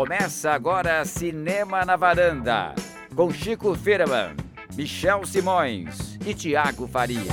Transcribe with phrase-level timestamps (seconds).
[0.00, 2.74] Começa agora Cinema na Varanda,
[3.14, 4.34] com Chico Firman,
[4.74, 7.30] Michel Simões e Tiago Faria.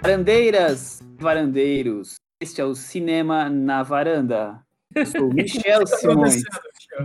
[0.00, 4.58] Varandeiras, varandeiros, este é o Cinema na Varanda.
[4.94, 6.42] Eu sou Michel tá Simões.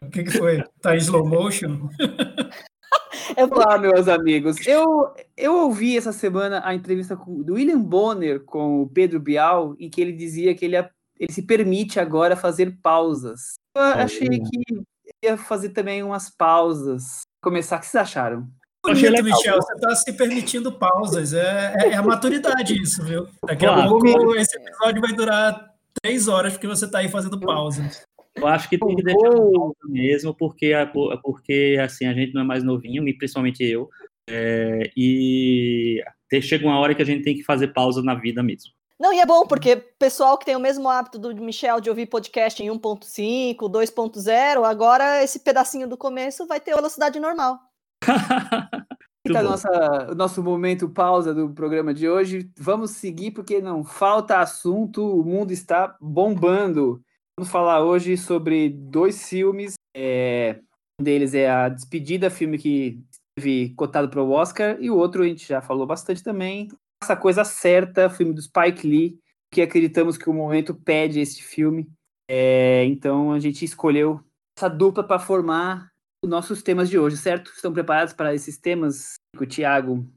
[0.01, 0.63] O que, que foi?
[0.81, 1.89] Tá em slow motion?
[3.35, 4.65] Olá, meus amigos.
[4.65, 9.89] Eu, eu ouvi essa semana a entrevista do William Bonner com o Pedro Bial, em
[9.89, 10.77] que ele dizia que ele,
[11.21, 13.53] ele se permite agora fazer pausas.
[13.75, 14.81] Eu achei que
[15.23, 17.21] ia fazer também umas pausas.
[17.43, 18.47] Começar, o que vocês acharam?
[18.83, 21.33] Bonito, Michel, você está se permitindo pausas.
[21.33, 23.27] É, é, é, a maturidade isso, viu?
[23.45, 23.89] Daqui a Claro.
[23.89, 27.87] pouco esse episódio vai durar três horas porque você está aí fazendo pausa.
[28.35, 30.87] Eu acho que tem que deixar pausa mesmo, porque, a-
[31.21, 33.87] porque assim, a gente não é mais novinho, e principalmente eu.
[34.29, 36.01] é, e
[36.41, 38.71] chega uma hora que a gente tem que fazer pausa na vida mesmo.
[39.01, 42.05] Não, e é bom, porque pessoal que tem o mesmo hábito do Michel de ouvir
[42.05, 47.59] podcast em 1.5, 2.0, agora esse pedacinho do começo vai ter velocidade normal.
[49.25, 49.49] Muito Tá a bom.
[49.49, 52.51] nossa, o nosso momento pausa do programa de hoje.
[52.55, 57.01] Vamos seguir porque não falta assunto, o mundo está bombando.
[57.35, 59.73] Vamos falar hoje sobre dois filmes.
[59.95, 60.59] é,
[60.99, 65.23] um deles é a Despedida, filme que esteve cotado para o Oscar, e o outro
[65.23, 66.67] a gente já falou bastante também.
[67.03, 69.19] Essa coisa certa, filme do Spike Lee,
[69.51, 71.89] que acreditamos que o momento pede esse filme.
[72.29, 74.21] É, então a gente escolheu
[74.57, 75.91] essa dupla para formar
[76.23, 77.51] os nossos temas de hoje, certo?
[77.51, 79.15] Estão preparados para esses temas?
[79.39, 80.07] O Thiago.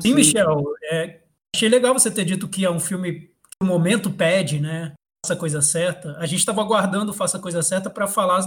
[0.00, 1.20] Sim, Michel, é,
[1.54, 3.32] achei legal você ter dito que é um filme que
[3.62, 4.92] o momento pede, né?
[5.24, 6.16] Faça a coisa certa.
[6.18, 8.40] A gente estava aguardando Faça a Coisa Certa para falar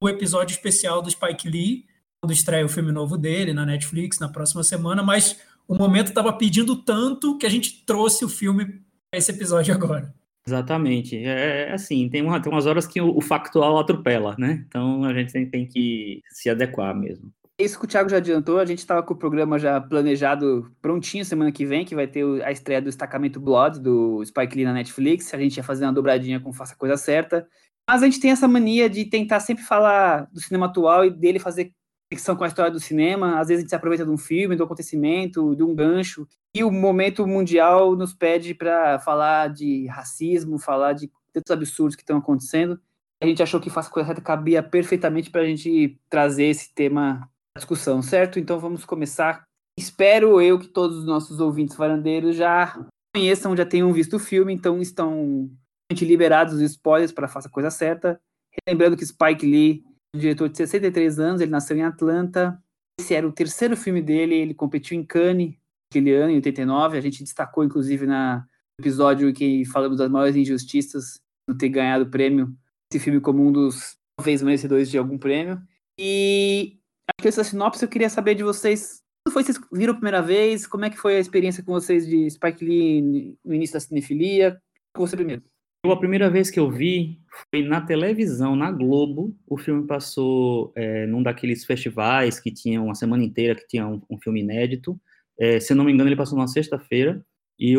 [0.00, 1.86] do episódio especial do Spike Lee,
[2.22, 5.40] quando estreia o filme novo dele na Netflix na próxima semana, mas
[5.70, 8.66] o momento estava pedindo tanto que a gente trouxe o filme
[9.08, 10.12] para esse episódio agora.
[10.44, 11.16] Exatamente.
[11.16, 14.64] É é assim, tem, uma, tem umas horas que o, o factual atropela, né?
[14.66, 17.32] Então a gente tem, tem que se adequar mesmo.
[17.60, 21.24] Isso que o Thiago já adiantou, a gente estava com o programa já planejado prontinho
[21.24, 24.72] semana que vem, que vai ter a estreia do Destacamento Blood, do Spike Lee na
[24.72, 25.32] Netflix.
[25.32, 27.46] A gente ia fazer uma dobradinha com Faça a Coisa Certa.
[27.88, 31.38] Mas a gente tem essa mania de tentar sempre falar do cinema atual e dele
[31.38, 31.72] fazer
[32.10, 33.38] conexão com a história do cinema.
[33.38, 36.26] Às vezes a gente se aproveita de um filme, do acontecimento, de um gancho.
[36.54, 42.02] E o momento mundial nos pede para falar de racismo, falar de tantos absurdos que
[42.02, 42.80] estão acontecendo.
[43.22, 47.30] A gente achou que Faça Coisa Certa cabia perfeitamente para a gente trazer esse tema
[47.54, 48.38] à discussão, certo?
[48.38, 49.44] Então vamos começar.
[49.78, 52.84] Espero eu que todos os nossos ouvintes varandeiros já
[53.14, 55.50] conheçam, já tenham visto o filme, então estão
[55.92, 58.20] liberados os spoilers para Faça Coisa Certa.
[58.68, 62.62] Lembrando que Spike Lee, um diretor de 63 anos, ele nasceu em Atlanta.
[63.00, 65.54] Esse era o terceiro filme dele, ele competiu em Cannes
[65.90, 66.96] aquele ano, em 89.
[66.96, 68.46] A gente destacou, inclusive, na
[68.78, 72.54] episódio que falamos das maiores injustiças não ter ganhado o prêmio.
[72.92, 75.60] Esse filme como um dos talvez merecedores de algum prêmio.
[75.98, 76.78] E
[77.08, 79.02] acho que essa sinopse eu queria saber de vocês.
[79.24, 80.66] Quando foi vocês viram a primeira vez?
[80.66, 84.60] Como é que foi a experiência com vocês de Spike Lee no início da cinefilia?
[84.94, 85.42] Com você primeiro.
[85.82, 87.18] Eu, a primeira vez que eu vi
[87.50, 89.34] foi na televisão, na Globo.
[89.46, 94.02] O filme passou é, num daqueles festivais que tinha uma semana inteira, que tinha um,
[94.10, 95.00] um filme inédito.
[95.38, 97.24] É, se eu não me engano, ele passou numa sexta-feira.
[97.58, 97.74] E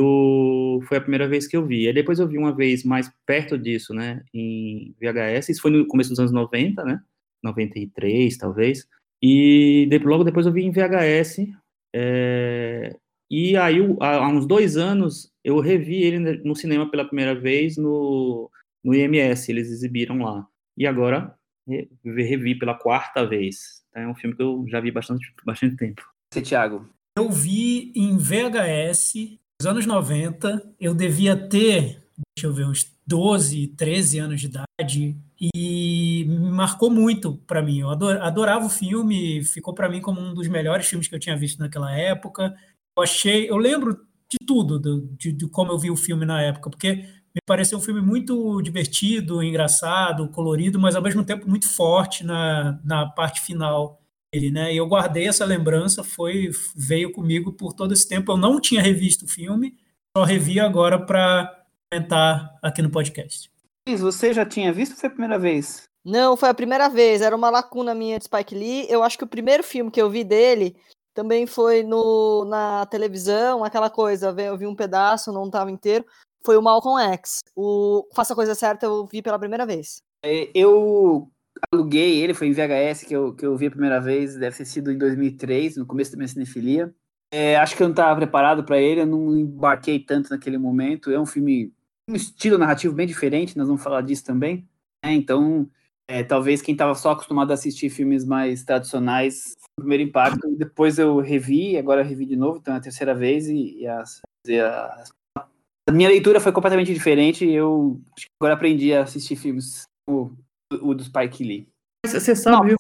[0.88, 1.88] foi a primeira vez que eu vi.
[1.88, 5.50] E depois eu vi uma vez mais perto disso, né, em VHS.
[5.50, 7.02] Isso foi no começo dos anos 90, né?
[7.44, 8.88] 93, talvez.
[9.22, 11.48] E depois, logo depois eu vi em VHS.
[11.96, 12.96] é,
[13.32, 18.50] e aí, há uns dois anos, eu revi ele no cinema pela primeira vez no,
[18.84, 20.46] no IMS, eles exibiram lá.
[20.78, 21.34] E agora,
[21.68, 23.82] re- revi pela quarta vez.
[23.90, 26.02] Então, é um filme que eu já vi bastante, bastante tempo.
[26.34, 26.88] Você, Thiago.
[27.18, 30.74] Eu vi em VHS nos anos 90.
[30.80, 32.04] Eu devia ter,
[32.36, 35.18] deixa eu ver, uns 12, 13 anos de idade.
[35.54, 37.80] E marcou muito para mim.
[37.80, 41.20] Eu ador- adorava o filme, ficou para mim como um dos melhores filmes que eu
[41.20, 42.54] tinha visto naquela época.
[42.98, 43.94] Eu achei, eu lembro
[44.30, 47.78] de tudo, do- de, de como eu vi o filme na época, porque me pareceu
[47.78, 53.42] um filme muito divertido, engraçado, colorido, mas ao mesmo tempo muito forte na, na parte
[53.42, 54.02] final
[54.34, 54.74] dele, né?
[54.74, 58.32] E eu guardei essa lembrança, foi veio comigo por todo esse tempo.
[58.32, 59.76] Eu não tinha revisto o filme,
[60.16, 63.50] só revi agora para comentar aqui no podcast.
[63.88, 65.84] Você já tinha visto ou foi a primeira vez?
[66.06, 68.88] Não, foi a primeira vez, era uma lacuna minha de Spike Lee.
[68.90, 70.76] Eu acho que o primeiro filme que eu vi dele
[71.14, 76.06] também foi no, na televisão, aquela coisa, eu vi um pedaço, não estava inteiro.
[76.44, 77.40] Foi o Malcolm X.
[77.56, 80.02] O Faça a Coisa Certa eu vi pela primeira vez.
[80.24, 81.30] É, Eu
[81.72, 84.66] aluguei ele, foi em VHS que eu, que eu vi a primeira vez, deve ter
[84.66, 86.94] sido em 2003, no começo da minha cinefilia.
[87.32, 91.12] É, acho que eu não estava preparado para ele, eu não embarquei tanto naquele momento.
[91.12, 91.74] É um filme,
[92.10, 94.68] um estilo narrativo bem diferente, nós vamos falar disso também.
[95.04, 95.14] Né?
[95.14, 95.70] Então,
[96.12, 100.56] é, talvez quem estava só acostumado a assistir filmes mais tradicionais, o primeiro impacto.
[100.58, 103.88] Depois eu revi, agora eu revi de novo, então é a terceira vez, e, e
[103.88, 105.48] a, a,
[105.88, 107.50] a, minha leitura foi completamente diferente.
[107.50, 108.02] Eu
[108.42, 110.36] agora aprendi a assistir filmes como
[110.74, 111.68] o, o do Spike Lee.
[112.06, 112.78] Você sabe, Não, viu,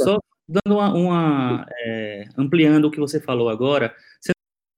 [0.00, 4.32] só dando uma, uma é, ampliando o que você falou agora, você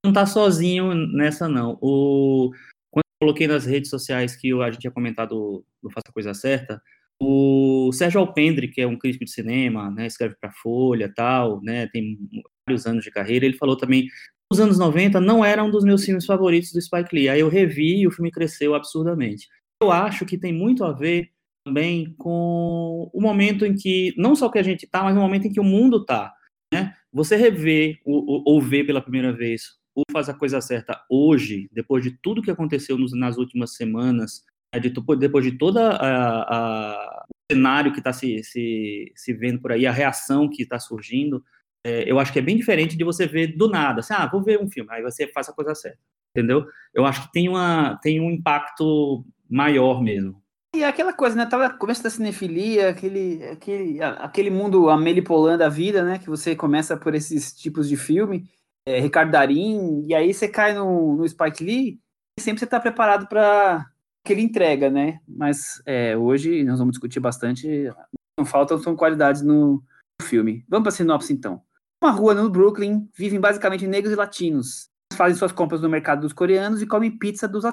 [0.05, 1.77] não está sozinho nessa não.
[1.81, 2.53] O
[2.89, 6.35] quando eu coloquei nas redes sociais que a gente tinha comentado do Faça a Coisa
[6.35, 6.81] Certa,
[7.23, 11.87] o Sérgio Alpendre, que é um crítico de cinema, né, escreve para Folha, tal, né,
[11.89, 12.19] tem
[12.67, 14.07] vários anos de carreira, ele falou também
[14.53, 17.29] os anos 90 não eram um dos meus filmes favoritos do Spike Lee.
[17.29, 19.47] Aí eu revi e o filme cresceu absurdamente.
[19.81, 21.31] Eu acho que tem muito a ver
[21.65, 25.47] também com o momento em que, não só que a gente está, mas o momento
[25.47, 26.33] em que o mundo está.
[26.75, 26.97] Né?
[27.13, 32.03] Você rever ou, ou ver pela primeira vez ou faz a coisa certa hoje, depois
[32.03, 34.43] de tudo que aconteceu nos, nas últimas semanas,
[34.79, 39.93] de, depois de todo o cenário que está se, se, se vendo por aí, a
[39.93, 41.43] reação que está surgindo,
[41.85, 44.43] é, eu acho que é bem diferente de você ver do nada, assim, ah, vou
[44.43, 45.99] ver um filme, aí você faz a coisa certa,
[46.37, 46.67] entendeu?
[46.95, 50.41] Eu acho que tem, uma, tem um impacto maior mesmo.
[50.75, 51.47] E aquela coisa, né?
[51.47, 56.19] Tava começo da cinefilia, aquele, aquele, aquele mundo amelipolã da vida, né?
[56.19, 58.49] Que você começa por esses tipos de filme,
[58.87, 62.01] é, Ricardo Darim, e aí você cai no, no Spike Lee,
[62.39, 63.85] e sempre você tá preparado para
[64.25, 65.21] que ele entrega, né?
[65.27, 67.93] Mas é, hoje nós vamos discutir bastante.
[68.39, 69.83] Não faltam são qualidades no
[70.23, 70.65] filme.
[70.69, 71.63] Vamos para a sinopse então.
[72.03, 74.89] Uma rua no Brooklyn vivem basicamente negros e latinos.
[75.15, 77.65] Fazem suas compras no mercado dos coreanos e comem pizza dos,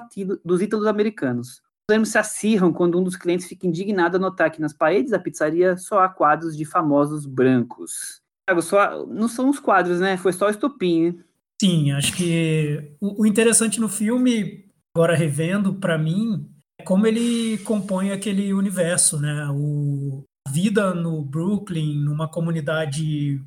[0.44, 1.62] dos ítalos americanos.
[1.88, 5.12] Os ânimos se acirram quando um dos clientes fica indignado a notar que nas paredes
[5.12, 8.20] da pizzaria só há quadros de famosos brancos.
[8.60, 10.16] Só, não são os quadros, né?
[10.16, 11.24] Foi só o estopim, né?
[11.60, 16.48] Sim, acho que o interessante no filme, agora revendo, para mim,
[16.80, 19.48] é como ele compõe aquele universo, né?
[19.50, 23.42] O, a vida no Brooklyn, numa comunidade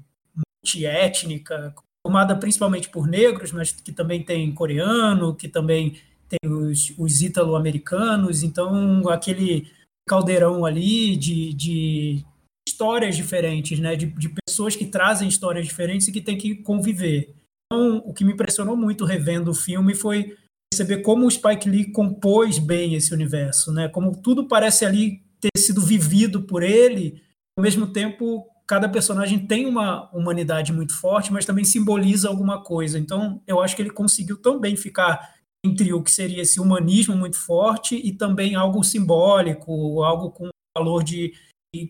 [0.63, 1.73] multiétnica,
[2.05, 5.97] formada principalmente por negros, mas que também tem coreano, que também
[6.27, 9.71] tem os, os ítalo-americanos, então aquele
[10.07, 12.25] caldeirão ali de, de
[12.67, 13.95] histórias diferentes, né?
[13.95, 17.33] De, de, pessoas que trazem histórias diferentes e que tem que conviver.
[17.65, 20.35] Então, o que me impressionou muito revendo o filme foi
[20.71, 23.89] perceber como o Spike Lee compôs bem esse universo, né?
[23.89, 27.21] Como tudo parece ali ter sido vivido por ele,
[27.57, 32.97] ao mesmo tempo cada personagem tem uma humanidade muito forte, mas também simboliza alguma coisa.
[32.97, 35.35] Então, eu acho que ele conseguiu também ficar
[35.65, 41.03] entre o que seria esse humanismo muito forte e também algo simbólico, algo com valor
[41.03, 41.33] de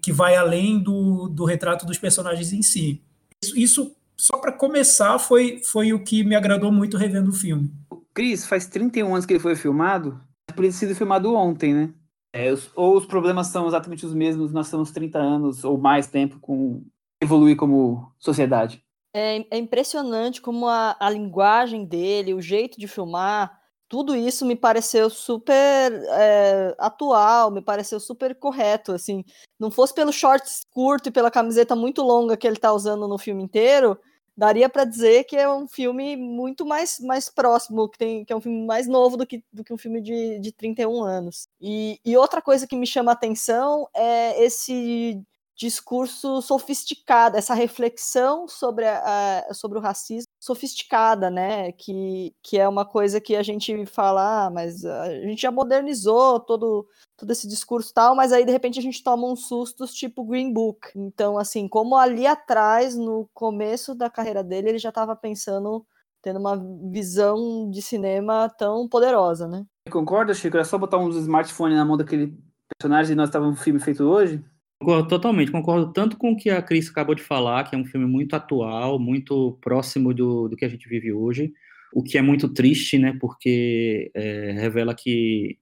[0.01, 2.99] que vai além do, do retrato dos personagens em si.
[3.43, 7.73] Isso, isso só para começar, foi, foi o que me agradou muito revendo o filme.
[8.13, 10.21] Cris, faz 31 anos que ele foi filmado,
[10.55, 11.91] por ter sido filmado ontem, né?
[12.31, 16.05] É, os, ou os problemas são exatamente os mesmos, nós estamos 30 anos ou mais
[16.05, 16.85] tempo com
[17.19, 18.83] evoluir como sociedade.
[19.11, 23.59] É, é impressionante como a, a linguagem dele, o jeito de filmar,
[23.89, 29.25] tudo isso me pareceu super é, atual, me pareceu super correto, assim.
[29.59, 33.17] Não fosse pelo shorts curto e pela camiseta muito longa que ele tá usando no
[33.17, 33.99] filme inteiro,
[34.35, 38.35] daria para dizer que é um filme muito mais, mais próximo, que, tem, que é
[38.35, 41.47] um filme mais novo do que, do que um filme de, de 31 anos.
[41.59, 45.21] E, e outra coisa que me chama a atenção é esse
[45.55, 51.71] discurso sofisticado, essa reflexão sobre, a, sobre o racismo sofisticada, né?
[51.71, 56.39] Que, que é uma coisa que a gente fala, ah, mas a gente já modernizou
[56.39, 60.25] todo, todo esse discurso tal, mas aí de repente a gente toma uns sustos tipo
[60.25, 60.89] Green Book.
[60.95, 65.85] Então, assim, como ali atrás, no começo da carreira dele, ele já estava pensando,
[66.23, 66.57] tendo uma
[66.91, 69.63] visão de cinema tão poderosa, né?
[69.91, 70.57] Concorda, Chico?
[70.57, 72.35] É só botar uns smartphones na mão daquele
[72.79, 74.43] personagem e nós estávamos um filme feito hoje?
[74.81, 77.85] Concordo totalmente, concordo tanto com o que a Cris acabou de falar, que é um
[77.85, 81.53] filme muito atual, muito próximo do, do que a gente vive hoje,
[81.93, 85.59] o que é muito triste, né, porque é, revela que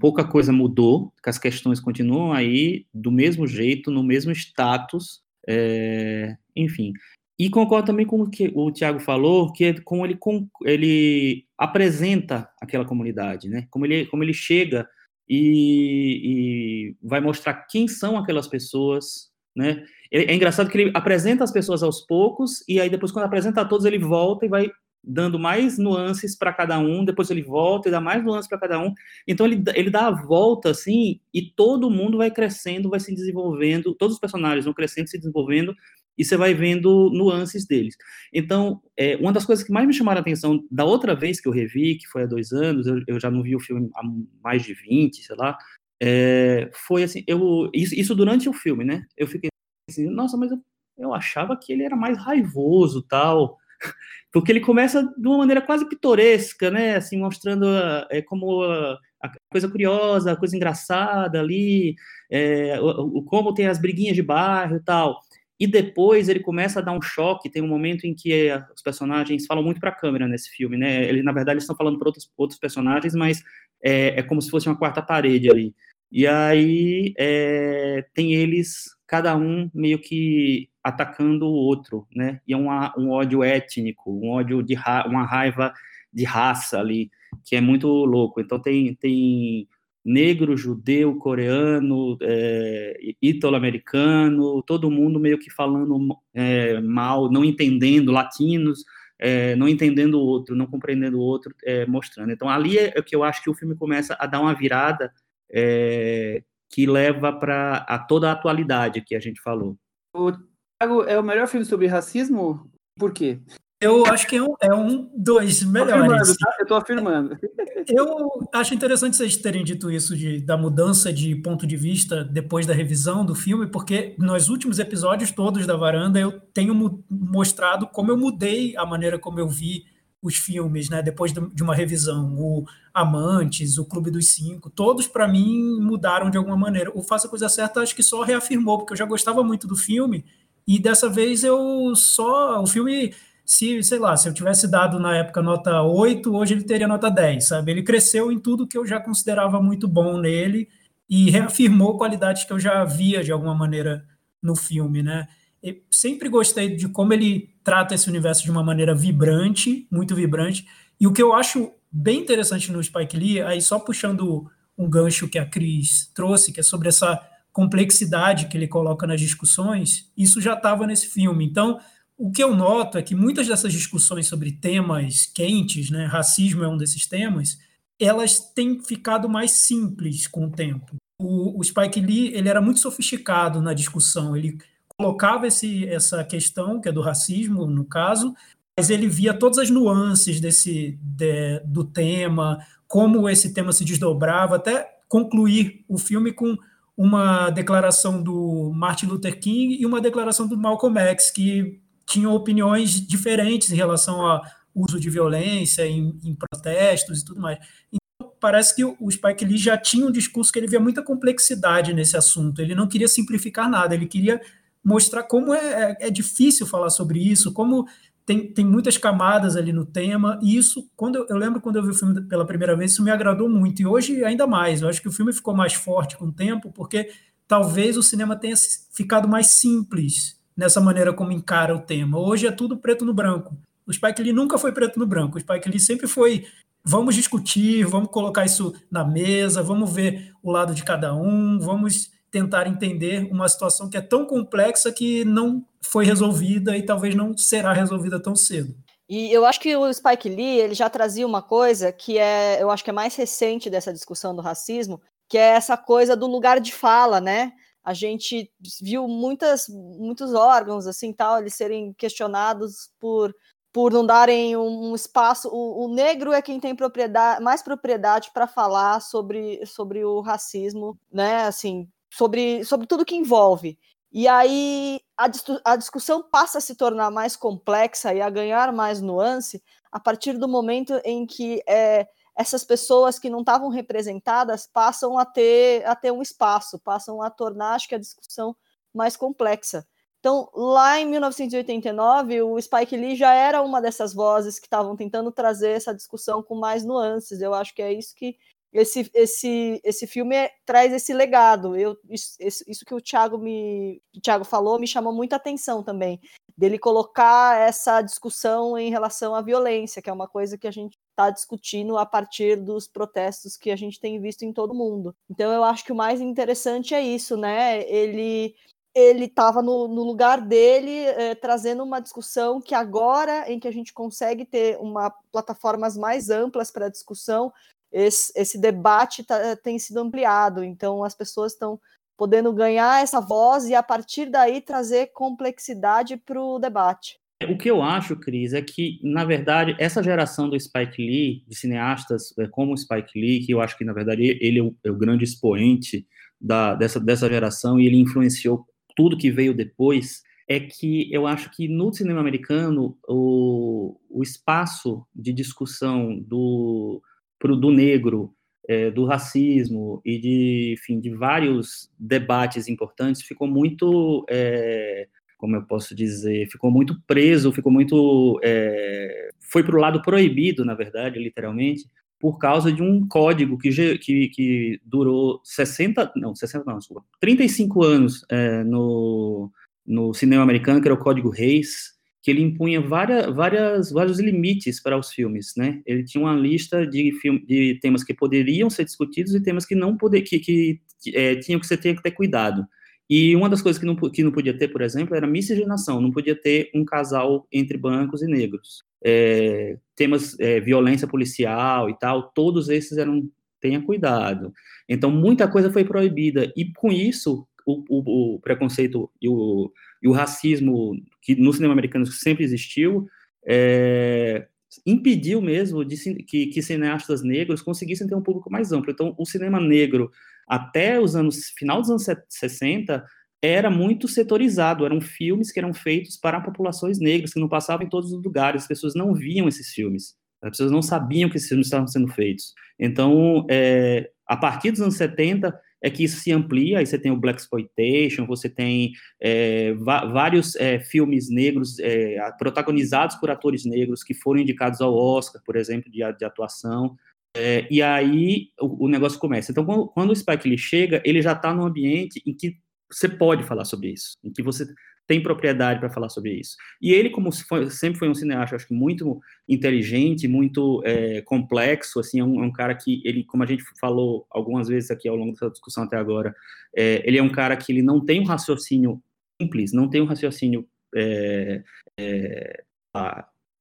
[0.00, 6.34] pouca coisa mudou, que as questões continuam aí do mesmo jeito, no mesmo status, é,
[6.56, 6.94] enfim.
[7.38, 10.18] E concordo também com o que o Tiago falou, que é como ele,
[10.64, 14.88] ele apresenta aquela comunidade, né, como ele, como ele chega
[15.28, 19.84] e, e vai mostrar quem são aquelas pessoas, né?
[20.12, 23.62] É, é engraçado que ele apresenta as pessoas aos poucos e aí depois quando apresenta
[23.62, 24.70] a todos ele volta e vai
[25.06, 28.80] dando mais nuances para cada um, depois ele volta e dá mais nuances para cada
[28.80, 28.92] um.
[29.26, 33.94] Então ele, ele dá a volta assim e todo mundo vai crescendo, vai se desenvolvendo,
[33.94, 35.74] todos os personagens vão crescendo, se desenvolvendo
[36.16, 37.96] e você vai vendo nuances deles.
[38.32, 41.48] Então, é, uma das coisas que mais me chamaram a atenção da outra vez que
[41.48, 44.02] eu revi, que foi há dois anos, eu, eu já não vi o filme há
[44.42, 45.58] mais de 20, sei lá,
[46.02, 49.04] é, foi assim, eu, isso, isso, durante o filme, né?
[49.16, 49.48] Eu fiquei
[49.88, 50.58] assim, nossa, mas eu,
[50.98, 53.56] eu achava que ele era mais raivoso, tal,
[54.32, 56.96] porque ele começa de uma maneira quase pitoresca, né?
[56.96, 57.66] Assim, mostrando
[58.10, 61.94] é, como a, a, coisa curiosa, a coisa engraçada ali,
[62.30, 65.20] é, o, o, como tem as briguinhas de bairro e tal.
[65.64, 67.48] E depois ele começa a dar um choque.
[67.48, 71.08] Tem um momento em que os personagens falam muito para a câmera nesse filme, né?
[71.08, 73.42] Ele, na verdade, eles estão falando para outros, outros personagens, mas
[73.82, 75.74] é, é, como se fosse uma quarta parede ali.
[76.12, 82.42] E aí é, tem eles, cada um meio que atacando o outro, né?
[82.46, 82.68] E é um,
[82.98, 85.72] um ódio étnico, um ódio de ra uma raiva
[86.12, 87.10] de raça ali,
[87.42, 88.38] que é muito louco.
[88.38, 89.66] Então tem, tem
[90.04, 98.84] negro, judeu, coreano, é, ítalo-americano, todo mundo meio que falando é, mal, não entendendo, latinos,
[99.18, 102.32] é, não entendendo o outro, não compreendendo o outro, é, mostrando.
[102.32, 105.10] Então ali é, é que eu acho que o filme começa a dar uma virada
[105.50, 109.76] é, que leva para a toda a atualidade que a gente falou.
[110.14, 112.70] O Thiago é o melhor filme sobre racismo?
[112.98, 113.40] Por quê?
[113.80, 116.36] Eu acho que é um, é um dos melhores.
[116.36, 116.56] Tá?
[116.58, 117.38] Eu estou afirmando.
[117.88, 122.66] Eu acho interessante vocês terem dito isso de, da mudança de ponto de vista depois
[122.66, 128.10] da revisão do filme, porque nos últimos episódios todos da Varanda eu tenho mostrado como
[128.10, 129.84] eu mudei a maneira como eu vi
[130.22, 131.02] os filmes, né?
[131.02, 132.64] Depois de uma revisão, o
[132.94, 136.90] Amantes, o Clube dos Cinco, todos para mim mudaram de alguma maneira.
[136.94, 139.76] O Faça a Coisa Certa acho que só reafirmou, porque eu já gostava muito do
[139.76, 140.24] filme
[140.66, 145.16] e dessa vez eu só o filme se, sei lá, se eu tivesse dado na
[145.16, 147.72] época nota 8, hoje ele teria nota 10, sabe?
[147.72, 150.68] Ele cresceu em tudo que eu já considerava muito bom nele
[151.08, 154.04] e reafirmou qualidades que eu já via de alguma maneira
[154.42, 155.28] no filme, né?
[155.62, 160.66] Eu sempre gostei de como ele trata esse universo de uma maneira vibrante, muito vibrante.
[161.00, 165.28] E o que eu acho bem interessante no Spike Lee, aí só puxando um gancho
[165.28, 167.20] que a Cris trouxe, que é sobre essa
[167.52, 171.46] complexidade que ele coloca nas discussões, isso já estava nesse filme.
[171.46, 171.78] Então,
[172.16, 176.68] o que eu noto é que muitas dessas discussões sobre temas quentes, né, racismo é
[176.68, 177.58] um desses temas,
[178.00, 180.96] elas têm ficado mais simples com o tempo.
[181.20, 184.58] O, o Spike Lee ele era muito sofisticado na discussão, ele
[184.96, 188.34] colocava esse, essa questão, que é do racismo, no caso,
[188.76, 194.56] mas ele via todas as nuances desse, de, do tema, como esse tema se desdobrava,
[194.56, 196.56] até concluir o filme com
[196.96, 203.00] uma declaração do Martin Luther King e uma declaração do Malcolm X, que tinham opiniões
[203.00, 204.42] diferentes em relação ao
[204.74, 207.58] uso de violência em, em protestos e tudo mais.
[207.92, 211.94] Então, parece que o Spike Lee já tinha um discurso que ele via muita complexidade
[211.94, 212.60] nesse assunto.
[212.60, 214.40] Ele não queria simplificar nada, ele queria
[214.84, 217.86] mostrar como é, é, é difícil falar sobre isso, como
[218.26, 221.82] tem, tem muitas camadas ali no tema, e isso, quando eu, eu, lembro quando eu
[221.82, 224.88] vi o filme pela primeira vez, isso me agradou muito, e hoje ainda mais, eu
[224.88, 227.10] acho que o filme ficou mais forte com o tempo, porque
[227.46, 228.54] talvez o cinema tenha
[228.92, 232.18] ficado mais simples, nessa maneira como encara o tema.
[232.18, 233.56] Hoje é tudo preto no branco.
[233.86, 235.36] O Spike Lee nunca foi preto no branco.
[235.36, 236.46] O Spike Lee sempre foi
[236.84, 242.12] vamos discutir, vamos colocar isso na mesa, vamos ver o lado de cada um, vamos
[242.30, 247.36] tentar entender uma situação que é tão complexa que não foi resolvida e talvez não
[247.36, 248.74] será resolvida tão cedo.
[249.08, 252.70] E eu acho que o Spike Lee ele já trazia uma coisa que é, eu
[252.70, 256.58] acho que é mais recente dessa discussão do racismo, que é essa coisa do lugar
[256.58, 257.52] de fala, né?
[257.84, 258.50] A gente
[258.80, 263.34] viu muitas, muitos órgãos assim tal eles serem questionados por
[263.72, 265.48] por não darem um, espaço.
[265.48, 270.96] O, o, negro é quem tem propriedade mais propriedade para falar sobre, sobre o racismo
[271.12, 273.78] né assim sobre, sobre tudo que envolve.
[274.12, 275.26] E aí a,
[275.64, 279.60] a discussão passa a se tornar mais complexa e a ganhar mais nuance
[279.90, 285.24] a partir do momento em que é, essas pessoas que não estavam representadas passam a
[285.24, 288.56] ter, a ter um espaço, passam a tornar, acho que, a discussão
[288.92, 289.86] mais complexa.
[290.18, 295.30] Então, lá em 1989, o Spike Lee já era uma dessas vozes que estavam tentando
[295.30, 297.42] trazer essa discussão com mais nuances.
[297.42, 298.36] Eu acho que é isso que
[298.72, 301.76] esse, esse, esse filme é, traz esse legado.
[301.76, 306.20] Eu, isso, isso que o Thiago, me, o Thiago falou me chamou muita atenção também,
[306.56, 310.96] dele colocar essa discussão em relação à violência, que é uma coisa que a gente
[311.10, 315.14] está discutindo a partir dos protestos que a gente tem visto em todo mundo.
[315.28, 317.82] Então eu acho que o mais interessante é isso, né?
[317.88, 318.54] Ele
[318.96, 323.72] ele estava no, no, lugar dele eh, trazendo uma discussão que agora em que a
[323.72, 327.52] gente consegue ter uma plataformas mais amplas para discussão
[327.90, 331.80] esse, esse debate tá, tem sido ampliado então as pessoas estão
[332.16, 337.18] podendo ganhar essa voz e a partir daí trazer complexidade para o debate.
[337.48, 341.56] O que eu acho, Cris, é que, na verdade, essa geração do Spike Lee, de
[341.56, 344.90] cineastas é, como Spike Lee, que eu acho que, na verdade, ele é o, é
[344.90, 346.06] o grande expoente
[346.40, 348.66] da, dessa, dessa geração e ele influenciou
[348.96, 355.06] tudo que veio depois, é que eu acho que no cinema americano o, o espaço
[355.14, 357.02] de discussão do,
[357.38, 358.33] pro, do negro,
[358.68, 365.06] é, do racismo e de, enfim, de vários debates importantes ficou muito é,
[365.44, 368.40] como eu posso dizer, ficou muito preso, ficou muito.
[368.42, 371.86] É, foi para o lado proibido, na verdade, literalmente,
[372.18, 377.84] por causa de um código que, que, que durou 60, não, 60 não, desculpa, 35
[377.84, 379.50] anos é, no,
[379.86, 381.93] no cinema americano, que era o Código Reis,
[382.24, 385.82] que ele impunha várias, várias, vários limites para os filmes, né?
[385.84, 389.74] Ele tinha uma lista de, film, de temas que poderiam ser discutidos e temas que
[389.74, 390.80] não poder, que, que
[391.12, 392.66] é, tinham que você tinha que ter cuidado.
[393.10, 396.10] E uma das coisas que não, que não podia ter, por exemplo, era miscigenação, não
[396.10, 398.82] podia ter um casal entre brancos e negros.
[399.04, 403.28] É, temas, é, violência policial e tal, todos esses eram,
[403.60, 404.50] tenha cuidado.
[404.88, 409.70] Então, muita coisa foi proibida, e com isso, o, o, o preconceito e o,
[410.04, 413.08] e o racismo que no cinema americano sempre existiu,
[413.46, 414.46] é,
[414.86, 418.92] impediu mesmo de, que, que cineastas negros conseguissem ter um público mais amplo.
[418.92, 420.10] Então, o cinema negro
[420.46, 423.02] até os anos final dos anos 60
[423.42, 427.90] era muito setorizado, eram filmes que eram feitos para populações negras, que não passavam em
[427.90, 431.48] todos os lugares, as pessoas não viam esses filmes, as pessoas não sabiam que esses
[431.48, 432.52] filmes estavam sendo feitos.
[432.78, 435.54] Então, é, a partir dos anos 70
[435.84, 440.56] é que isso se amplia, aí você tem o Black Exploitation, você tem é, vários
[440.56, 445.92] é, filmes negros é, protagonizados por atores negros que foram indicados ao Oscar, por exemplo,
[445.92, 446.96] de, de atuação,
[447.36, 449.52] é, e aí o, o, negócio começa.
[449.52, 452.56] Então, quando, quando o Spike Lee chega, ele já está num ambiente em que
[452.90, 454.64] você pode falar sobre isso, em que você
[455.06, 456.56] tem propriedade para falar sobre isso.
[456.80, 462.00] E ele, como foi, sempre foi um cineasta, acho que muito inteligente, muito é, complexo,
[462.00, 465.08] assim, é um, é um, cara que ele, como a gente falou algumas vezes aqui
[465.08, 466.34] ao longo dessa discussão até agora,
[466.76, 469.02] é, ele é um cara que ele não tem um raciocínio
[469.40, 471.62] simples, não tem um raciocínio é,
[471.98, 472.64] é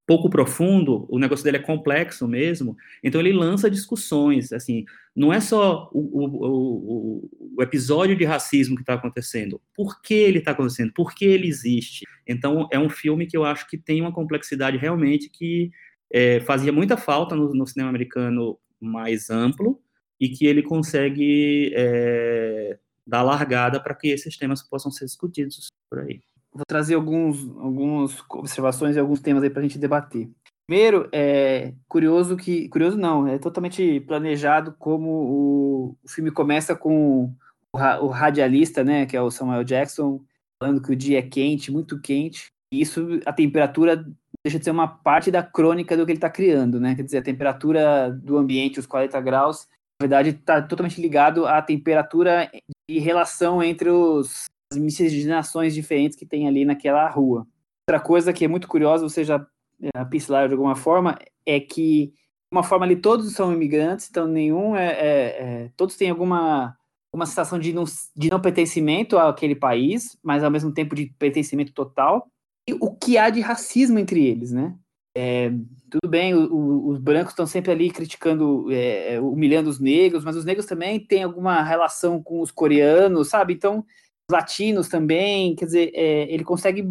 [0.06, 4.84] pouco profundo, o negócio dele é complexo mesmo, então ele lança discussões, assim,
[5.16, 10.13] não é só o, o, o, o episódio de racismo que está acontecendo, por que
[10.13, 12.06] ele está acontecendo, por que ele existe.
[12.28, 15.72] Então é um filme que eu acho que tem uma complexidade realmente que
[16.12, 19.82] é, fazia muita falta no, no, cinema americano mais amplo
[20.20, 26.00] e que ele consegue é, dar largada para que esses temas possam ser discutidos por
[26.00, 26.22] aí
[26.54, 30.30] vou trazer alguns, algumas observações e alguns temas aí para a gente debater.
[30.68, 32.70] Primeiro, é curioso que.
[32.70, 37.26] Curioso não, é totalmente planejado como o, o filme começa com
[37.74, 40.22] o, o, radialista, né, que é o Samuel Jackson,
[40.62, 42.48] falando que o dia é quente, muito quente.
[42.74, 44.06] E isso, a temperatura
[44.46, 46.96] deixa de ser uma parte da crônica do que ele está criando, né?
[46.96, 49.68] Quer dizer, a temperatura do ambiente, os 40 graus,
[50.02, 52.50] na verdade, está totalmente ligado à temperatura
[52.89, 54.46] de relação entre os
[54.78, 57.48] miscigenações diferentes que tem ali naquela rua.
[57.88, 59.46] Outra coisa que é muito curiosa, você já
[59.82, 62.14] é, pincelaram de alguma forma, é que, de
[62.52, 65.04] uma forma ali, todos são imigrantes, então nenhum é, é,
[65.66, 66.78] é todos têm alguma
[67.14, 67.84] uma sensação de não,
[68.16, 72.28] de não pertencimento àquele país, mas ao mesmo tempo de pertencimento total.
[72.68, 74.76] E o que há de racismo entre eles, né?
[75.16, 75.52] É,
[75.92, 80.36] tudo bem, o, o, os brancos estão sempre ali criticando, é, humilhando os negros, mas
[80.36, 83.54] os negros também têm alguma relação com os coreanos, sabe?
[83.54, 83.86] Então,
[84.30, 86.84] latinos também, quer dizer, é, ele consegue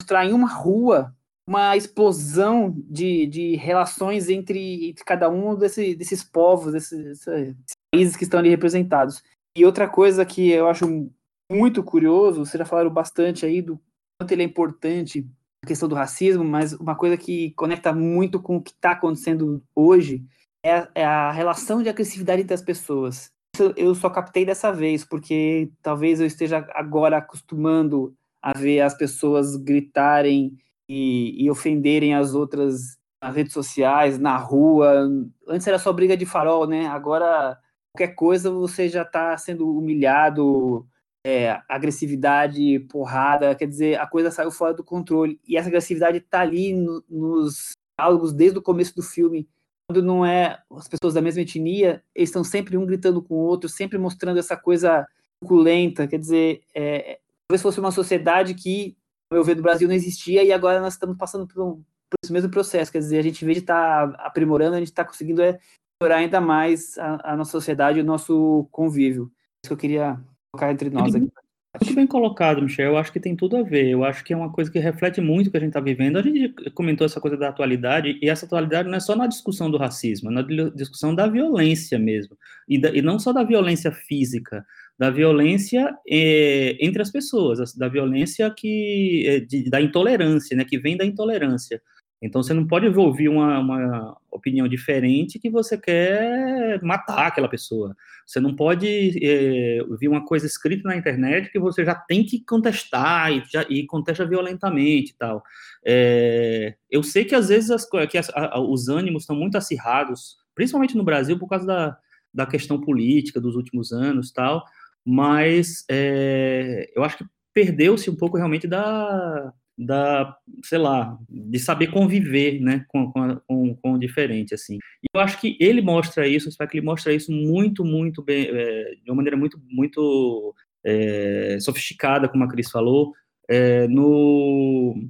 [0.00, 1.14] mostrar em uma rua
[1.48, 8.16] uma explosão de, de relações entre, entre cada um desse, desses povos, desses, desses, países
[8.16, 9.22] que estão ali representados.
[9.56, 11.10] E outra coisa que eu acho
[11.50, 13.80] muito curioso, vocês já falaram bastante aí do
[14.20, 15.26] quanto ele é importante
[15.64, 19.62] a questão do racismo, mas uma coisa que conecta muito com o que está acontecendo
[19.74, 20.22] hoje
[20.62, 23.32] é é a relação de agressividade entre as pessoas
[23.76, 29.56] eu só captei dessa vez, porque talvez eu esteja agora acostumando a ver as pessoas
[29.56, 30.56] gritarem
[30.88, 35.08] e, e ofenderem as outras nas redes sociais, na rua.
[35.46, 36.86] Antes era só briga de farol, né?
[36.86, 37.58] Agora
[37.92, 40.86] qualquer coisa você já está sendo humilhado,
[41.26, 45.40] é, agressividade, porrada, quer dizer, a coisa saiu fora do controle.
[45.46, 49.48] E essa agressividade está ali no, nos diálogos desde o começo do filme
[49.88, 53.38] quando não é as pessoas da mesma etnia, eles estão sempre um gritando com o
[53.38, 55.06] outro, sempre mostrando essa coisa
[55.40, 56.06] truculenta.
[56.06, 58.96] Quer dizer, é, talvez fosse uma sociedade que,
[59.32, 62.18] ao meu ver, no Brasil não existia e agora nós estamos passando por, um, por
[62.22, 62.92] esse mesmo processo.
[62.92, 65.58] Quer dizer, a gente, em vez de estar tá aprimorando, a gente está conseguindo é,
[66.02, 69.32] melhorar ainda mais a, a, nossa sociedade e o nosso convívio.
[69.64, 70.20] Isso que eu queria
[70.52, 71.32] colocar entre nós aqui.
[71.80, 72.92] Muito bem colocado, Michel.
[72.92, 73.88] Eu acho que tem tudo a ver.
[73.88, 76.18] Eu acho que é uma coisa que reflete muito o que a gente está vivendo.
[76.18, 79.70] A gente comentou essa coisa da atualidade, e essa atualidade não é só na discussão
[79.70, 80.42] do racismo, é na
[80.74, 82.36] discussão da violência mesmo.
[82.68, 84.64] E, da, e não só da violência física,
[84.98, 90.78] da violência é, entre as pessoas, da violência que é, de, da intolerância, né, que
[90.78, 91.80] vem da intolerância.
[92.20, 97.96] Então você não pode ouvir uma, uma, opinião diferente que você quer matar aquela pessoa.
[98.26, 102.44] Você não pode é, ouvir uma coisa escrita na internet que você já tem que
[102.44, 105.42] contestar e, já, e contesta violentamente e tal.
[105.84, 110.36] É, eu sei que às vezes as, que as, a, os ânimos estão muito acirrados,
[110.54, 111.98] principalmente no Brasil por causa da,
[112.34, 114.64] da questão política dos últimos anos tal,
[115.04, 121.86] mas é, eu acho que perdeu-se um pouco realmente da, da, sei lá, de saber
[121.92, 124.74] conviver, né, com, com, com o diferente, assim.
[124.76, 128.48] E eu acho que ele mostra isso, o que ele mostra isso muito, muito bem,
[128.50, 130.52] é, de uma maneira muito, muito
[130.84, 133.12] é, sofisticada, como a Cris falou,
[133.48, 135.08] é, no,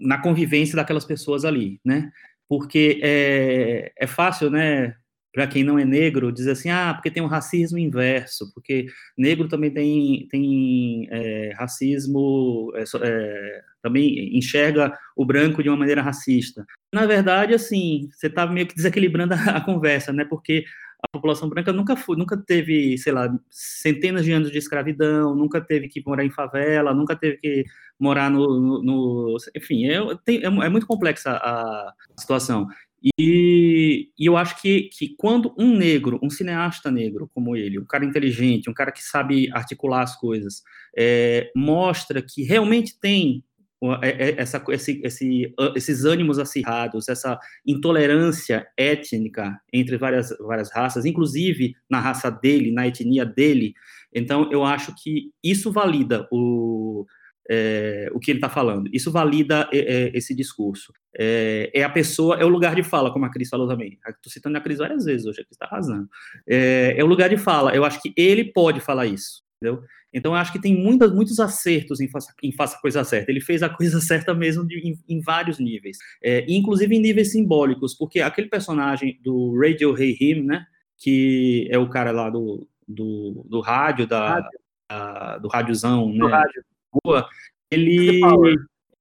[0.00, 2.10] na convivência daquelas pessoas ali, né,
[2.48, 4.96] porque é, é fácil, né,
[5.36, 8.86] para quem não é negro, dizer assim, ah, porque tem um racismo inverso, porque
[9.18, 16.02] negro também tem, tem é, racismo, é, é, também enxerga o branco de uma maneira
[16.02, 16.66] racista.
[16.92, 20.24] Na verdade, assim, você está meio que desequilibrando a, a, conversa, né?
[20.24, 20.64] Porque
[21.02, 25.60] a população branca nunca foi, nunca teve, sei lá, centenas de anos de escravidão, nunca
[25.60, 27.64] teve que morar em favela, nunca teve que
[27.98, 32.66] morar no, no, no enfim, é, é, é, muito complexa a, situação.
[33.18, 37.84] E, e, eu acho que, que quando um negro, um cineasta negro como ele, um
[37.84, 40.62] cara inteligente, um cara que sabe articular as coisas,
[40.96, 43.44] é, mostra que realmente tem
[44.02, 52.00] essa, esse, esse, esses ânimos acirrados, essa intolerância étnica entre várias, várias raças, inclusive na
[52.00, 53.74] raça dele, na etnia dele.
[54.14, 57.04] Então, eu acho que isso valida o,
[57.48, 58.88] é, o que ele está falando.
[58.92, 60.92] Isso valida é, é, esse discurso.
[61.18, 63.98] É, é, a pessoa, é o lugar de fala, como a Cris falou também.
[64.06, 66.08] Estou citando a Cris várias vezes hoje, a Cris está arrasando.
[66.46, 67.74] É, é, o lugar de fala.
[67.74, 69.82] Eu acho que ele pode falar isso, entendeu?
[70.12, 73.30] Então, eu acho que tem muitas, muitos acertos em faça, em faça a coisa certa.
[73.30, 77.32] Ele fez a coisa certa mesmo de, em, em, vários níveis, é, inclusive em níveis
[77.32, 80.66] simbólicos, porque aquele personagem do Radio Hey Him, né,
[80.98, 84.60] que é o cara lá do, do, do rádio, da, rádio.
[84.88, 86.26] A, do rádiozão, né?
[86.28, 86.62] Rádio
[87.04, 87.28] boa,
[87.70, 88.20] ele.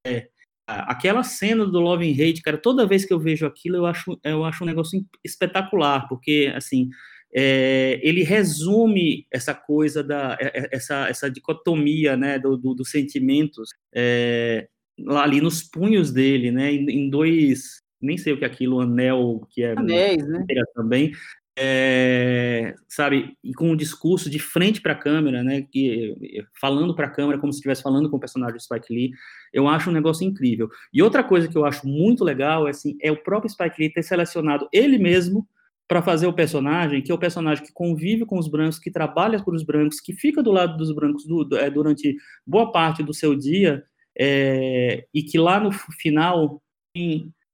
[0.06, 0.28] É,
[0.68, 4.20] aquela cena do Love and Hate, cara, toda vez que eu vejo aquilo, eu acho,
[4.24, 6.90] eu acho um negócio espetacular, porque, assim,
[7.36, 12.90] é, ele resume essa coisa da é, é, essa, essa dicotomia né do, do dos
[12.90, 14.68] sentimentos é,
[15.00, 18.80] lá ali nos punhos dele né em, em, dois nem sei o que é aquilo
[18.80, 20.46] anel que é Anéis, né?
[20.74, 21.12] também
[21.58, 26.14] é, sabe, e com um discurso de frente para a câmera, né, que,
[26.60, 29.12] falando para a câmera como se estivesse falando com o personagem do Spike Lee,
[29.54, 30.68] eu acho um negócio incrível.
[30.94, 33.94] E outra coisa que eu acho muito legal é, assim, é o próprio Spike Lee
[33.94, 35.48] ter selecionado ele mesmo
[35.88, 39.42] para fazer o personagem, que é o personagem que convive com os brancos, que trabalha
[39.42, 43.04] com os brancos, que fica do lado dos brancos do, do, é, durante boa parte
[43.04, 43.84] do seu dia,
[44.18, 46.62] é, e que lá no final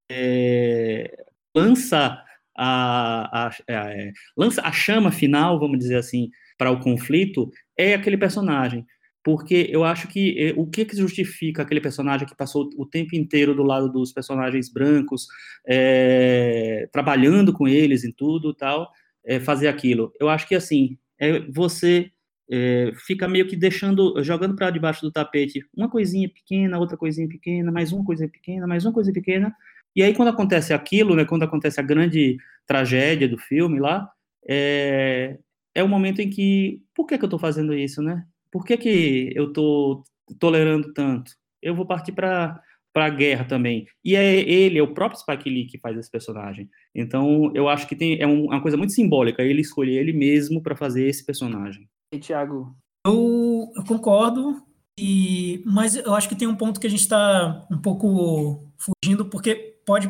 [0.09, 2.23] é, lança
[2.55, 7.93] a, a, a, é, lança a chama final, vamos dizer assim, para o conflito, é
[7.95, 8.85] aquele personagem.
[9.23, 13.15] Porque eu acho que é, o que, que justifica aquele personagem que passou o tempo
[13.15, 15.27] inteiro do lado dos personagens brancos,
[15.67, 18.91] é, trabalhando com eles em tudo tal,
[19.23, 20.11] é, fazer aquilo?
[20.19, 22.11] Eu acho que assim, é, você
[22.49, 27.27] é, fica meio que deixando, jogando para debaixo do tapete uma coisinha pequena, outra coisinha
[27.27, 29.55] pequena, mais uma coisinha pequena, mais uma coisa pequena,
[29.95, 34.09] e aí, quando acontece aquilo, né, quando acontece a grande tragédia do filme lá,
[34.47, 35.37] é,
[35.75, 38.25] é o momento em que, por que, que eu estou fazendo isso, né?
[38.51, 40.03] Por que, que eu estou
[40.39, 41.31] tolerando tanto?
[41.61, 42.61] Eu vou partir para
[42.93, 43.87] para a guerra também.
[44.03, 46.69] E é ele, é o próprio Spike Lee que faz esse personagem.
[46.93, 50.75] Então, eu acho que tem, é uma coisa muito simbólica ele escolher ele mesmo para
[50.75, 51.87] fazer esse personagem.
[52.13, 52.75] E Thiago?
[53.07, 54.61] Eu, eu concordo,
[54.99, 59.25] e, mas eu acho que tem um ponto que a gente está um pouco fugindo,
[59.25, 60.07] porque pode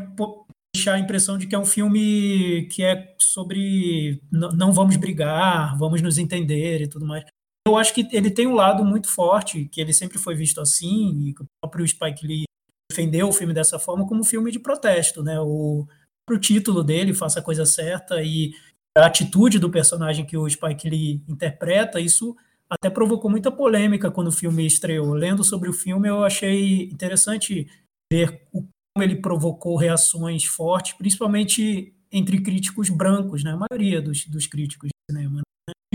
[0.76, 6.02] deixar a impressão de que é um filme que é sobre não vamos brigar, vamos
[6.02, 7.24] nos entender e tudo mais.
[7.68, 11.28] Eu acho que ele tem um lado muito forte, que ele sempre foi visto assim,
[11.28, 12.44] e o próprio Spike Lee
[12.92, 15.40] defendeu o filme dessa forma como um filme de protesto, né?
[15.40, 15.88] O,
[16.30, 18.54] o título dele, Faça a Coisa Certa, e
[18.98, 22.36] a atitude do personagem que o Spike Lee interpreta, isso
[22.70, 25.14] até provocou muita polêmica quando o filme estreou.
[25.14, 27.70] Lendo sobre o filme, eu achei interessante
[28.12, 28.66] ver o
[29.00, 33.52] ele provocou reações fortes, principalmente entre críticos brancos, né?
[33.52, 34.90] a maioria dos, dos críticos?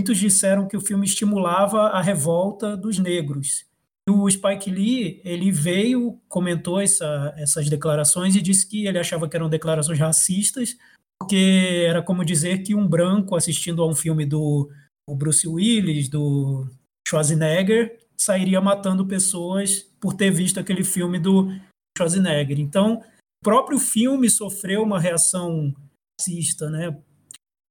[0.07, 3.65] Muitos disseram que o filme estimulava a revolta dos negros.
[4.07, 9.27] E o Spike Lee, ele veio, comentou essa, essas declarações e disse que ele achava
[9.27, 10.77] que eram declarações racistas,
[11.21, 14.69] porque era como dizer que um branco assistindo a um filme do
[15.09, 16.65] Bruce Willis, do
[17.05, 21.49] Schwarzenegger, sairia matando pessoas por ter visto aquele filme do
[21.97, 22.59] Schwarzenegger.
[22.61, 23.03] Então,
[23.41, 25.75] o próprio filme sofreu uma reação
[26.17, 26.97] racista, né?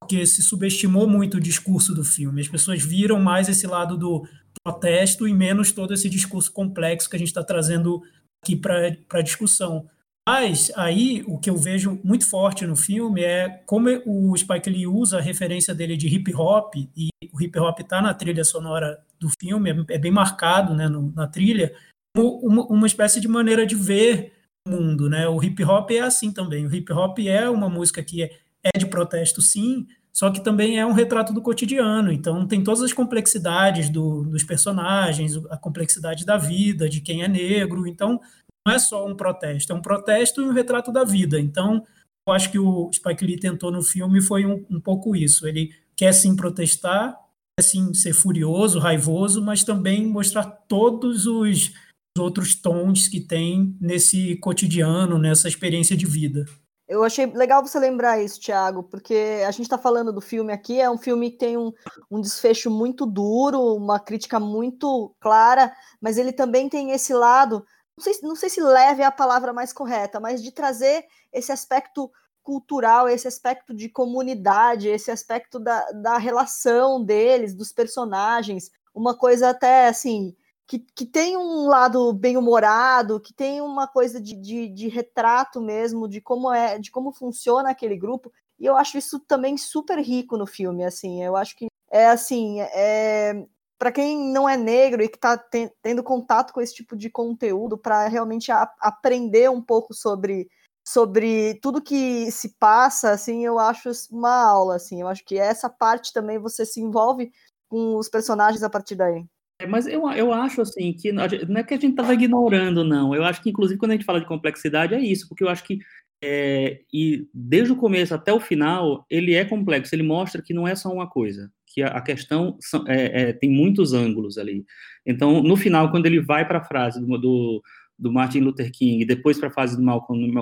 [0.00, 2.40] Porque se subestimou muito o discurso do filme.
[2.40, 4.28] As pessoas viram mais esse lado do
[4.62, 8.02] protesto e menos todo esse discurso complexo que a gente está trazendo
[8.42, 9.88] aqui para a discussão.
[10.28, 14.87] Mas aí o que eu vejo muito forte no filme é como o Spike Lee
[14.87, 19.00] usa a referência dele de hip hop, e o hip hop está na trilha sonora
[19.20, 21.72] do filme, é, é bem marcado né, no, na trilha,
[22.16, 24.32] uma, uma espécie de maneira de ver
[24.66, 25.09] o mundo.
[25.09, 25.28] Né?
[25.28, 26.66] O hip hop é assim também.
[26.66, 28.37] O hip hop é uma música que é,
[28.74, 32.11] é de protesto, sim, só que também é um retrato do cotidiano.
[32.11, 37.29] Então tem todas as complexidades do, dos personagens, a complexidade da vida, de quem é
[37.29, 37.87] negro.
[37.87, 38.20] Então
[38.66, 41.38] não é só um protesto, é um protesto e um retrato da vida.
[41.38, 41.85] Então,
[42.26, 45.46] eu acho que o Spike Lee tentou no filme foi um, um pouco isso.
[45.46, 47.16] Ele quer sim protestar,
[47.57, 51.72] quer sim ser furioso, raivoso, mas também mostrar todos os
[52.18, 56.44] outros tons que tem nesse cotidiano, nessa experiência de vida.
[56.88, 60.81] Eu achei legal você lembrar isso, Thiago, porque a gente está falando do filme aqui,
[60.81, 61.72] é um filme que tem um,
[62.11, 67.64] um desfecho muito duro, uma crítica muito clara, mas ele também tem esse lado
[67.96, 71.51] não sei, não sei se leve é a palavra mais correta, mas de trazer esse
[71.51, 72.11] aspecto
[72.42, 79.51] cultural, esse aspecto de comunidade, esse aspecto da, da relação deles, dos personagens, uma coisa
[79.51, 84.68] até assim, que, que tem um lado bem humorado, que tem uma coisa de, de,
[84.68, 88.33] de, retrato mesmo de como é, de como funciona aquele grupo.
[88.59, 91.22] E eu acho isso também super rico no filme, assim.
[91.22, 93.46] Eu acho que é assim, é,
[93.79, 95.38] para quem não é negro e que está
[95.83, 100.48] tendo contato com esse tipo de conteúdo para realmente a, aprender um pouco sobre
[100.88, 105.68] sobre tudo que se passa, assim, eu acho uma aula, assim, eu acho que essa
[105.68, 107.33] parte também você se envolve
[107.68, 109.26] com os personagens a partir daí.
[109.58, 113.14] É, mas eu, eu acho, assim, que não é que a gente estava ignorando, não,
[113.14, 115.64] eu acho que, inclusive, quando a gente fala de complexidade, é isso, porque eu acho
[115.64, 115.78] que
[116.22, 120.66] é, e desde o começo até o final, ele é complexo, ele mostra que não
[120.66, 124.64] é só uma coisa, que a, questão são, é, é, tem muitos ângulos ali.
[125.04, 127.62] Então, no final, quando ele vai para a frase do, do,
[127.98, 130.32] do, Martin Luther King depois para a frase do Malcolm,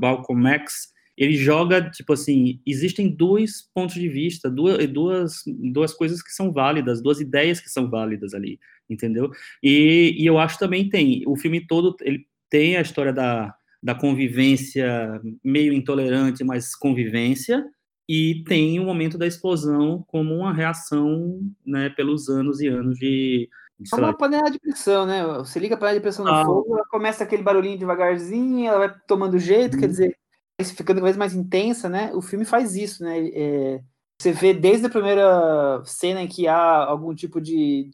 [0.00, 6.22] Malcolm X, ele joga, tipo assim, existem dois pontos de vista, duas, duas, duas coisas
[6.22, 9.30] que são válidas, duas ideias que são válidas ali, entendeu?
[9.62, 13.94] E, e eu acho também tem, o filme todo, ele tem a história da, da
[13.94, 17.66] convivência meio intolerante, mas convivência,
[18.08, 23.46] e tem o momento da explosão como uma reação, né, pelos anos e anos de...
[23.92, 25.22] é uma panela de pressão, né?
[25.36, 26.46] Você liga a panela de pressão no ah.
[26.46, 29.80] fogo, ela começa aquele barulhinho devagarzinho, ela vai tomando jeito, hum.
[29.80, 29.90] quer uhum.
[29.92, 30.16] dizer,
[30.64, 32.12] ficando cada vez mais intensa, né?
[32.14, 33.28] O filme faz isso, né?
[33.28, 33.80] É,
[34.20, 37.90] você vê desde a primeira cena em que há algum tipo de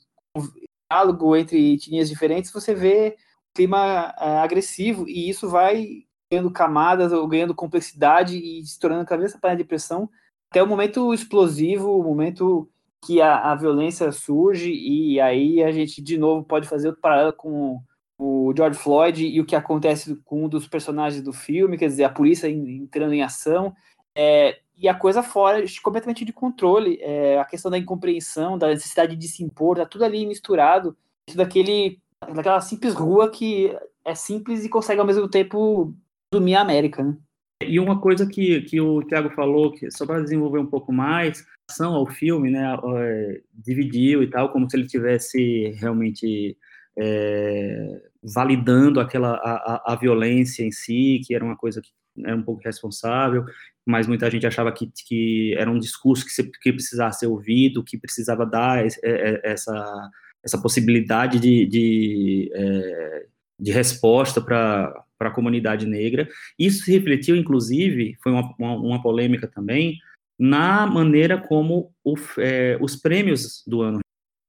[0.90, 3.16] diálogo entre etnias diferentes, você vê
[3.54, 9.20] clima é, agressivo e isso vai ganhando camadas ou ganhando complexidade e se tornando cada
[9.20, 10.08] vez essa panela de pressão
[10.50, 12.68] até o momento explosivo, o momento
[13.04, 17.32] que a, a, violência surge e aí a gente de novo pode fazer outro paralelo
[17.32, 17.80] com
[18.18, 22.04] o George Floyd e o que acontece com um dos personagens do filme, quer dizer,
[22.04, 23.74] a polícia entrando em ação
[24.16, 29.14] é, e a coisa fora completamente de controle, é, a questão da incompreensão, da necessidade
[29.16, 30.96] de se impor, tá tudo ali misturado,
[31.28, 32.00] isso daquele,
[32.34, 35.94] daquela simples rua que é simples e consegue ao mesmo tempo
[36.32, 37.16] resumir a América, né?
[37.62, 41.44] E uma coisa que, que o Thiago falou, que só para desenvolver um pouco mais,
[41.70, 46.56] ação ao filme, né, é, dividiu e tal, como se ele tivesse realmente
[46.98, 51.90] é, validando aquela a, a, violência em si, que era uma coisa que
[52.24, 53.44] era um pouco responsável,
[53.84, 57.84] mas muita gente achava que, que era um discurso que, se, que precisava ser ouvido,
[57.84, 60.10] que precisava dar é, é, essa,
[60.42, 63.26] essa possibilidade de, de, é,
[63.60, 66.28] de resposta para para a comunidade negra.
[66.58, 69.98] Isso se refletiu, inclusive, foi uma, uma, uma polêmica também,
[70.38, 74.00] na maneira como o, é, os prêmios do ano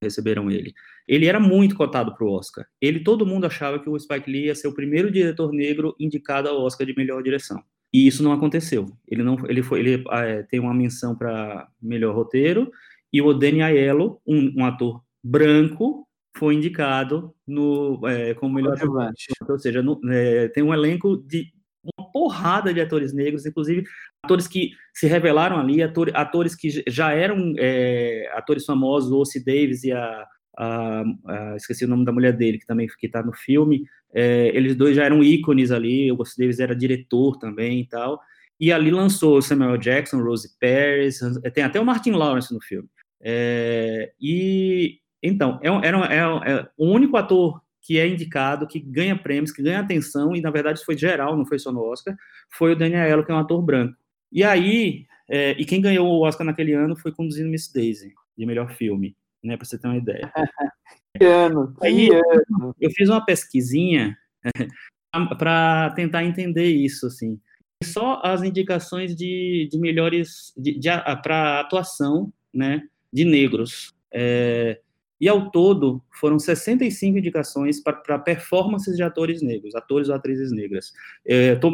[0.04, 0.74] receberam ele.
[1.08, 2.66] Ele era muito cotado para o Oscar.
[2.82, 6.48] Ele, todo mundo achava que o Spike Lee ia ser o primeiro diretor negro indicado
[6.50, 7.64] ao Oscar de melhor direção.
[7.94, 8.86] E isso não aconteceu.
[9.08, 12.72] Ele não, ele foi, ele é, tem uma menção para melhor roteiro
[13.12, 16.08] e o Danny Aiello, um, um ator branco,
[16.38, 19.28] foi indicado no, é, como melhor adjuvante.
[19.48, 21.52] Ou seja, no, é, tem um elenco de
[21.98, 23.86] uma porrada de atores negros, inclusive
[24.24, 29.44] atores que se revelaram ali, ator, atores que já eram é, atores famosos, o Ossie
[29.44, 30.26] Davis e a,
[30.58, 34.76] a, a, esqueci o nome da mulher dele, que também está no filme, é, eles
[34.76, 38.20] dois já eram ícones ali, o Ossie Davis era diretor também e tal,
[38.60, 41.20] e ali lançou Samuel Jackson, Rose Paris,
[41.54, 42.90] tem até o Martin Lawrence no filme.
[43.22, 49.52] É, e então, é, é, é, o único ator que é indicado, que ganha prêmios,
[49.52, 52.16] que ganha atenção, e na verdade foi geral, não foi só no Oscar,
[52.52, 53.96] foi o Daniel que é um ator branco.
[54.32, 58.46] E aí, é, e quem ganhou o Oscar naquele ano foi Conduzindo Miss Daisy, de
[58.46, 60.32] melhor filme, né, para você ter uma ideia.
[61.18, 62.76] que ano, que aí, ano.
[62.80, 64.18] Eu fiz uma pesquisinha
[65.38, 67.40] para tentar entender isso, assim.
[67.84, 70.54] Só as indicações de, de melhores,
[71.22, 73.94] para atuação, né, de negros.
[74.12, 74.80] É,
[75.20, 80.94] e ao todo foram 65 indicações para performances de atores negros, atores ou atrizes negras.
[81.26, 81.74] Estou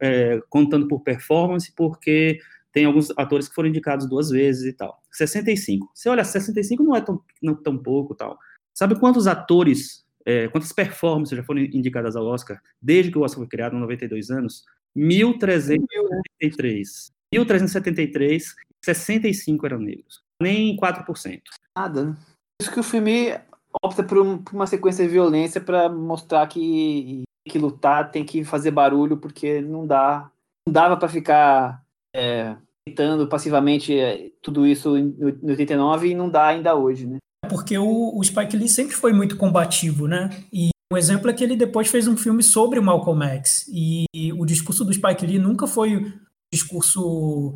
[0.00, 2.38] é, é, contando por performance porque
[2.72, 5.02] tem alguns atores que foram indicados duas vezes e tal.
[5.10, 5.90] 65.
[5.92, 8.38] Você olha, 65 não é tão, não, tão pouco tal.
[8.72, 13.40] Sabe quantos atores, é, quantas performances já foram indicadas ao Oscar desde que o Oscar
[13.40, 14.64] foi criado, há 92 anos?
[14.96, 17.10] 1.373.
[17.34, 18.44] 1.373,
[18.84, 20.22] 65 eram negros.
[20.40, 21.40] Nem 4%.
[21.76, 22.16] Nada, né?
[22.60, 23.38] Isso que o filme
[23.82, 28.24] opta por, um, por uma sequência de violência para mostrar que tem que lutar, tem
[28.24, 30.30] que fazer barulho, porque não dá.
[30.66, 31.82] Não dava para ficar
[32.14, 37.18] é, tentando passivamente é, tudo isso no 89 e não dá ainda hoje, né?
[37.48, 40.28] Porque o, o Spike Lee sempre foi muito combativo, né?
[40.52, 43.66] E um exemplo é que ele depois fez um filme sobre o Malcolm X.
[43.72, 44.04] E
[44.36, 46.12] o discurso do Spike Lee nunca foi um
[46.52, 47.54] discurso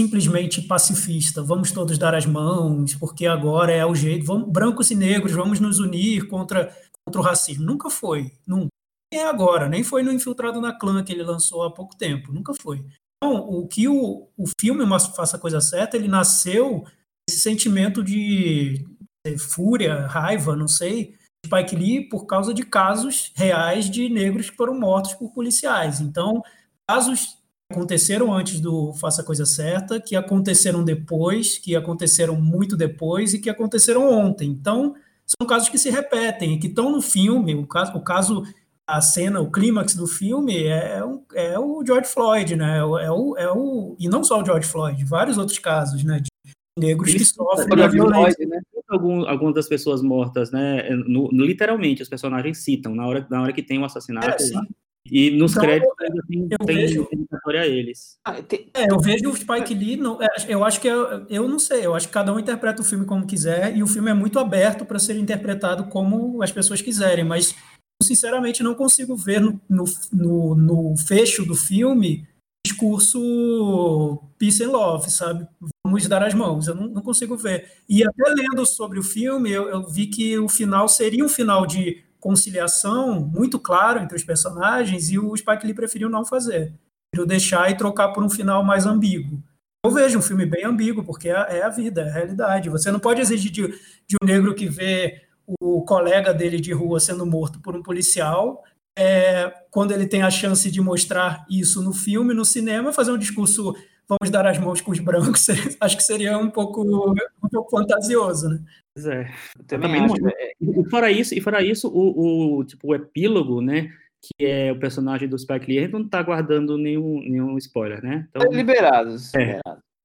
[0.00, 1.42] simplesmente pacifista.
[1.42, 4.24] Vamos todos dar as mãos, porque agora é o jeito.
[4.24, 7.64] Vamos, brancos e negros, vamos nos unir contra, contra o racismo.
[7.64, 8.68] Nunca foi, nunca.
[9.12, 12.32] Nem é agora, nem foi no Infiltrado na Clã que ele lançou há pouco tempo,
[12.32, 12.84] nunca foi.
[13.16, 16.84] Então, o que o, o filme Faça a Coisa Certa, ele nasceu
[17.28, 18.86] esse sentimento de,
[19.26, 24.56] de fúria, raiva, não sei, Spike Lee por causa de casos reais de negros que
[24.56, 26.00] foram mortos por policiais.
[26.00, 26.40] Então,
[26.88, 27.39] casos
[27.70, 33.38] aconteceram antes do Faça a Coisa Certa, que aconteceram depois, que aconteceram muito depois e
[33.38, 34.50] que aconteceram ontem.
[34.50, 37.54] Então, são casos que se repetem, que estão no filme.
[37.54, 38.42] O caso, o caso
[38.86, 41.00] a cena, o clímax do filme é,
[41.34, 42.78] é o George Floyd, né?
[42.78, 46.18] É o, é o, e não só o George Floyd, vários outros casos, né?
[46.18, 46.30] De
[46.76, 48.34] negros Isso, que sofrem a violência.
[48.34, 48.60] Floyd, né?
[48.88, 50.90] Algum, algumas das pessoas mortas, né?
[50.90, 54.42] No, no, literalmente, os personagens citam na hora, na hora que tem o um assassinato.
[54.42, 54.60] É,
[55.10, 57.08] e nos então, créditos ainda tem, eu tem vejo,
[57.46, 58.18] a eles.
[58.24, 58.36] Ah,
[58.74, 61.84] é, eu vejo o Spike Lee, não, é, eu acho que eu, eu não sei,
[61.84, 64.38] eu acho que cada um interpreta o filme como quiser e o filme é muito
[64.38, 67.54] aberto para ser interpretado como as pessoas quiserem, mas
[68.02, 72.26] sinceramente não consigo ver no, no, no, no fecho do filme
[72.64, 75.46] discurso peace and love, sabe?
[75.84, 77.70] Vamos dar as mãos, eu não, não consigo ver.
[77.88, 81.66] E até lendo sobre o filme, eu, eu vi que o final seria um final
[81.66, 86.72] de conciliação muito claro entre os personagens e o Spike Lee preferiu não fazer.
[87.10, 89.42] Preferiu deixar e trocar por um final mais ambíguo.
[89.84, 92.68] Eu vejo um filme bem ambíguo, porque é, é a vida, é a realidade.
[92.68, 93.68] Você não pode exigir de,
[94.06, 95.22] de, um negro que vê
[95.60, 98.62] o colega dele de rua sendo morto por um policial,
[98.96, 103.18] é, quando ele tem a chance de mostrar isso no filme, no cinema, fazer um
[103.18, 103.74] discurso
[104.10, 105.46] vamos dar as mãos com os brancos,
[105.80, 108.60] acho que seria um pouco, um pouco fantasioso, né?
[108.94, 109.30] Pois é.
[109.58, 110.14] Eu também, acho.
[110.28, 113.90] É, e fora isso, e fora isso o, o, tipo, o epílogo, né?
[114.22, 118.02] Que é o personagem do Spike Lee, a gente não tá guardando nenhum, nenhum spoiler,
[118.02, 118.28] né?
[118.30, 119.32] Então, liberados.
[119.34, 119.60] É,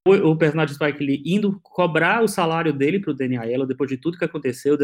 [0.07, 3.97] O, o, personagem do Spike Lee indo cobrar o salário dele pro Daniel depois de
[3.97, 4.77] tudo que aconteceu,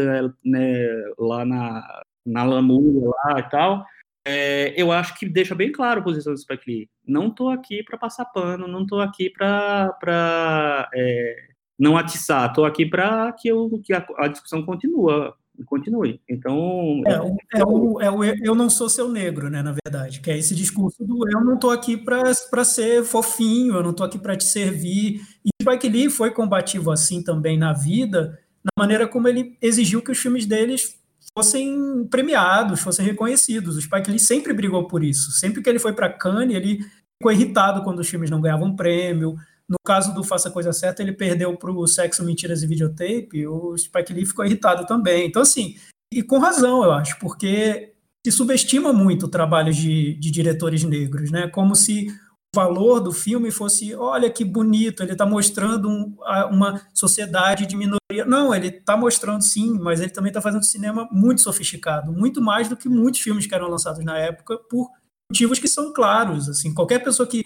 [0.44, 0.80] né,
[1.16, 3.86] lá na, na lamúria lá e tal.
[4.26, 6.90] É, eu acho que deixa bem claro a posição do Spike Lee.
[7.06, 11.51] Não tô aqui para passar pano, não tô aqui para é,
[11.82, 15.34] não atiçar, estou aqui para que, eu, que a, a discussão continua,
[15.66, 16.20] continue.
[16.30, 17.02] Então.
[17.04, 17.14] É,
[17.58, 20.38] é, é, o, é o eu não sou seu negro, né, na verdade, que é
[20.38, 24.36] esse discurso do eu não estou aqui para ser fofinho, eu não estou aqui para
[24.36, 25.20] te servir.
[25.44, 30.12] E Spike Lee foi combativo assim também na vida, na maneira como ele exigiu que
[30.12, 30.96] os filmes deles
[31.36, 33.76] fossem premiados, fossem reconhecidos.
[33.76, 35.32] O Spike Lee sempre brigou por isso.
[35.32, 36.78] Sempre que ele foi para Cannes, ele
[37.18, 39.34] ficou irritado quando os filmes não ganhavam prêmio.
[39.72, 43.46] No caso do Faça a Coisa Certa, ele perdeu para o Sexo, Mentiras e Videotape,
[43.46, 45.26] o Spike Lee ficou irritado também.
[45.26, 45.76] Então, assim,
[46.12, 51.30] e com razão, eu acho, porque se subestima muito o trabalho de, de diretores negros,
[51.30, 51.48] né?
[51.48, 52.08] Como se
[52.54, 56.14] o valor do filme fosse, olha que bonito, ele está mostrando um,
[56.50, 58.26] uma sociedade de minoria.
[58.26, 62.68] Não, ele está mostrando sim, mas ele também está fazendo cinema muito sofisticado, muito mais
[62.68, 64.90] do que muitos filmes que eram lançados na época por
[65.30, 66.46] motivos que são claros.
[66.46, 67.42] Assim, qualquer pessoa que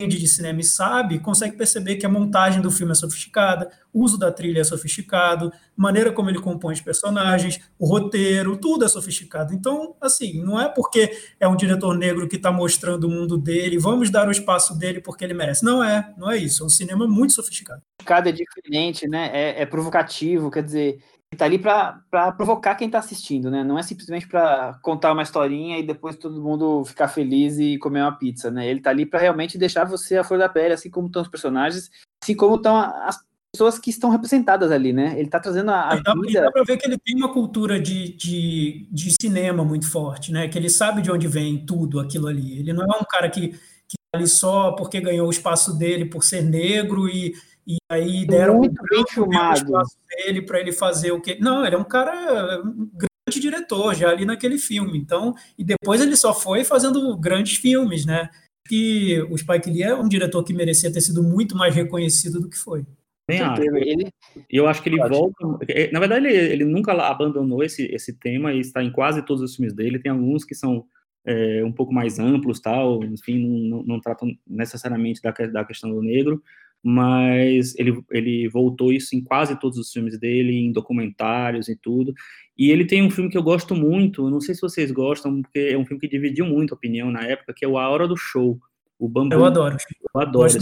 [0.00, 4.02] entende de cinema e sabe, consegue perceber que a montagem do filme é sofisticada, o
[4.02, 8.88] uso da trilha é sofisticado, maneira como ele compõe os personagens, o roteiro, tudo é
[8.88, 9.54] sofisticado.
[9.54, 13.78] Então, assim, não é porque é um diretor negro que está mostrando o mundo dele,
[13.78, 15.64] vamos dar o espaço dele porque ele merece.
[15.64, 16.64] Não é, não é isso.
[16.64, 17.80] É um cinema muito sofisticado.
[18.04, 19.30] Cada é diferente, né?
[19.32, 20.98] É, é provocativo, quer dizer,
[21.34, 22.02] tá ali para
[22.36, 23.64] provocar quem está assistindo, né?
[23.64, 28.02] Não é simplesmente para contar uma historinha e depois todo mundo ficar feliz e comer
[28.02, 28.68] uma pizza, né?
[28.68, 31.28] Ele tá ali para realmente deixar você a flor da pele, assim como estão os
[31.28, 31.90] personagens,
[32.22, 33.18] assim como estão as
[33.54, 35.18] pessoas que estão representadas ali, né?
[35.18, 36.42] Ele tá trazendo a, a dá, vida...
[36.42, 40.48] dá para ver que ele tem uma cultura de, de, de cinema muito forte, né?
[40.48, 42.58] Que ele sabe de onde vem tudo aquilo ali.
[42.58, 46.04] Ele não é um cara que, que tá ali só porque ganhou o espaço dele
[46.04, 47.34] por ser negro e
[47.66, 49.72] e aí deram muito um bem filmado
[50.08, 51.38] dele para ele fazer o que.
[51.40, 54.98] Não, ele é um cara um grande diretor já ali naquele filme.
[54.98, 58.28] Então, e depois ele só foi fazendo grandes filmes, né?
[58.66, 62.48] Que o Spike Lee é um diretor que merecia ter sido muito mais reconhecido do
[62.48, 62.84] que foi.
[63.26, 63.62] Bem, acho.
[63.62, 64.10] Ele...
[64.50, 65.36] Eu acho que ele volta.
[65.68, 69.42] É, na verdade, ele, ele nunca abandonou esse, esse tema e está em quase todos
[69.42, 69.98] os filmes dele.
[69.98, 70.84] Tem alguns que são
[71.24, 75.90] é, um pouco mais amplos, tal, enfim, não, não, não tratam necessariamente da, da questão
[75.90, 76.42] do negro,
[76.84, 82.12] mas ele, ele voltou isso em quase todos os filmes dele, em documentários e tudo.
[82.58, 85.70] E ele tem um filme que eu gosto muito, não sei se vocês gostam, porque
[85.72, 88.06] é um filme que dividiu muito a opinião na época, que é o A Hora
[88.06, 88.60] do Show.
[88.98, 89.34] O Bambu.
[89.34, 89.76] Eu adoro.
[90.14, 90.52] Eu adoro.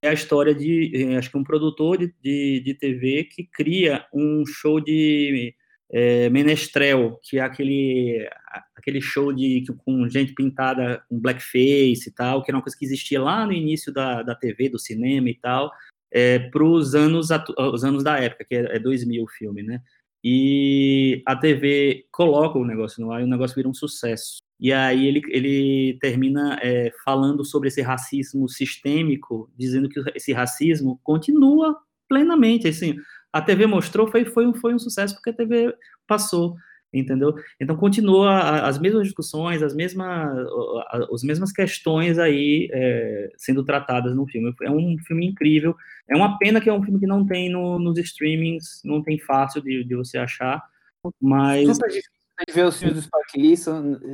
[0.00, 4.06] É a história de, eh, acho que um produtor de, de, de TV que cria
[4.14, 5.52] um show de
[5.92, 8.28] é, Menestrel, que é aquele,
[8.74, 12.84] aquele show de com gente pintada com blackface e tal, que era uma coisa que
[12.84, 15.70] existia lá no início da, da TV, do cinema e tal,
[16.10, 17.28] é, para os anos,
[17.58, 19.80] os anos da época, que é, é 2000 o filme, né?
[20.24, 24.38] E a TV coloca o negócio no ar e o negócio vira um sucesso.
[24.58, 30.98] E aí ele, ele termina é, falando sobre esse racismo sistêmico, dizendo que esse racismo
[31.04, 31.76] continua
[32.08, 32.96] plenamente, assim,
[33.36, 35.74] a TV mostrou, foi, foi, um, foi um sucesso porque a TV
[36.06, 36.56] passou,
[36.92, 37.34] entendeu?
[37.60, 40.46] Então continua as mesmas discussões, as mesmas,
[41.12, 44.54] as mesmas questões aí é, sendo tratadas no filme.
[44.62, 45.76] É um filme incrível.
[46.08, 49.18] É uma pena que é um filme que não tem no, nos streamings, não tem
[49.18, 50.62] fácil de, de você achar,
[51.20, 52.16] mas super difícil
[52.46, 53.54] de ver os filmes do Spike Lee,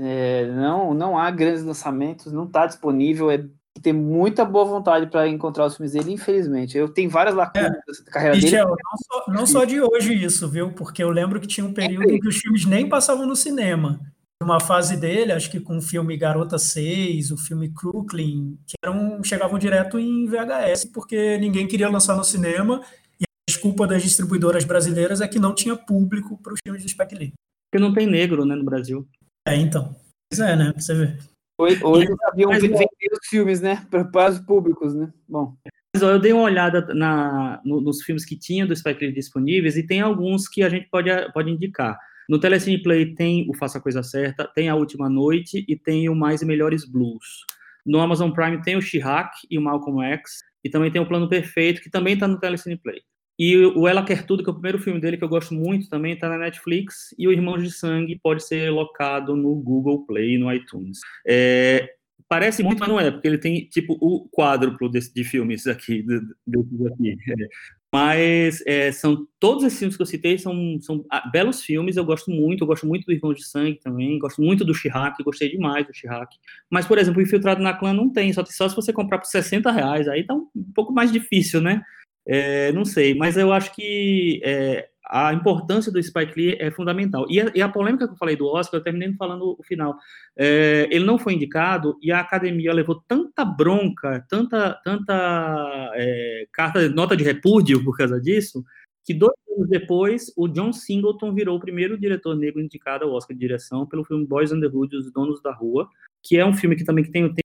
[0.05, 3.45] é, não, não há grandes lançamentos, não está disponível, é
[3.81, 6.77] tem muita boa vontade para encontrar os filmes dele, infelizmente.
[6.77, 8.05] Eu tenho várias lacunas é.
[8.05, 8.77] da carreira Michel, dele.
[8.85, 10.73] Não só, não só, de hoje isso, viu?
[10.73, 12.15] Porque eu lembro que tinha um período é.
[12.15, 14.01] em que os filmes nem passavam no cinema.
[14.43, 19.23] Uma fase dele, acho que com o filme Garota 6, o filme Crooklyn, que eram,
[19.23, 22.83] chegavam direto em VHS, porque ninguém queria lançar no cinema,
[23.21, 26.89] e a desculpa das distribuidoras brasileiras é que não tinha público para os filmes do
[26.89, 27.33] Spike Lee.
[27.71, 29.07] Porque não tem negro, né, no Brasil.
[29.47, 29.95] É, então.
[30.29, 30.73] Pois é, né?
[30.77, 31.32] Você vê.
[31.59, 32.81] Hoje, hoje haviam vendido
[33.13, 33.87] os filmes, né?
[33.91, 35.13] Para os públicos, né?
[35.29, 35.55] Bom.
[35.95, 39.13] Mas, ó, eu dei uma olhada na, no, nos filmes que tinham do Spike Lee
[39.13, 41.99] disponíveis e tem alguns que a gente pode, pode indicar.
[42.29, 46.09] No Telecine Play tem o Faça a Coisa Certa, tem A Última Noite e tem
[46.09, 47.45] o Mais e Melhores Blues.
[47.85, 51.29] No Amazon Prime tem o She-Hack e o Malcolm X, e também tem o Plano
[51.29, 53.03] Perfeito, que também está no Telecine Play.
[53.45, 55.89] E o Ela Quer Tudo, que é o primeiro filme dele que eu gosto muito
[55.89, 57.13] também, está na Netflix.
[57.19, 61.01] E o Irmãos de Sangue pode ser locado no Google Play no iTunes.
[61.27, 61.93] É,
[62.29, 66.05] parece muito, mas não é, porque ele tem tipo o quádruplo desse, de filmes aqui.
[66.47, 67.17] Desses aqui.
[67.31, 67.49] É.
[67.93, 72.05] Mas é, são todos esses filmes que eu citei são, são ah, belos filmes, eu
[72.05, 75.51] gosto muito, eu gosto muito do Irmãos de Sangue também, gosto muito do Chirac, gostei
[75.51, 76.33] demais do Chirac.
[76.71, 79.69] Mas, por exemplo, Infiltrado na Clã não tem, só, só se você comprar por 60
[79.73, 81.83] reais, aí tá um pouco mais difícil, né?
[82.27, 87.27] É, não sei, mas eu acho que é, a importância do Spike Lee é fundamental.
[87.29, 89.97] E a, e a, polêmica que eu falei do Oscar, eu terminei falando o final.
[90.37, 96.89] É, ele não foi indicado e a academia levou tanta bronca, tanta, tanta é, carta,
[96.89, 98.65] nota de repúdio por causa disso,
[99.05, 103.37] que dois anos depois, o John Singleton virou o primeiro diretor negro indicado ao Oscar
[103.37, 105.89] de direção pelo filme Boys on the Hood, Os Donos da Rua,
[106.23, 107.42] que é um filme que também tem, tem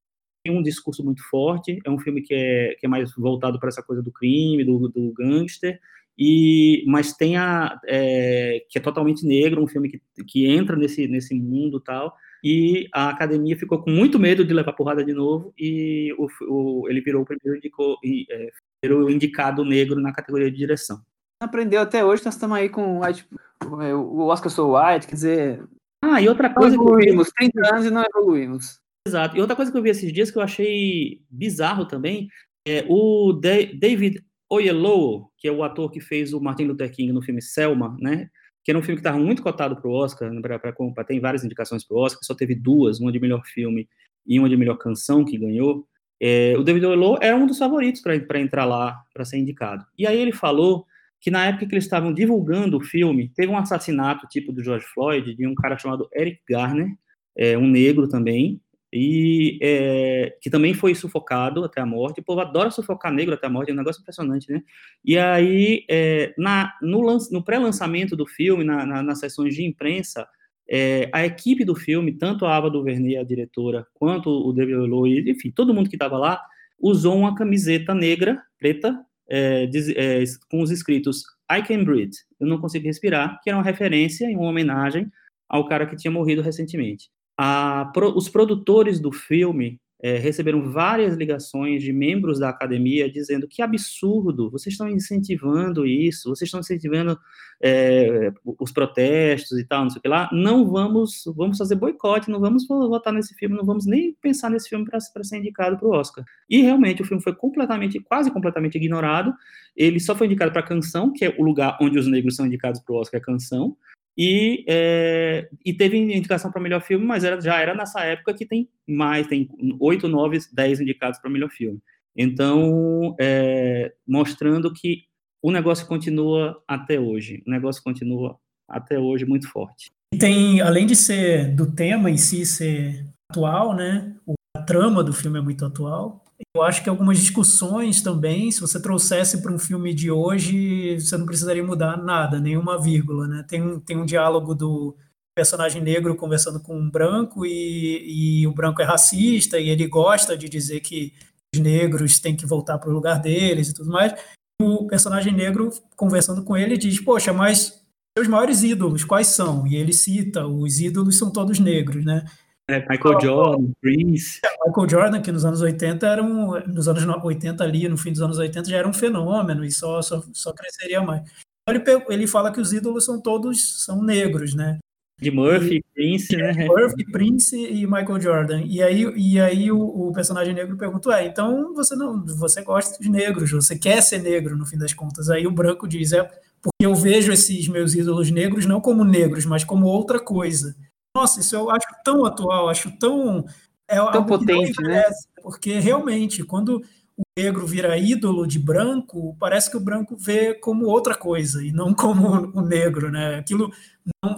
[0.51, 3.83] um discurso muito forte, é um filme que é, que é mais voltado para essa
[3.83, 5.79] coisa do crime, do, do gangster,
[6.17, 11.07] e, mas tem a, é, que é totalmente negro, um filme que, que entra nesse,
[11.07, 15.53] nesse mundo tal, e a academia ficou com muito medo de levar porrada de novo,
[15.57, 18.49] e o, o, ele virou o primeiro, indicou, é,
[18.81, 21.01] primeiro indicado negro na categoria de direção.
[21.39, 25.63] Aprendeu até hoje, nós estamos aí com o Oscar So White, quer dizer...
[26.01, 26.75] Ah, e outra coisa...
[26.75, 28.79] Evoluímos, 30 anos e não evoluímos.
[29.07, 29.37] Exato.
[29.37, 32.27] E outra coisa que eu vi esses dias que eu achei bizarro também,
[32.67, 37.21] é o David Oyelowo, que é o ator que fez o Martin Luther King no
[37.21, 38.29] filme Selma, né?
[38.63, 41.43] Que era um filme que estava muito cotado para o Oscar, né, para ter várias
[41.45, 43.87] indicações para o Oscar, só teve duas, uma de melhor filme
[44.25, 45.87] e uma de melhor canção que ganhou,
[46.19, 49.85] é, o David Oyelowo era um dos favoritos para entrar lá, para ser indicado.
[49.97, 50.85] E aí ele falou
[51.21, 54.85] que na época que eles estavam divulgando o filme, teve um assassinato tipo do George
[54.93, 56.93] Floyd, de um cara chamado Eric Garner,
[57.37, 58.59] é, um negro também,
[58.91, 62.21] e é, que também foi sufocado até a morte.
[62.21, 64.61] O povo adora sufocar negro até a morte, é um negócio impressionante, né?
[65.03, 70.27] E aí, é, na, no, no pré-lançamento do filme, na, na, nas sessões de imprensa,
[70.69, 75.07] é, a equipe do filme, tanto a Ava DuVernay, a diretora, quanto o David Oyelowo,
[75.07, 76.41] enfim, todo mundo que estava lá,
[76.79, 78.97] usou uma camiseta negra, preta,
[79.29, 83.63] é, é, com os escritos I can breathe, eu não consigo respirar, que era uma
[83.63, 85.09] referência e uma homenagem
[85.49, 87.09] ao cara que tinha morrido recentemente.
[87.37, 93.61] A, os produtores do filme é, receberam várias ligações de membros da academia dizendo que
[93.61, 97.17] absurdo, vocês estão incentivando isso, vocês estão incentivando
[97.61, 102.29] é, os protestos e tal, não sei o que lá, não vamos, vamos fazer boicote,
[102.29, 105.87] não vamos votar nesse filme, não vamos nem pensar nesse filme para ser indicado para
[105.87, 106.23] o Oscar.
[106.47, 109.33] E realmente o filme foi completamente, quase completamente ignorado,
[109.75, 112.79] ele só foi indicado para canção, que é o lugar onde os negros são indicados
[112.81, 113.75] para o Oscar, é canção,
[114.17, 118.45] e, é, e teve indicação para melhor filme, mas era, já era nessa época que
[118.45, 119.47] tem mais, tem
[119.79, 121.79] oito, nove, dez indicados para melhor filme.
[122.15, 125.03] Então, é, mostrando que
[125.41, 129.91] o negócio continua até hoje, o negócio continua até hoje muito forte.
[130.11, 134.15] E tem, além de ser do tema em si ser atual, né,
[134.55, 136.23] a trama do filme é muito atual,
[136.57, 141.17] eu acho que algumas discussões também, se você trouxesse para um filme de hoje, você
[141.17, 143.45] não precisaria mudar nada, nenhuma vírgula, né?
[143.47, 144.95] Tem um, tem um diálogo do
[145.35, 150.35] personagem negro conversando com um branco e, e o branco é racista e ele gosta
[150.35, 151.13] de dizer que
[151.53, 154.13] os negros têm que voltar para o lugar deles e tudo mais.
[154.59, 157.79] O personagem negro conversando com ele diz: Poxa, mas
[158.17, 159.67] seus maiores ídolos quais são?
[159.67, 162.25] E ele cita: os ídolos são todos negros, né?
[162.69, 164.41] É, Michael Jordan, Prince.
[164.43, 168.11] É, Michael Jordan, que nos anos 80 era um, nos anos 80 ali, no fim
[168.11, 171.21] dos anos 80 já era um fenômeno e só, só, só cresceria mais.
[171.67, 174.79] Ele, ele fala que os ídolos são todos são negros, né?
[175.19, 176.67] De Murphy, e, Prince, né?
[176.67, 178.61] Murphy, Prince e Michael Jordan.
[178.65, 182.99] E aí, e aí o, o, personagem negro perguntou: é, então você não, você gosta
[182.99, 185.29] dos negros, você quer ser negro no fim das contas?
[185.29, 186.23] Aí o branco diz: é
[186.61, 190.75] porque eu vejo esses meus ídolos negros não como negros, mas como outra coisa.
[191.17, 193.43] Nossa, isso eu acho tão atual, acho tão.
[193.87, 195.03] É tão potente, né?
[195.41, 196.83] Porque realmente, quando
[197.17, 201.71] o negro vira ídolo de branco, parece que o branco vê como outra coisa e
[201.71, 203.37] não como o negro, né?
[203.37, 203.71] Aquilo,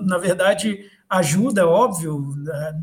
[0.02, 2.82] na verdade, ajuda, óbvio, né,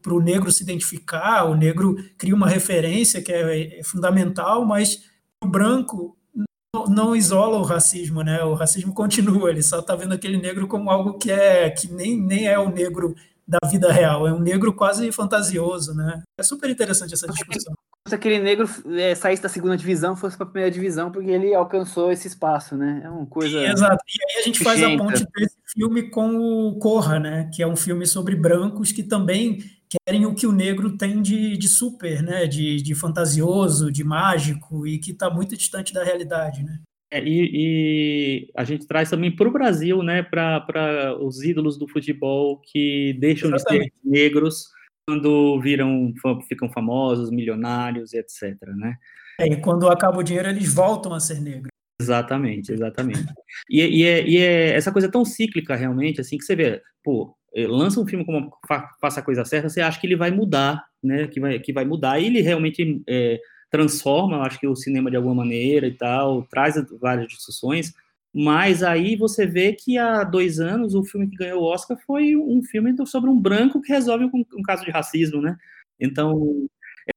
[0.00, 5.02] para o negro se identificar, o negro cria uma referência que é, é fundamental, mas
[5.42, 6.16] o branco
[6.88, 8.42] não isola o racismo, né?
[8.42, 12.20] O racismo continua, ele só está vendo aquele negro como algo que é que nem,
[12.20, 13.14] nem é o negro
[13.46, 16.22] da vida real, é um negro quase fantasioso, né?
[16.38, 17.74] É super interessante essa discussão.
[18.06, 18.68] Se aquele negro
[18.98, 22.76] é, saísse da segunda divisão, fosse para a primeira divisão, porque ele alcançou esse espaço,
[22.76, 23.00] né?
[23.02, 23.58] É uma coisa.
[23.66, 24.02] exato.
[24.06, 27.50] E aí a gente faz a ponte desse filme com o Corra, né?
[27.54, 29.58] Que é um filme sobre brancos que também
[30.06, 32.46] querem o que o negro tem de, de super, né?
[32.46, 36.80] De, de fantasioso, de mágico e que está muito distante da realidade, né?
[37.10, 40.22] É, e, e, a gente traz também para o Brasil, né?
[40.22, 43.92] Para os ídolos do futebol que deixam Exatamente.
[43.92, 44.66] de ser negros
[45.06, 46.12] quando viram,
[46.48, 48.56] ficam famosos, milionários, etc.
[48.76, 48.96] Né?
[49.38, 51.68] É, e quando acaba o dinheiro, eles voltam a ser negros.
[52.00, 53.24] Exatamente, exatamente.
[53.70, 57.36] E, e, é, e é essa coisa tão cíclica, realmente, assim, que você vê, pô,
[57.56, 58.50] lança um filme como
[59.00, 61.84] Faça a Coisa Certa, você acha que ele vai mudar, né, que vai, que vai
[61.84, 63.40] mudar, e ele realmente é,
[63.70, 67.92] transforma, acho que o cinema de alguma maneira e tal, traz várias discussões,
[68.32, 72.36] mas aí você vê que há dois anos o filme que ganhou o Oscar foi
[72.36, 75.56] um filme sobre um branco que resolve um, um caso de racismo, né?
[76.00, 76.66] Então,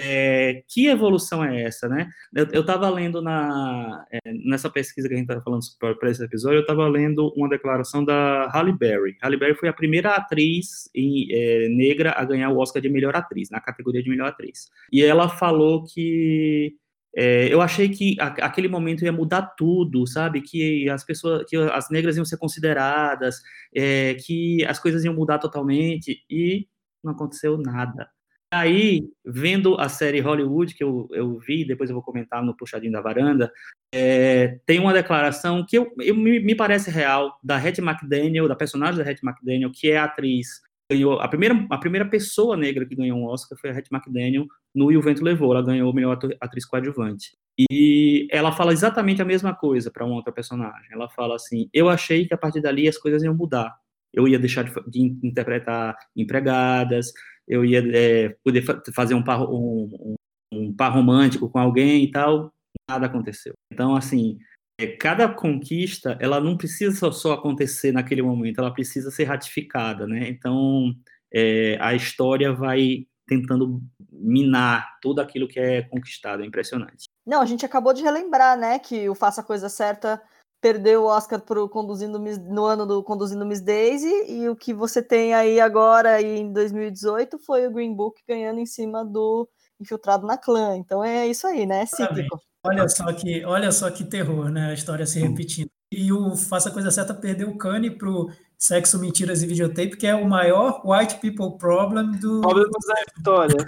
[0.02, 2.10] é, que evolução é essa, né?
[2.34, 5.62] Eu estava lendo na, é, nessa pesquisa que a gente estava falando
[6.00, 9.18] para esse episódio, eu estava lendo uma declaração da Halle Berry.
[9.22, 13.16] Halle Berry foi a primeira atriz em, é, negra a ganhar o Oscar de melhor
[13.16, 14.70] atriz, na categoria de melhor atriz.
[14.92, 16.76] E ela falou que
[17.16, 20.42] é, eu achei que a, aquele momento ia mudar tudo, sabe?
[20.42, 23.42] Que as pessoas, que as negras iam ser consideradas,
[23.76, 26.68] é, que as coisas iam mudar totalmente e
[27.04, 28.10] não aconteceu nada.
[28.52, 32.93] Aí, vendo a série Hollywood, que eu, eu vi, depois eu vou comentar no Puxadinho
[32.93, 33.52] da Varanda,
[33.93, 38.56] é, tem uma declaração que eu, eu me, me, parece real, da Hattie McDaniel, da
[38.56, 42.86] personagem da Hattie McDaniel, que é a atriz, ganhou, a primeira, a primeira pessoa negra
[42.86, 45.91] que ganhou um Oscar foi a Hattie McDaniel, no E o Vento Levou, ela ganhou
[45.91, 47.38] a melhor atriz coadjuvante.
[47.70, 50.88] E ela fala exatamente a mesma coisa para uma outra personagem.
[50.91, 53.76] Ela fala assim: Eu achei que a partir dali as coisas iam mudar.
[54.14, 57.12] Eu ia deixar de, de interpretar empregadas,
[57.48, 60.16] eu ia é, poder fa fazer um par, um,
[60.52, 62.52] um par romântico com alguém e tal,
[62.89, 63.54] nada aconteceu.
[63.72, 64.38] Então, assim,
[64.80, 70.30] é, cada conquista, ela não precisa só, acontecer naquele momento, ela precisa ser ratificada, né?
[70.30, 70.93] Então,
[71.34, 73.82] é, a história vai tentando
[74.12, 77.06] minar tudo aquilo que é conquistado, é impressionante.
[77.26, 80.22] Não, a gente acabou de relembrar, né, que o Faça a Coisa Certa
[80.62, 84.74] perdeu o Oscar pro conduzindo Miss, no ano do Conduzindo Miss Daisy e o que
[84.74, 89.47] você tem aí agora aí em 2018 foi o Green Book ganhando em cima do
[89.80, 90.76] Infiltrado na Clã.
[90.76, 91.82] Então é isso aí, né?
[91.82, 92.41] É cíclico.
[92.64, 94.72] Olha só que, olha só que terror, né?
[94.72, 95.70] A história se repetindo.
[95.91, 100.05] E o Faça a Coisa Certa perdeu o Cane pro Sexo, Mentiras e Videotape, que
[100.05, 102.41] é o maior white people problem do.
[102.41, 103.66] Problema da história.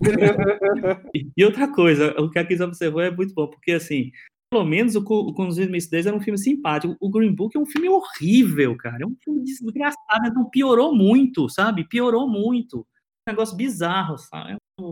[1.36, 4.10] e outra coisa, o que a Cris observou é muito bom, porque assim,
[4.50, 6.96] pelo menos o, o Conduzido Daisy era um filme simpático.
[7.00, 9.04] O Green Book é um filme horrível, cara.
[9.04, 11.84] É um filme desgraçado, então piorou muito, sabe?
[11.84, 12.80] Piorou muito.
[12.80, 14.52] Um negócio bizarro, sabe?
[14.52, 14.90] É um...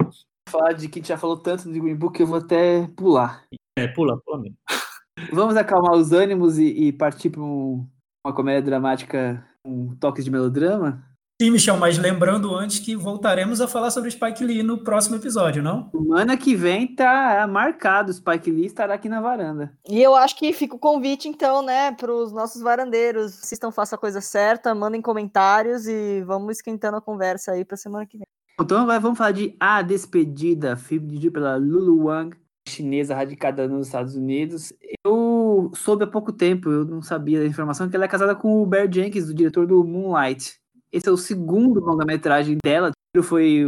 [0.48, 3.44] Falar de que já falou tanto de Green Book, eu vou até pular.
[3.76, 4.56] É, pula, pula mesmo.
[5.32, 7.86] Vamos acalmar os ânimos e, e partir para um,
[8.24, 11.04] uma comédia dramática com toques de melodrama?
[11.40, 15.62] Sim, Michel, mas lembrando antes que voltaremos a falar sobre Spike Lee no próximo episódio,
[15.62, 15.88] não?
[15.88, 19.72] Semana que vem tá marcado, Spike Lee estará aqui na varanda.
[19.88, 23.38] E eu acho que fica o convite, então, né, para os nossos varandeiros.
[23.40, 28.04] Assistam, façam a coisa certa, mandem comentários e vamos esquentando a conversa aí para semana
[28.04, 28.26] que vem.
[28.60, 32.36] Então vamos falar de A Despedida, filme dirigido pela Lulu Wang,
[32.68, 34.72] chinesa radicada nos Estados Unidos.
[35.06, 38.60] Eu soube há pouco tempo, eu não sabia da informação, que ela é casada com
[38.60, 40.58] o Bear Jenkins, o diretor do Moonlight.
[40.92, 42.90] Esse é o segundo longa-metragem dela.
[43.16, 43.64] O foi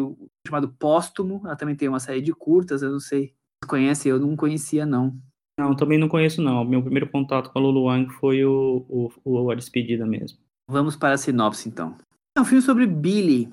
[0.46, 1.42] chamado Póstumo.
[1.44, 4.86] Ela também tem uma série de curtas, eu não sei se conhece, eu não conhecia,
[4.86, 5.16] não.
[5.58, 6.64] Não, também não conheço, não.
[6.64, 10.38] Meu primeiro contato com a Lulu Wang foi o, o, o A Despedida mesmo.
[10.70, 11.96] Vamos para a sinopse, então.
[12.36, 13.52] É um filme sobre Billy.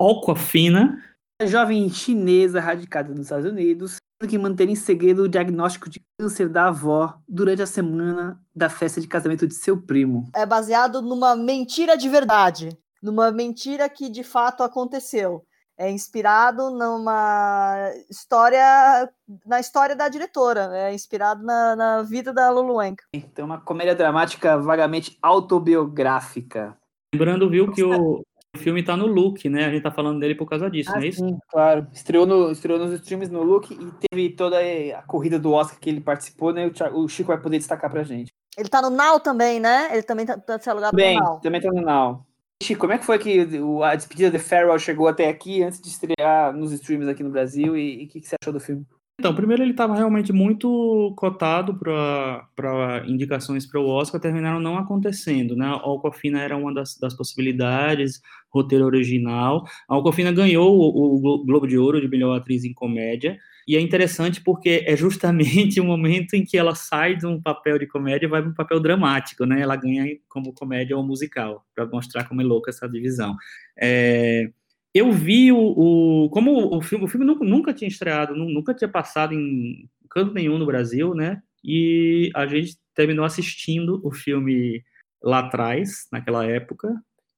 [0.00, 1.02] Aquafina.
[1.40, 6.48] A jovem chinesa radicada nos Estados Unidos que manter em segredo o diagnóstico de câncer
[6.48, 10.28] da avó durante a semana da festa de casamento de seu primo.
[10.34, 15.44] É baseado numa mentira de verdade, numa mentira que de fato aconteceu.
[15.78, 19.10] É inspirado numa história,
[19.46, 22.96] na história da diretora, é inspirado na, na vida da Lulu Wang.
[23.14, 26.76] Então, uma comédia dramática vagamente autobiográfica.
[27.14, 28.22] Lembrando, viu, que o,
[28.54, 29.66] o filme tá no Look, né?
[29.66, 31.24] A gente tá falando dele por causa disso, ah, não é isso?
[31.24, 31.86] Sim, claro.
[31.92, 35.88] Estreou, no, estreou nos streams no Look e teve toda a corrida do Oscar que
[35.88, 36.70] ele participou, né?
[36.92, 38.32] O Chico vai poder destacar pra gente.
[38.56, 39.88] Ele tá no Now também, né?
[39.92, 41.40] Ele também tá, tá se alugado Bem, no Now.
[41.40, 42.26] também tá no Now.
[42.62, 43.46] Chico, como é que foi que
[43.82, 47.76] a despedida de Farrell chegou até aqui antes de estrear nos streams aqui no Brasil
[47.76, 48.84] e o que, que você achou do filme?
[49.20, 55.54] Então, primeiro ele estava realmente muito cotado para indicações para o Oscar, terminaram não acontecendo,
[55.54, 55.66] né?
[55.66, 59.62] A Alcofina era uma das, das possibilidades, roteiro original.
[59.86, 63.36] A Alcofina ganhou o, o, Globo de Ouro de melhor atriz em comédia,
[63.68, 67.78] e é interessante porque é justamente o momento em que ela sai de um papel
[67.78, 69.60] de comédia e vai para um papel dramático, né?
[69.60, 73.36] Ela ganha como comédia ou musical, para mostrar como é louca essa divisão.
[73.78, 74.50] É,
[74.94, 78.88] eu vi o, o, como o filme, o filme nunca, nunca tinha estreado, nunca tinha
[78.88, 81.42] passado em canto nenhum no Brasil, né?
[81.64, 84.82] E a gente terminou assistindo o filme
[85.22, 86.92] lá atrás, naquela época.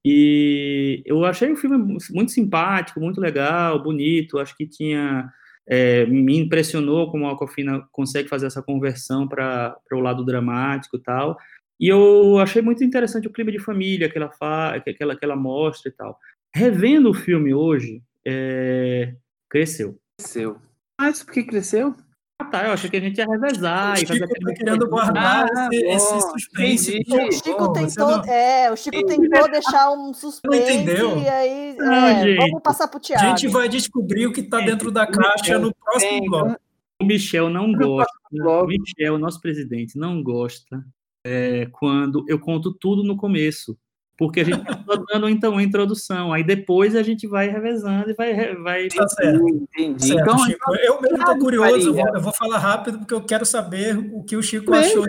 [0.05, 4.39] E eu achei o filme muito simpático, muito legal, bonito.
[4.39, 5.31] Acho que tinha
[5.67, 11.01] é, me impressionou como a Alcofina consegue fazer essa conversão para o lado dramático e
[11.01, 11.37] tal.
[11.79, 15.25] E eu achei muito interessante o clima de família que ela, fa, que, ela, que
[15.25, 16.19] ela mostra e tal.
[16.55, 19.15] Revendo o filme hoje, é...
[19.49, 19.99] cresceu.
[20.19, 20.57] Cresceu.
[21.01, 21.95] Mas por que cresceu?
[22.39, 22.67] Ah, tá.
[22.67, 23.95] Eu achei que a gente ia revezar.
[23.95, 26.99] O Chico tá querendo guardar ah, esse, esse, suspense.
[27.09, 28.25] O Chico tentou, não...
[28.25, 30.59] é, o Chico tentou deixar um suspense.
[30.59, 31.19] Não entendeu?
[31.19, 33.25] E aí, ah, é, vamos passar pro Thiago.
[33.25, 36.61] A gente vai descobrir o que está dentro da caixa no próximo bloco.
[37.01, 38.13] O Michel não gosta.
[38.33, 40.85] O Michel, nosso presidente, não gosta
[41.25, 43.77] é, quando eu conto tudo no começo
[44.23, 48.15] porque a gente está dando então uma introdução, aí depois a gente vai revezando e
[48.15, 48.55] vai.
[48.55, 48.87] vai...
[48.87, 49.49] Tá certo.
[49.49, 50.07] Entendi.
[50.07, 53.21] Certo, então, Chico, eu mesmo estou curioso, eu vou, eu vou, falar rápido, porque eu
[53.21, 55.05] quero saber o que o Chico Bem, achou.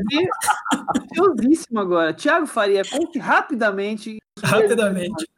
[1.16, 2.12] Curiosíssimo agora.
[2.12, 4.18] Tiago Faria, conte rapidamente.
[4.44, 5.28] Rapidamente.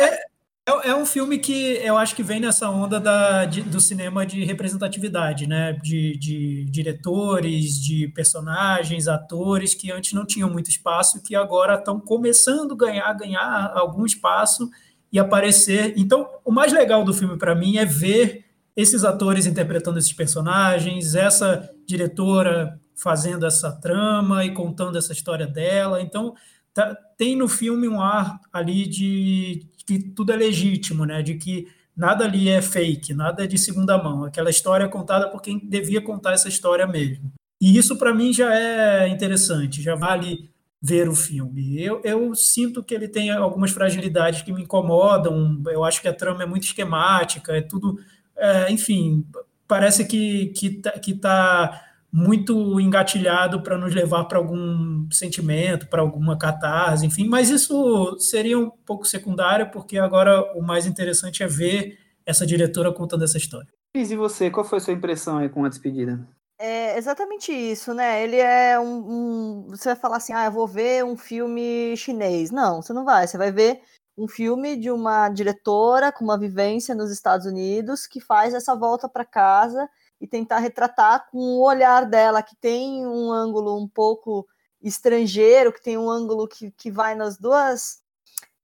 [0.00, 0.31] É,
[0.64, 4.24] é, é, um filme que eu acho que vem nessa onda da, de, do cinema
[4.24, 5.72] de representatividade, né?
[5.72, 11.98] De, de, diretores, de personagens, atores que antes não tinham muito espaço, que agora estão
[11.98, 14.70] começando a ganhar, ganhar algum espaço
[15.10, 15.94] e aparecer.
[15.96, 18.44] Então, o mais legal do filme para mim é ver
[18.76, 26.00] esses atores interpretando esses personagens, essa diretora fazendo essa trama e contando essa história dela.
[26.00, 26.34] Então,
[26.72, 31.22] tá, tem no filme um ar ali de que tudo é legítimo, né?
[31.22, 34.24] De que nada ali é fake, nada é de segunda mão.
[34.24, 37.32] Aquela história é contada por quem devia contar essa história mesmo.
[37.60, 41.80] E isso para mim já é interessante, já vale ver o filme.
[41.80, 45.62] Eu, eu sinto que ele tem algumas fragilidades que me incomodam.
[45.70, 48.00] Eu acho que a trama é muito esquemática, é tudo,
[48.36, 49.24] é, enfim,
[49.68, 56.02] parece que que tá, que tá muito engatilhado para nos levar para algum sentimento, para
[56.02, 61.46] alguma catarse, enfim, mas isso seria um pouco secundário, porque agora o mais interessante é
[61.46, 63.68] ver essa diretora contando essa história.
[63.94, 66.20] e você, qual foi a sua impressão aí com a despedida?
[66.58, 68.22] É exatamente isso, né?
[68.22, 72.52] Ele é um, um, Você vai falar assim, ah, eu vou ver um filme chinês.
[72.52, 73.26] Não, você não vai.
[73.26, 73.80] Você vai ver
[74.16, 79.08] um filme de uma diretora com uma vivência nos Estados Unidos que faz essa volta
[79.08, 79.88] para casa
[80.22, 84.46] e tentar retratar com o olhar dela, que tem um ângulo um pouco
[84.80, 88.00] estrangeiro, que tem um ângulo que, que vai nas duas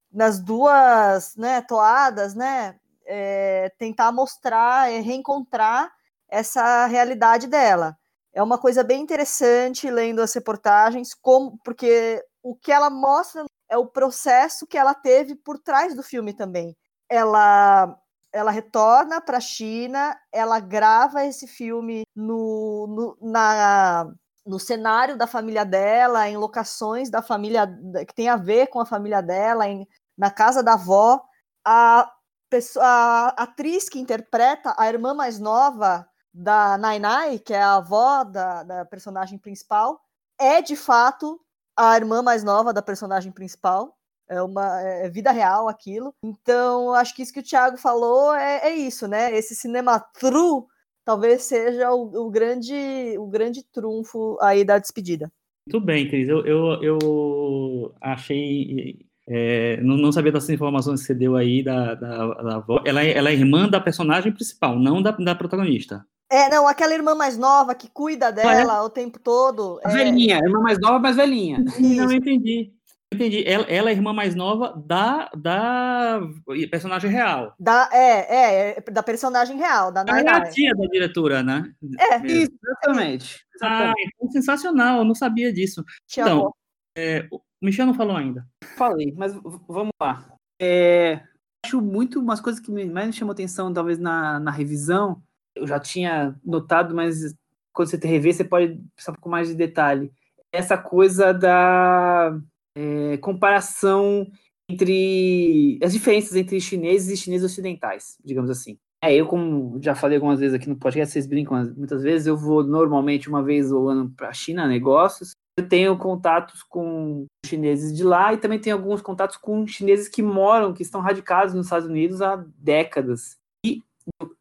[0.09, 2.79] nas duas né, toadas, né?
[3.05, 5.91] É, tentar mostrar, é, reencontrar
[6.29, 7.97] essa realidade dela.
[8.33, 13.77] É uma coisa bem interessante lendo as reportagens, como porque o que ela mostra é
[13.77, 16.75] o processo que ela teve por trás do filme também.
[17.09, 17.99] Ela
[18.31, 24.11] ela retorna para a China, ela grava esse filme no, no, na,
[24.45, 27.67] no cenário da família dela, em locações da família
[28.07, 31.21] que tem a ver com a família dela, em, na casa da avó.
[31.65, 32.11] A,
[32.49, 38.23] pessoa, a atriz que interpreta a irmã mais nova da Nainai, que é a avó
[38.23, 40.01] da, da personagem principal,
[40.39, 41.39] é de fato
[41.77, 43.98] a irmã mais nova da personagem principal
[44.29, 46.13] é uma é, é vida real aquilo.
[46.23, 49.35] Então, acho que isso que o Thiago falou é, é isso, né?
[49.35, 50.63] Esse cinema true
[51.03, 55.31] talvez seja o, o, grande, o grande trunfo aí da despedida.
[55.67, 56.29] Muito bem, Cris.
[56.29, 58.99] Eu, eu, eu achei.
[59.27, 62.81] É, não, não, sabia dessas informações que você deu aí da, da, da avó.
[62.85, 66.05] Ela, é, ela é irmã da personagem principal, não da, da protagonista.
[66.31, 68.81] É, não, aquela irmã mais nova que cuida dela ah, é?
[68.81, 69.79] o tempo todo.
[69.83, 71.63] A velhinha, irmã mais nova, mas velhinha.
[71.79, 72.05] Isso.
[72.05, 72.71] Não entendi.
[73.11, 73.43] Entendi.
[73.47, 76.21] Ela, ela, é a irmã mais nova da, da
[76.69, 77.55] personagem real.
[77.59, 81.73] Da, é, é, é da personagem real, da Ela é a tia da diretora, né?
[81.97, 83.43] É, isso, exatamente.
[83.61, 85.83] Ah, então, sensacional, eu não sabia disso.
[86.07, 86.53] Tia então,
[86.95, 88.47] é, o Michel não falou ainda.
[88.77, 89.33] Falei, mas
[89.67, 90.31] vamos lá.
[90.61, 91.21] É,
[91.65, 95.21] acho muito umas coisas que mais me chamou atenção, talvez na, na revisão,
[95.55, 97.33] eu já tinha notado, mas
[97.73, 100.11] quando você te rever, você pode precisar um pouco mais de detalhe.
[100.51, 102.39] Essa coisa da
[102.79, 104.25] é, comparação
[104.69, 108.77] entre as diferenças entre chineses e chineses ocidentais, digamos assim.
[109.03, 112.37] É, eu, como já falei algumas vezes aqui no podcast, vocês brincam muitas vezes, eu
[112.37, 115.31] vou normalmente uma vez ao ano para a China, negócios.
[115.57, 120.21] Eu tenho contatos com chineses de lá e também tenho alguns contatos com chineses que
[120.21, 123.37] moram, que estão radicados nos Estados Unidos há décadas.
[123.65, 123.81] E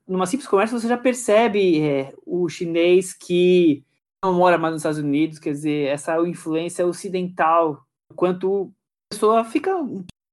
[0.06, 3.84] numa simples conversa você já percebe é, o chinês que
[4.22, 8.72] não mora mais nos Estados Unidos, quer dizer, essa influência ocidental quanto
[9.10, 9.72] a pessoa fica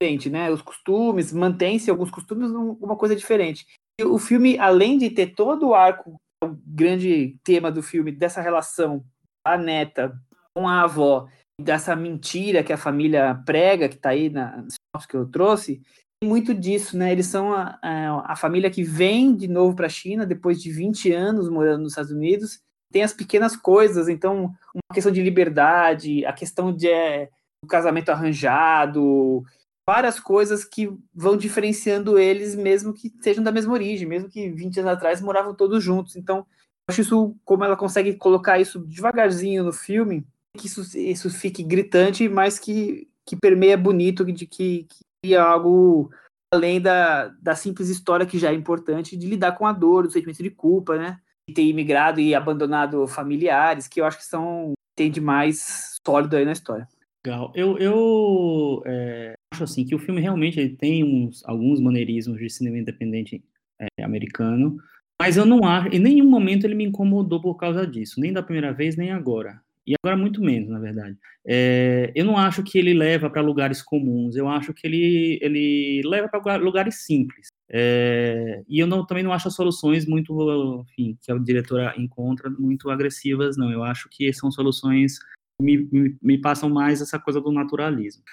[0.02, 0.52] diferente, né?
[0.52, 3.66] Os costumes, mantém-se alguns costumes uma coisa diferente.
[4.00, 8.42] E o filme, além de ter todo o arco, o grande tema do filme, dessa
[8.42, 9.04] relação
[9.46, 10.20] da neta
[10.54, 11.28] com a avó,
[11.62, 14.66] dessa mentira que a família prega, que está aí na
[15.10, 15.82] que eu trouxe,
[16.22, 17.12] tem muito disso, né?
[17.12, 20.72] Eles são a, a, a família que vem de novo para a China depois de
[20.72, 22.60] 20 anos morando nos Estados Unidos.
[22.92, 27.30] Tem as pequenas coisas, então, uma questão de liberdade, a questão de é,
[27.66, 29.44] casamento arranjado,
[29.88, 34.80] várias coisas que vão diferenciando eles, mesmo que sejam da mesma origem, mesmo que 20
[34.80, 36.16] anos atrás moravam todos juntos.
[36.16, 36.46] Então,
[36.90, 40.26] acho isso, como ela consegue colocar isso devagarzinho no filme,
[40.58, 44.88] que isso, isso fique gritante, mas que, que permeia bonito, de que,
[45.24, 46.10] que é algo
[46.54, 50.12] além da, da simples história que já é importante de lidar com a dor, do
[50.12, 51.20] sentimento de culpa, né?
[51.48, 56.38] De ter imigrado e abandonado familiares, que eu acho que são tem de mais sólido
[56.38, 56.88] aí na história.
[57.26, 57.52] Legal.
[57.56, 62.48] Eu, eu é, acho assim que o filme realmente ele tem uns, alguns maneirismos de
[62.52, 63.44] cinema independente
[63.80, 64.78] é, americano,
[65.20, 68.44] mas eu não acho, em nenhum momento ele me incomodou por causa disso, nem da
[68.44, 69.60] primeira vez, nem agora.
[69.88, 71.18] E agora muito menos, na verdade.
[71.44, 76.04] É, eu não acho que ele leva para lugares comuns, eu acho que ele, ele
[76.06, 77.48] leva para lugares simples.
[77.68, 82.52] É, e eu não, também não acho as soluções muito, enfim, que a diretora encontra,
[82.52, 83.72] muito agressivas, não.
[83.72, 85.18] Eu acho que são soluções
[85.62, 88.24] me, me, me, passam mais essa coisa do naturalismo.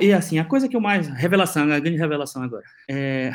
[0.00, 1.08] E, assim, a coisa que eu mais.
[1.08, 2.64] Revelação, a grande revelação agora.
[2.88, 3.32] É,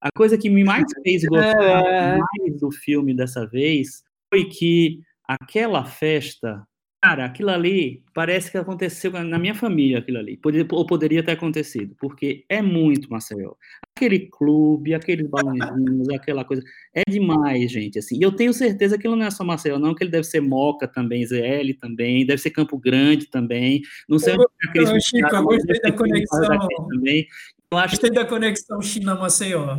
[0.00, 2.18] a coisa que me mais fez gostar é...
[2.18, 6.66] mais do filme dessa vez foi que aquela festa
[7.02, 10.36] Cara, aquilo ali parece que aconteceu na minha família, aquilo ali.
[10.36, 13.52] Poderia, ou poderia ter acontecido, porque é muito Maceió.
[13.96, 16.62] Aquele clube, aqueles balãozinhos, aquela coisa.
[16.94, 17.98] É demais, gente.
[17.98, 18.18] Assim.
[18.18, 20.40] E eu tenho certeza que ele não é só Maceió, não, que ele deve ser
[20.40, 23.80] Moca também, ZL também, deve ser Campo Grande também.
[24.06, 26.68] Não sei eu, onde é eu, Chico, eu gostei da conexão.
[26.90, 27.26] Também.
[27.72, 29.78] Eu acho Gostei da conexão China-Maceió.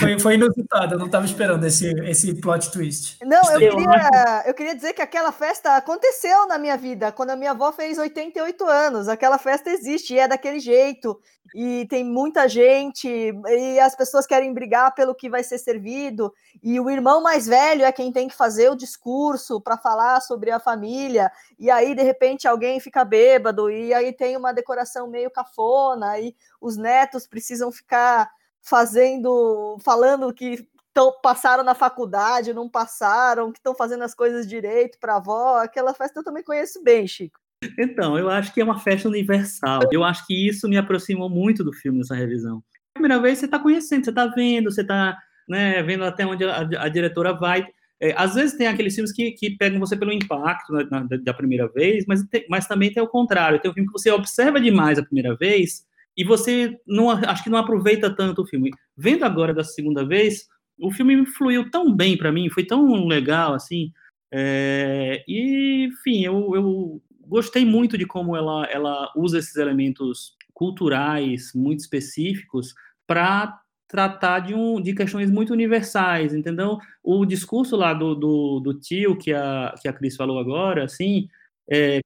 [0.00, 3.16] Foi, foi inusitado, eu não estava esperando esse, esse plot twist.
[3.22, 7.36] Não, eu queria, eu queria dizer que aquela festa aconteceu na minha vida, quando a
[7.36, 9.08] minha avó fez 88 anos.
[9.08, 11.16] Aquela festa existe e é daquele jeito.
[11.54, 16.32] E tem muita gente, e as pessoas querem brigar pelo que vai ser servido.
[16.62, 20.50] E o irmão mais velho é quem tem que fazer o discurso para falar sobre
[20.50, 21.30] a família.
[21.58, 26.36] E aí, de repente, alguém fica bêbado, e aí tem uma decoração meio cafona, e
[26.60, 28.30] os netos precisam ficar
[28.62, 34.98] fazendo, falando que tão, passaram na faculdade, não passaram, que estão fazendo as coisas direito
[34.98, 35.58] para a avó.
[35.58, 37.38] Aquela festa eu também conheço bem, Chico.
[37.78, 39.82] Então, eu acho que é uma festa universal.
[39.90, 42.62] Eu acho que isso me aproximou muito do filme nessa revisão.
[42.94, 45.16] Primeira vez você está conhecendo, você está vendo, você está
[45.48, 47.66] né, vendo até onde a, a diretora vai.
[48.00, 51.68] É, às vezes tem aqueles filmes que, que pegam você pelo impacto na, da primeira
[51.68, 53.60] vez, mas, tem, mas também tem o contrário.
[53.60, 55.84] Tem um filme que você observa demais a primeira vez
[56.18, 58.70] e você não acho que não aproveita tanto o filme.
[58.96, 63.54] Vendo agora da segunda vez, o filme fluiu tão bem para mim, foi tão legal
[63.54, 63.92] assim.
[64.32, 71.52] É, e enfim, eu, eu gostei muito de como ela, ela usa esses elementos culturais
[71.54, 72.74] muito específicos
[73.06, 76.78] para tratar de, um, de questões muito universais, entendeu?
[77.02, 81.28] O discurso lá do, do, do tio que a, que a Cris falou agora, assim,
[81.70, 82.00] é,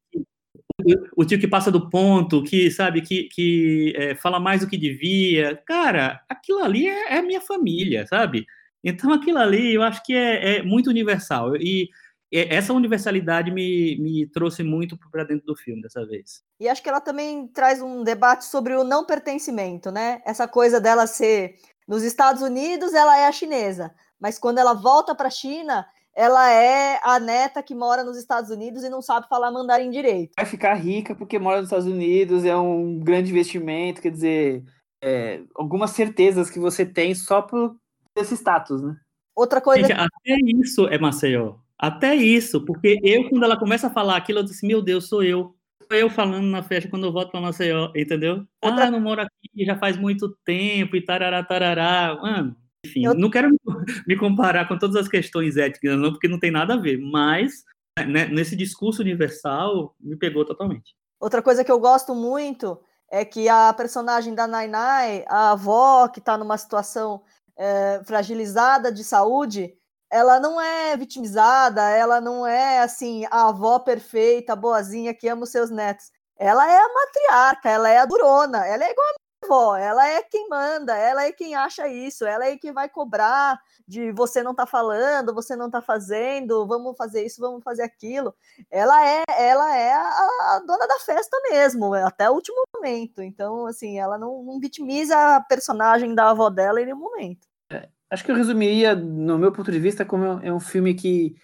[1.16, 4.76] o tio que passa do ponto, que sabe, que, que é, fala mais do que
[4.76, 5.56] devia.
[5.66, 8.46] Cara, aquilo ali é, é, minha família, sabe?
[8.82, 11.56] Então aquilo ali eu acho que é, é muito universal.
[11.56, 11.88] E
[12.32, 16.42] essa universalidade me, me trouxe muito para dentro do filme dessa vez.
[16.58, 20.22] E acho que ela também traz um debate sobre o não pertencimento, né?
[20.24, 21.56] Essa coisa dela ser
[21.86, 26.50] nos Estados Unidos, ela é a chinesa, mas quando ela volta para a China, ela
[26.52, 30.32] é a neta que mora nos Estados Unidos e não sabe falar mandarim direito.
[30.36, 34.64] Vai ficar rica porque mora nos Estados Unidos, é um grande investimento, quer dizer,
[35.02, 37.76] é, algumas certezas que você tem só por
[38.16, 38.96] esse status, né?
[39.34, 39.86] Outra coisa.
[39.86, 41.56] Gente, até isso é Maceió.
[41.78, 45.22] Até isso, porque eu, quando ela começa a falar aquilo, eu disse: Meu Deus, sou
[45.22, 45.56] eu.
[45.90, 48.46] Sou eu falando na festa quando eu volto para Maceió, entendeu?
[48.62, 48.84] Outra...
[48.84, 52.16] Ah, não moro aqui já faz muito tempo e tarará, tarará.
[52.20, 53.14] Mano, enfim, eu...
[53.14, 53.50] não quero
[54.06, 57.64] me comparar com todas as questões éticas, não, porque não tem nada a ver, mas
[57.98, 60.94] né, nesse discurso universal me pegou totalmente.
[61.20, 62.80] Outra coisa que eu gosto muito
[63.10, 67.22] é que a personagem da Nainai, a avó que está numa situação
[67.56, 69.74] é, fragilizada de saúde,
[70.10, 75.50] ela não é vitimizada, ela não é assim a avó perfeita, boazinha que ama os
[75.50, 76.10] seus netos.
[76.38, 80.22] Ela é a matriarca, ela é a durona, ela é igual a avó, ela é
[80.22, 84.54] quem manda, ela é quem acha isso, ela é quem vai cobrar de você não
[84.54, 88.34] tá falando, você não tá fazendo, vamos fazer isso, vamos fazer aquilo.
[88.70, 93.22] Ela é, ela é a, dona da festa mesmo, até o último momento.
[93.22, 97.46] Então, assim, ela não, não vitimiza a personagem da avó dela em nenhum momento.
[97.70, 101.34] É, acho que eu resumiria, no meu ponto de vista, como é um filme que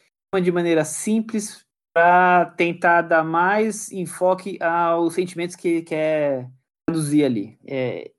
[0.43, 6.49] de maneira simples para tentar dar mais enfoque aos sentimentos que quer
[6.89, 7.59] traduzir ali.
[7.67, 8.11] É,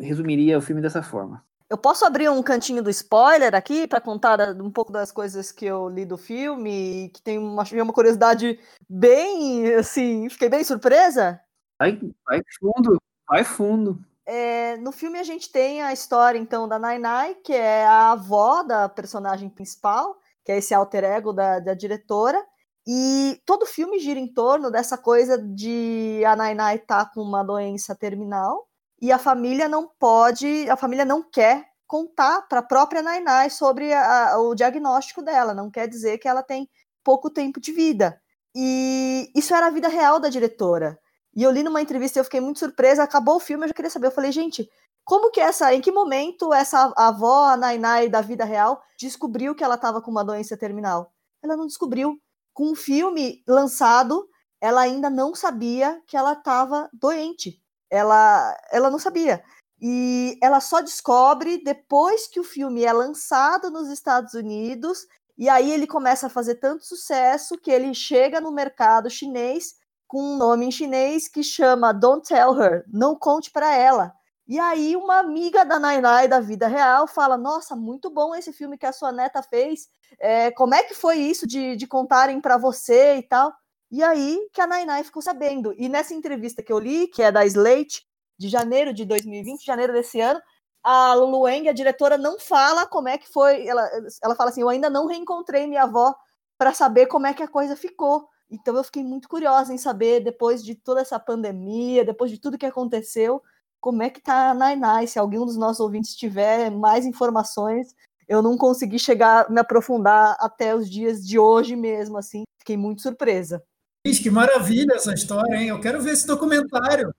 [0.00, 1.44] resumiria o filme dessa forma.
[1.68, 5.64] Eu posso abrir um cantinho do spoiler aqui para contar um pouco das coisas que
[5.64, 8.58] eu li do filme, que tem uma, uma curiosidade
[8.88, 11.40] bem, assim, fiquei bem surpresa?
[11.78, 14.04] Vai, vai fundo, vai fundo.
[14.26, 18.64] É, no filme a gente tem a história, então, da Nainai, que é a avó
[18.64, 22.44] da personagem principal, que é esse alter ego da, da diretora,
[22.92, 27.44] e todo filme gira em torno dessa coisa de a Nainai estar tá com uma
[27.44, 28.66] doença terminal
[29.00, 33.94] e a família não pode, a família não quer contar para a própria Nainai sobre
[33.94, 36.68] a, o diagnóstico dela, não quer dizer que ela tem
[37.04, 38.20] pouco tempo de vida.
[38.56, 40.98] E isso era a vida real da diretora.
[41.32, 43.74] E eu li numa entrevista e eu fiquei muito surpresa, acabou o filme, eu já
[43.74, 44.68] queria saber, eu falei, gente,
[45.04, 49.62] como que essa, em que momento essa avó, a Nainai da vida real, descobriu que
[49.62, 51.12] ela estava com uma doença terminal?
[51.40, 52.20] Ela não descobriu
[52.60, 54.28] com o filme lançado,
[54.60, 57.58] ela ainda não sabia que ela estava doente.
[57.88, 59.42] Ela, ela não sabia.
[59.80, 65.06] E ela só descobre depois que o filme é lançado nos Estados Unidos.
[65.38, 70.22] E aí ele começa a fazer tanto sucesso que ele chega no mercado chinês com
[70.22, 74.12] um nome em chinês que chama Don't Tell Her, não conte para ela.
[74.50, 78.76] E aí uma amiga da Nainai da vida real fala: Nossa, muito bom esse filme
[78.76, 79.88] que a sua neta fez.
[80.18, 83.52] É, como é que foi isso de, de contarem para você e tal?
[83.92, 85.72] E aí que a Nainai ficou sabendo.
[85.78, 88.02] E nessa entrevista que eu li, que é da Slate,
[88.36, 90.40] de janeiro de 2020, janeiro desse ano,
[90.82, 93.64] a Lulu Wang, a diretora, não fala como é que foi.
[93.64, 93.88] Ela,
[94.20, 96.12] ela fala assim: Eu ainda não reencontrei minha avó
[96.58, 98.28] para saber como é que a coisa ficou.
[98.50, 102.58] Então eu fiquei muito curiosa em saber, depois de toda essa pandemia, depois de tudo
[102.58, 103.40] que aconteceu,
[103.80, 105.06] como é que tá a Nainai.
[105.06, 107.94] Se algum dos nossos ouvintes tiver mais informações,
[108.28, 112.44] eu não consegui chegar, me aprofundar até os dias de hoje mesmo, assim.
[112.58, 113.62] Fiquei muito surpresa.
[114.06, 115.68] Que maravilha essa história, hein?
[115.68, 117.12] Eu quero ver esse documentário.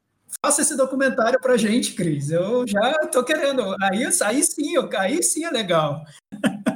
[0.44, 2.32] Faça esse documentário pra gente, Cris.
[2.32, 3.76] Eu já tô querendo.
[3.82, 6.04] Aí, aí sim, aí sim é legal.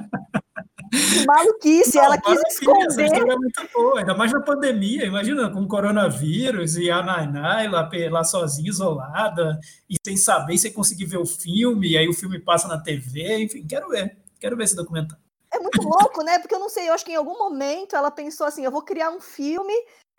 [1.25, 2.85] maluquice, não, ela quis esconder.
[2.87, 7.67] Essa história é muito boa, ainda mais na pandemia, imagina, com coronavírus e a Nainai
[7.67, 12.13] lá, lá sozinha, isolada, e sem saber, sem conseguir ver o filme, e aí o
[12.13, 15.23] filme passa na TV, enfim, quero ver, quero ver esse documentário.
[15.51, 16.39] É muito louco, né?
[16.39, 18.81] Porque eu não sei, eu acho que em algum momento ela pensou assim, eu vou
[18.81, 19.73] criar um filme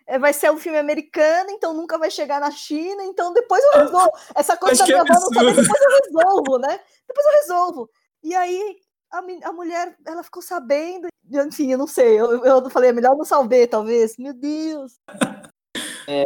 [0.06, 3.80] é, vai ser um filme americano, então nunca vai chegar na China, então depois eu
[3.80, 4.12] resolvo.
[4.36, 6.80] Essa coisa da minha avó não saber, depois eu resolvo, né?
[7.08, 7.90] Depois eu resolvo.
[8.22, 8.76] E aí
[9.12, 13.16] a, a mulher, ela ficou sabendo, enfim, eu não sei, eu, eu falei, é melhor
[13.16, 14.16] não salvar, talvez.
[14.18, 14.92] Meu Deus.
[16.08, 16.22] É,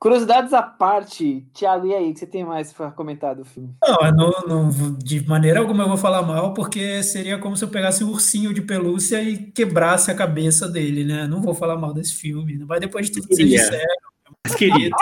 [0.00, 3.74] curiosidades à parte, Thiago, e aí, o que você tem mais para comentar do filme?
[3.82, 7.68] Não, não, não, de maneira alguma eu vou falar mal, porque seria como se eu
[7.68, 11.26] pegasse um ursinho de pelúcia e quebrasse a cabeça dele, né?
[11.26, 13.94] Não vou falar mal desse filme, mas depois de tudo que vocês disseram,
[14.44, 14.96] mas querido.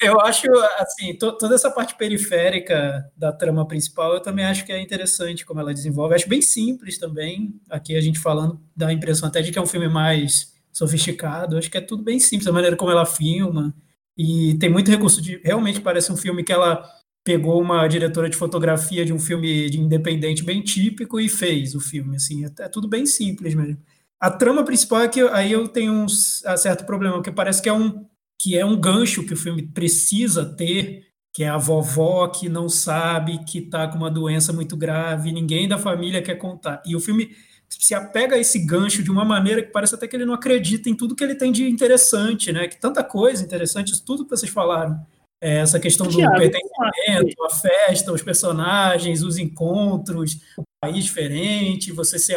[0.00, 0.46] Eu acho,
[0.78, 5.44] assim, to, toda essa parte periférica da trama principal, eu também acho que é interessante
[5.44, 6.14] como ela desenvolve.
[6.14, 7.60] acho bem simples também.
[7.68, 11.58] Aqui a gente falando, dá a impressão até de que é um filme mais sofisticado.
[11.58, 13.74] acho que é tudo bem simples, a maneira como ela filma.
[14.16, 15.40] E tem muito recurso de.
[15.44, 16.88] Realmente parece um filme que ela
[17.24, 21.80] pegou uma diretora de fotografia de um filme de independente bem típico e fez o
[21.80, 22.16] filme.
[22.16, 23.78] Assim, é, é tudo bem simples mesmo.
[24.20, 27.72] A trama principal é que aí eu tenho um certo problema, porque parece que é
[27.72, 28.06] um
[28.40, 32.68] que é um gancho que o filme precisa ter, que é a vovó que não
[32.68, 36.82] sabe que está com uma doença muito grave, ninguém da família quer contar.
[36.86, 37.30] E o filme
[37.68, 40.88] se apega a esse gancho de uma maneira que parece até que ele não acredita
[40.88, 42.66] em tudo que ele tem de interessante, né?
[42.66, 44.98] Que tanta coisa interessante, isso tudo que vocês falaram.
[45.40, 51.92] É, essa questão do Thiago, pertencimento, a festa, os personagens, os encontros, o país diferente,
[51.92, 52.36] você ser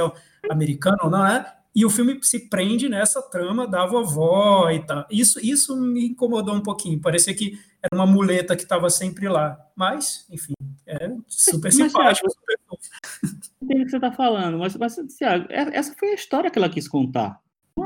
[0.50, 1.61] americano ou não, é?
[1.74, 5.06] E o filme se prende nessa trama da vovó e tal.
[5.10, 7.00] Isso, isso me incomodou um pouquinho.
[7.00, 9.58] Parecia que era uma muleta que estava sempre lá.
[9.76, 10.54] Mas, enfim,
[10.86, 12.28] é super simpático.
[13.62, 16.60] Entendo o que você está falando, mas, mas Thiago, é, essa foi a história que
[16.60, 17.40] ela quis contar.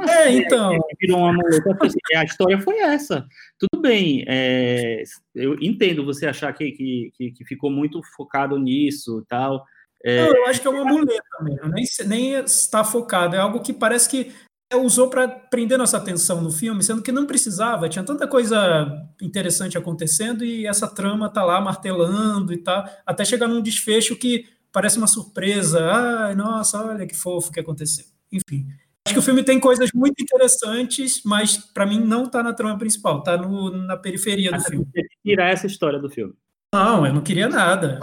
[0.10, 0.78] É, então.
[1.00, 1.78] Virou uma muleta.
[1.82, 3.26] Assim, a história foi essa.
[3.60, 9.28] Tudo bem, é, eu entendo você achar que, que, que ficou muito focado nisso e
[9.28, 9.64] tal.
[10.06, 10.24] É...
[10.24, 13.74] Não, eu acho que é uma muleta mesmo, nem, nem está focado, é algo que
[13.74, 14.32] parece que
[14.76, 18.88] usou para prender nossa atenção no filme, sendo que não precisava, tinha tanta coisa
[19.20, 24.46] interessante acontecendo e essa trama tá lá martelando e tal, até chegar num desfecho que
[24.72, 25.80] parece uma surpresa.
[25.92, 28.06] Ai, nossa, olha que fofo que aconteceu.
[28.32, 28.68] Enfim,
[29.08, 32.78] acho que o filme tem coisas muito interessantes, mas para mim não tá na trama
[32.78, 34.88] principal, tá no, na periferia do filme.
[35.26, 36.34] Tirar essa história do filme.
[36.76, 38.00] Não, eu não queria nada.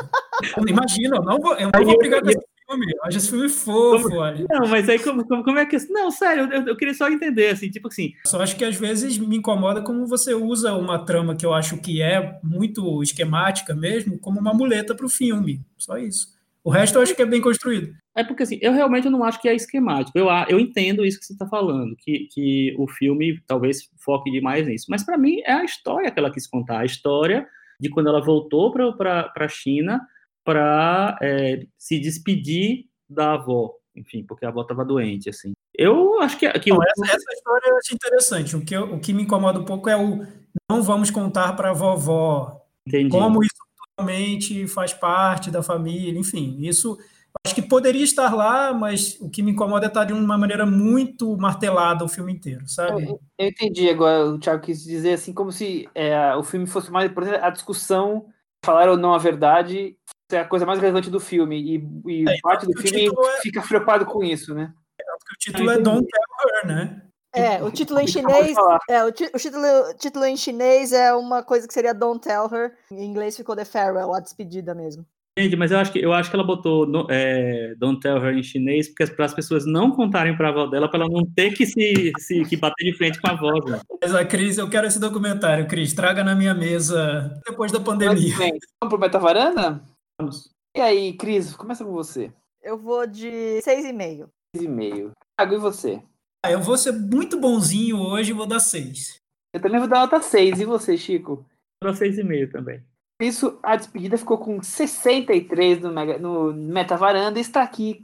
[0.66, 2.86] Imagina, eu não vou, eu não vou brigar com esse filme.
[2.90, 4.46] Eu acho esse filme fofo, como.
[4.48, 5.76] Não, mas aí como, como, como, é que.
[5.90, 8.12] Não, sério, eu, eu queria só entender, assim, tipo assim.
[8.26, 11.76] Só acho que às vezes me incomoda como você usa uma trama que eu acho
[11.78, 15.60] que é muito esquemática mesmo, como uma muleta para o filme.
[15.76, 16.28] Só isso.
[16.64, 17.92] O resto eu acho que é bem construído.
[18.14, 20.16] É porque assim, eu realmente não acho que é esquemático.
[20.16, 24.66] Eu, eu entendo isso que você está falando, que, que o filme talvez foque demais
[24.66, 24.86] nisso.
[24.88, 27.46] Mas para mim é a história que ela quis contar, a história
[27.82, 30.00] de quando ela voltou para a China
[30.44, 35.52] para é, se despedir da avó, enfim, porque a avó estava doente, assim.
[35.74, 36.48] Eu acho que...
[36.60, 38.56] que não, essa, essa, história eu acho interessante.
[38.56, 40.24] O que, eu, o que me incomoda um pouco é o
[40.70, 43.08] não vamos contar para a vovó Entendi.
[43.08, 46.96] como isso totalmente faz parte da família, enfim, isso
[47.44, 50.66] acho que poderia estar lá, mas o que me incomoda é estar de uma maneira
[50.66, 53.04] muito martelada o filme inteiro, sabe?
[53.04, 56.90] Eu, eu entendi agora, o Thiago quis dizer assim, como se é, o filme fosse
[56.90, 58.26] mais, por exemplo, a discussão,
[58.64, 59.96] falar ou não a verdade,
[60.30, 63.40] é a coisa mais relevante do filme, e, e é, parte do filme é...
[63.42, 64.72] fica preocupado com isso, né?
[65.00, 67.02] É, porque o título é Don't Tell Her, né?
[67.34, 68.54] É, o título em chinês,
[68.90, 69.66] é, o, o título,
[69.98, 73.64] título em chinês é uma coisa que seria Don't Tell Her, em inglês ficou The
[73.64, 75.06] Farewell, a despedida mesmo.
[75.38, 78.36] Gente, mas eu acho que, eu acho que ela botou no, é, Don't Tell Her
[78.36, 81.24] em chinês porque para as pessoas não contarem para a avó dela, para ela não
[81.24, 83.52] ter que se, se que bater de frente com a avó.
[83.64, 83.80] Né?
[84.02, 85.94] Mas a Cris, eu quero esse documentário, Cris.
[85.94, 88.36] Traga na minha mesa depois da pandemia.
[88.36, 88.60] Vamos
[88.90, 89.82] pro Metavaranda?
[90.20, 90.50] Vamos.
[90.76, 92.30] E aí, Cris, começa com você.
[92.62, 93.30] Eu vou de
[93.62, 94.28] 6,5.
[94.54, 95.12] 6,5.
[95.38, 96.02] Thiago, e você?
[96.44, 99.16] Ah, eu vou ser muito bonzinho hoje e vou dar 6.
[99.54, 100.60] Eu também vou dar nota 6.
[100.60, 101.46] E você, Chico?
[101.82, 102.82] Vou dar 6,5 também.
[103.24, 108.00] Isso, a despedida ficou com 63 no, Mega, no Meta Varanda e está aqui.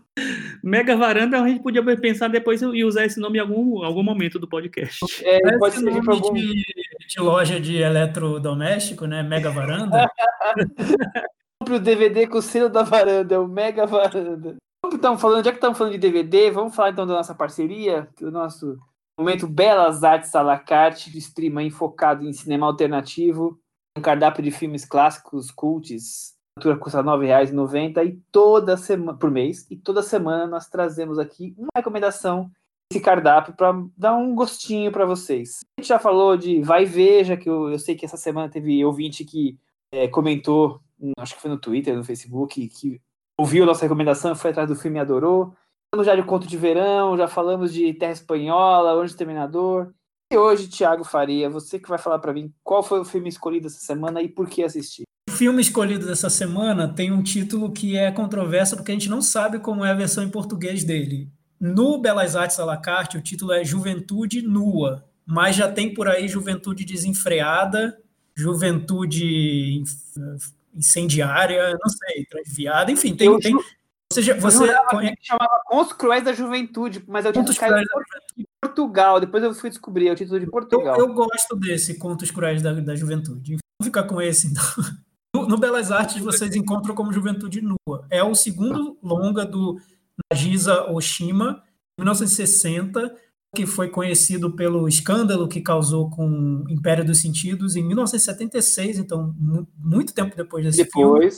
[0.62, 4.38] Mega Varanda, a gente podia pensar depois e usar esse nome em algum, algum momento
[4.38, 5.00] do podcast.
[5.24, 6.32] É, Parece pode ser nome de algum...
[6.34, 6.64] de,
[7.08, 9.22] de loja de eletrodoméstico, né?
[9.22, 10.10] Mega Varanda.
[11.60, 14.56] Compre o DVD com o selo da varanda, o Mega Varanda.
[14.86, 18.30] Então, falando, já que estamos falando de DVD, vamos falar então da nossa parceria, do
[18.30, 18.78] nosso
[19.18, 23.58] momento Belas Artes à la carte, stream aí focado em cinema alternativo,
[23.98, 29.30] um cardápio de filmes clássicos, cults, a altura custa R$ 9,90 e toda semana por
[29.30, 32.50] mês, e toda semana nós trazemos aqui uma recomendação
[32.90, 35.60] desse cardápio para dar um gostinho para vocês.
[35.78, 38.84] A gente já falou de Vai Veja, que eu, eu sei que essa semana teve
[38.84, 39.58] ouvinte que
[39.92, 40.80] é, comentou,
[41.18, 43.00] acho que foi no Twitter, no Facebook, que
[43.38, 45.54] ouviu nossa recomendação, foi atrás do filme e adorou.
[45.92, 49.92] Falamos já de Conto de Verão, já falamos de Terra Espanhola, Anjo Terminador.
[50.30, 53.66] E hoje, Thiago Faria, você que vai falar para mim qual foi o filme escolhido
[53.66, 55.04] essa semana e por que assistir.
[55.26, 59.22] O filme escolhido dessa semana tem um título que é controverso porque a gente não
[59.22, 61.30] sabe como é a versão em português dele.
[61.58, 66.06] No Belas Artes à la carte, o título é Juventude Nua, mas já tem por
[66.08, 67.98] aí Juventude Desenfreada,
[68.34, 69.82] Juventude
[70.74, 73.28] Incendiária, não sei, Transviada, enfim, tem.
[73.28, 73.56] Eu tem
[74.12, 77.46] você já- Eu você jurava conhece- chamava Contos Cruéis da Juventude, mas é o título
[77.46, 79.20] Contos que caiu Cruéis de Portugal.
[79.20, 80.96] Depois eu fui descobrir, é o título de Eu, Portugal.
[80.98, 83.56] eu gosto desse Contos Cruéis da, da Juventude.
[83.80, 84.62] Vamos ficar com esse, então.
[85.36, 88.06] No, no Belas Artes, vocês encontram como Juventude Nua.
[88.10, 89.78] É o segundo longa do
[90.32, 91.62] Nagisa Oshima,
[92.00, 93.14] 1960,
[93.54, 99.68] que foi conhecido pelo escândalo que causou com Império dos Sentidos em 1976, então mu-
[99.78, 101.28] muito tempo depois desse filme.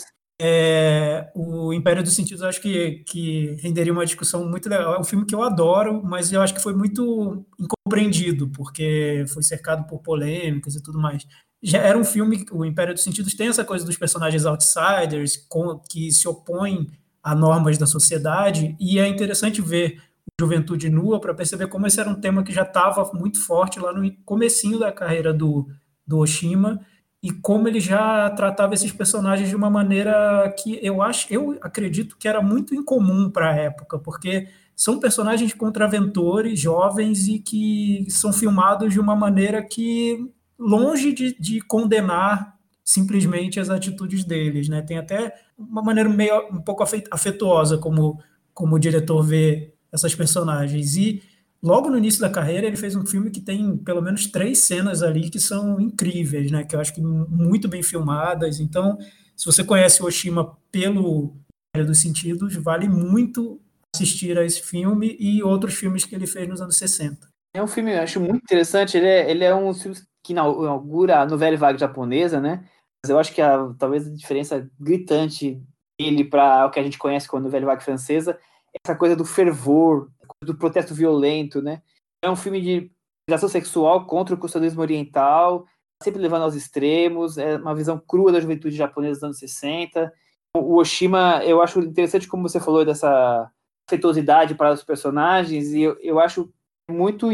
[0.42, 4.94] É, o Império dos Sentidos eu acho que, que renderia uma discussão muito legal.
[4.94, 9.42] É um filme que eu adoro, mas eu acho que foi muito incompreendido, porque foi
[9.42, 11.26] cercado por polêmicas e tudo mais.
[11.62, 15.78] Já era um filme, o Império dos Sentidos tem essa coisa dos personagens outsiders, com,
[15.78, 16.86] que se opõem
[17.22, 20.00] a normas da sociedade, e é interessante ver
[20.40, 23.92] Juventude Nua para perceber como esse era um tema que já estava muito forte lá
[23.92, 25.68] no comecinho da carreira do,
[26.06, 26.80] do Oshima,
[27.22, 32.16] e como ele já tratava esses personagens de uma maneira que eu acho, eu acredito
[32.16, 38.32] que era muito incomum para a época, porque são personagens contraventores, jovens e que são
[38.32, 40.18] filmados de uma maneira que
[40.58, 44.82] longe de, de condenar simplesmente as atitudes deles, né?
[44.82, 48.18] Tem até uma maneira meio um pouco afet- afetuosa como
[48.52, 51.22] como o diretor vê essas personagens e
[51.62, 55.02] Logo no início da carreira, ele fez um filme que tem pelo menos três cenas
[55.02, 56.64] ali que são incríveis, né?
[56.64, 58.60] Que eu acho que muito bem filmadas.
[58.60, 58.96] Então,
[59.36, 61.36] se você conhece Oshima pelo
[61.68, 63.60] Império dos Sentidos, vale muito
[63.94, 67.28] assistir a esse filme e outros filmes que ele fez nos anos 60.
[67.54, 68.96] é um filme, eu acho muito interessante.
[68.96, 72.64] Ele é, ele é um filme que inaugura a novela vaga japonesa, né?
[73.04, 75.62] Mas eu acho que a, talvez a diferença gritante
[75.98, 78.38] dele para o que a gente conhece como novela vaga francesa
[78.74, 80.10] é essa coisa do fervor,
[80.44, 81.82] do protesto violento, né?
[82.22, 82.90] É um filme de
[83.28, 85.66] relação sexual contra o conservadorismo oriental,
[86.02, 90.12] sempre levando aos extremos, é uma visão crua da juventude japonesa dos anos 60.
[90.56, 93.50] O Oshima, eu acho interessante como você falou dessa
[93.88, 96.52] afetuosidade para os personagens, e eu, eu acho
[96.90, 97.28] muito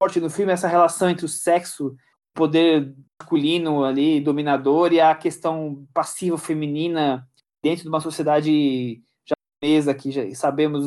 [0.00, 1.96] forte no filme essa relação entre o sexo, o
[2.34, 7.26] poder masculino ali, dominador, e a questão passiva feminina
[7.62, 10.84] dentro de uma sociedade japonesa que já sabemos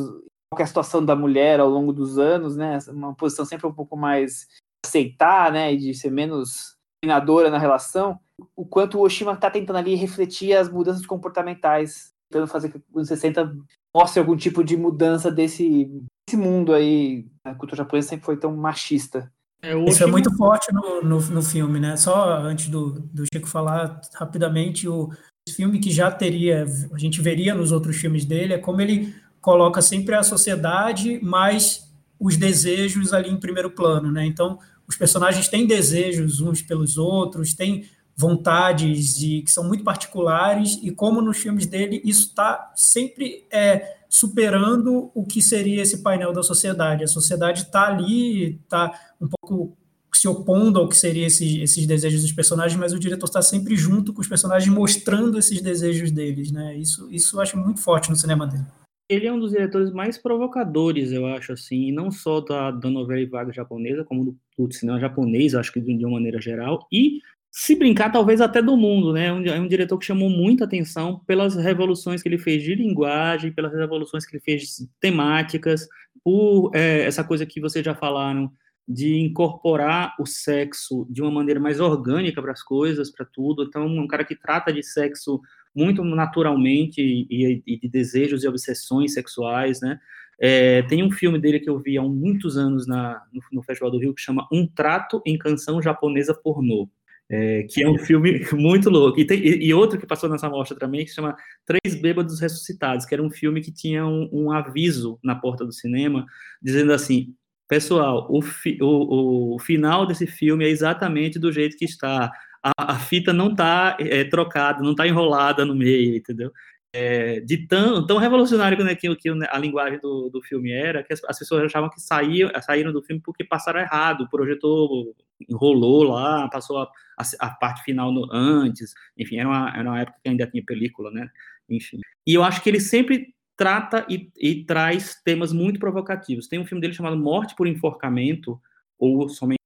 [0.56, 2.80] qual é a situação da mulher ao longo dos anos, né?
[2.90, 4.48] Uma posição sempre um pouco mais
[4.86, 5.74] aceitar, né?
[5.74, 8.20] E de ser menos dominadora na relação.
[8.56, 13.08] O quanto o Oshima está tentando ali refletir as mudanças comportamentais, tentando fazer que os
[13.08, 13.56] 60
[13.96, 15.86] mostre algum tipo de mudança desse,
[16.28, 17.28] desse mundo aí.
[17.46, 19.32] A cultura japonesa sempre foi tão machista.
[19.62, 21.96] É, Isso é muito forte no, no, no filme, né?
[21.98, 25.10] Só antes do, do Chico falar rapidamente, o
[25.50, 29.14] filme que já teria, a gente veria nos outros filmes dele, é como ele
[29.46, 31.88] coloca sempre a sociedade, mais
[32.20, 34.26] os desejos ali em primeiro plano, né?
[34.26, 34.58] Então,
[34.88, 37.86] os personagens têm desejos uns pelos outros, têm
[38.18, 43.98] vontades e que são muito particulares e como nos filmes dele isso está sempre é,
[44.10, 47.04] superando o que seria esse painel da sociedade.
[47.04, 49.78] A sociedade está ali, está um pouco
[50.12, 53.76] se opondo ao que seriam esses, esses desejos dos personagens, mas o diretor está sempre
[53.76, 56.76] junto com os personagens, mostrando esses desejos deles, né?
[56.76, 58.66] Isso, isso eu acho muito forte no cinema dele.
[59.08, 63.20] Ele é um dos diretores mais provocadores, eu acho, assim, não só da, da novela
[63.20, 66.88] e vaga japonesa, como do, do cinema japonês, acho que de, uma maneira geral.
[66.92, 67.20] E
[67.52, 69.28] se brincar, talvez até do mundo, né?
[69.28, 72.76] É um, é um diretor que chamou muita atenção pelas revoluções que ele fez de
[72.76, 75.88] linguagem, pelas revoluções que ele fez temáticas,
[76.24, 78.52] por é, essa coisa que vocês já falaram
[78.88, 83.64] de incorporar o sexo de uma maneira mais orgânica para as coisas, para tudo.
[83.64, 85.40] Então, um cara que trata de sexo
[85.76, 90.00] muito naturalmente e, e de desejos e obsessões sexuais, né?
[90.40, 93.92] É, tem um filme dele que eu vi há muitos anos na, no, no Festival
[93.92, 96.90] do Rio que chama Um Trato em Canção Japonesa Pornô.
[97.28, 99.20] É, que é um filme muito louco.
[99.20, 101.36] E, tem, e, outro que passou nessa mostra também, que chama
[101.66, 105.72] Três Bêbados Ressuscitados, que era um filme que tinha um, um aviso na porta do
[105.72, 106.26] cinema,
[106.62, 107.34] dizendo assim,
[107.68, 112.32] pessoal, o, fi, o, o, final desse filme é exatamente do jeito que está.
[112.66, 116.52] A, a fita não está é, trocada, não está enrolada no meio, entendeu?
[116.96, 121.12] é, de tão, tão revolucionário né, que, que a linguagem do, do filme era, que
[121.12, 125.14] as, as, pessoas achavam que saíam, saíram do filme porque passaram errado, o projetor
[125.50, 126.90] enrolou lá, passou a,
[127.20, 130.64] a, a parte final no, antes, enfim, era uma, era uma época que ainda tinha
[130.64, 131.30] película, né,
[131.70, 132.00] enfim.
[132.26, 136.48] E eu acho que ele sempre trata e, e traz temas muito provocativos.
[136.48, 138.58] Tem um filme dele chamado Morte por Enforcamento,
[138.98, 139.60] ou somente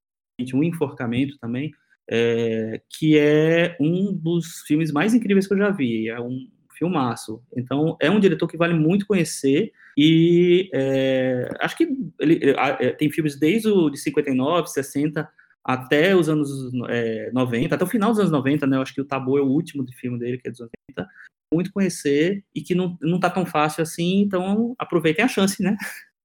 [0.52, 1.72] um enforcamento também,
[2.10, 6.10] é, que é um dos filmes mais incríveis que eu já vi.
[6.10, 6.48] É um,
[6.80, 7.44] filmaço.
[7.56, 12.40] Então, é um diretor que vale muito conhecer e é, acho que ele
[12.80, 15.30] é, tem filmes desde o de 59, 60
[15.62, 16.50] até os anos
[16.88, 18.78] é, 90, até o final dos anos 90, né?
[18.78, 21.12] Eu acho que o Tabu é o último de filme dele, que é dos 90.
[21.54, 25.76] Muito conhecer e que não, não tá tão fácil assim, então aproveitem a chance, né?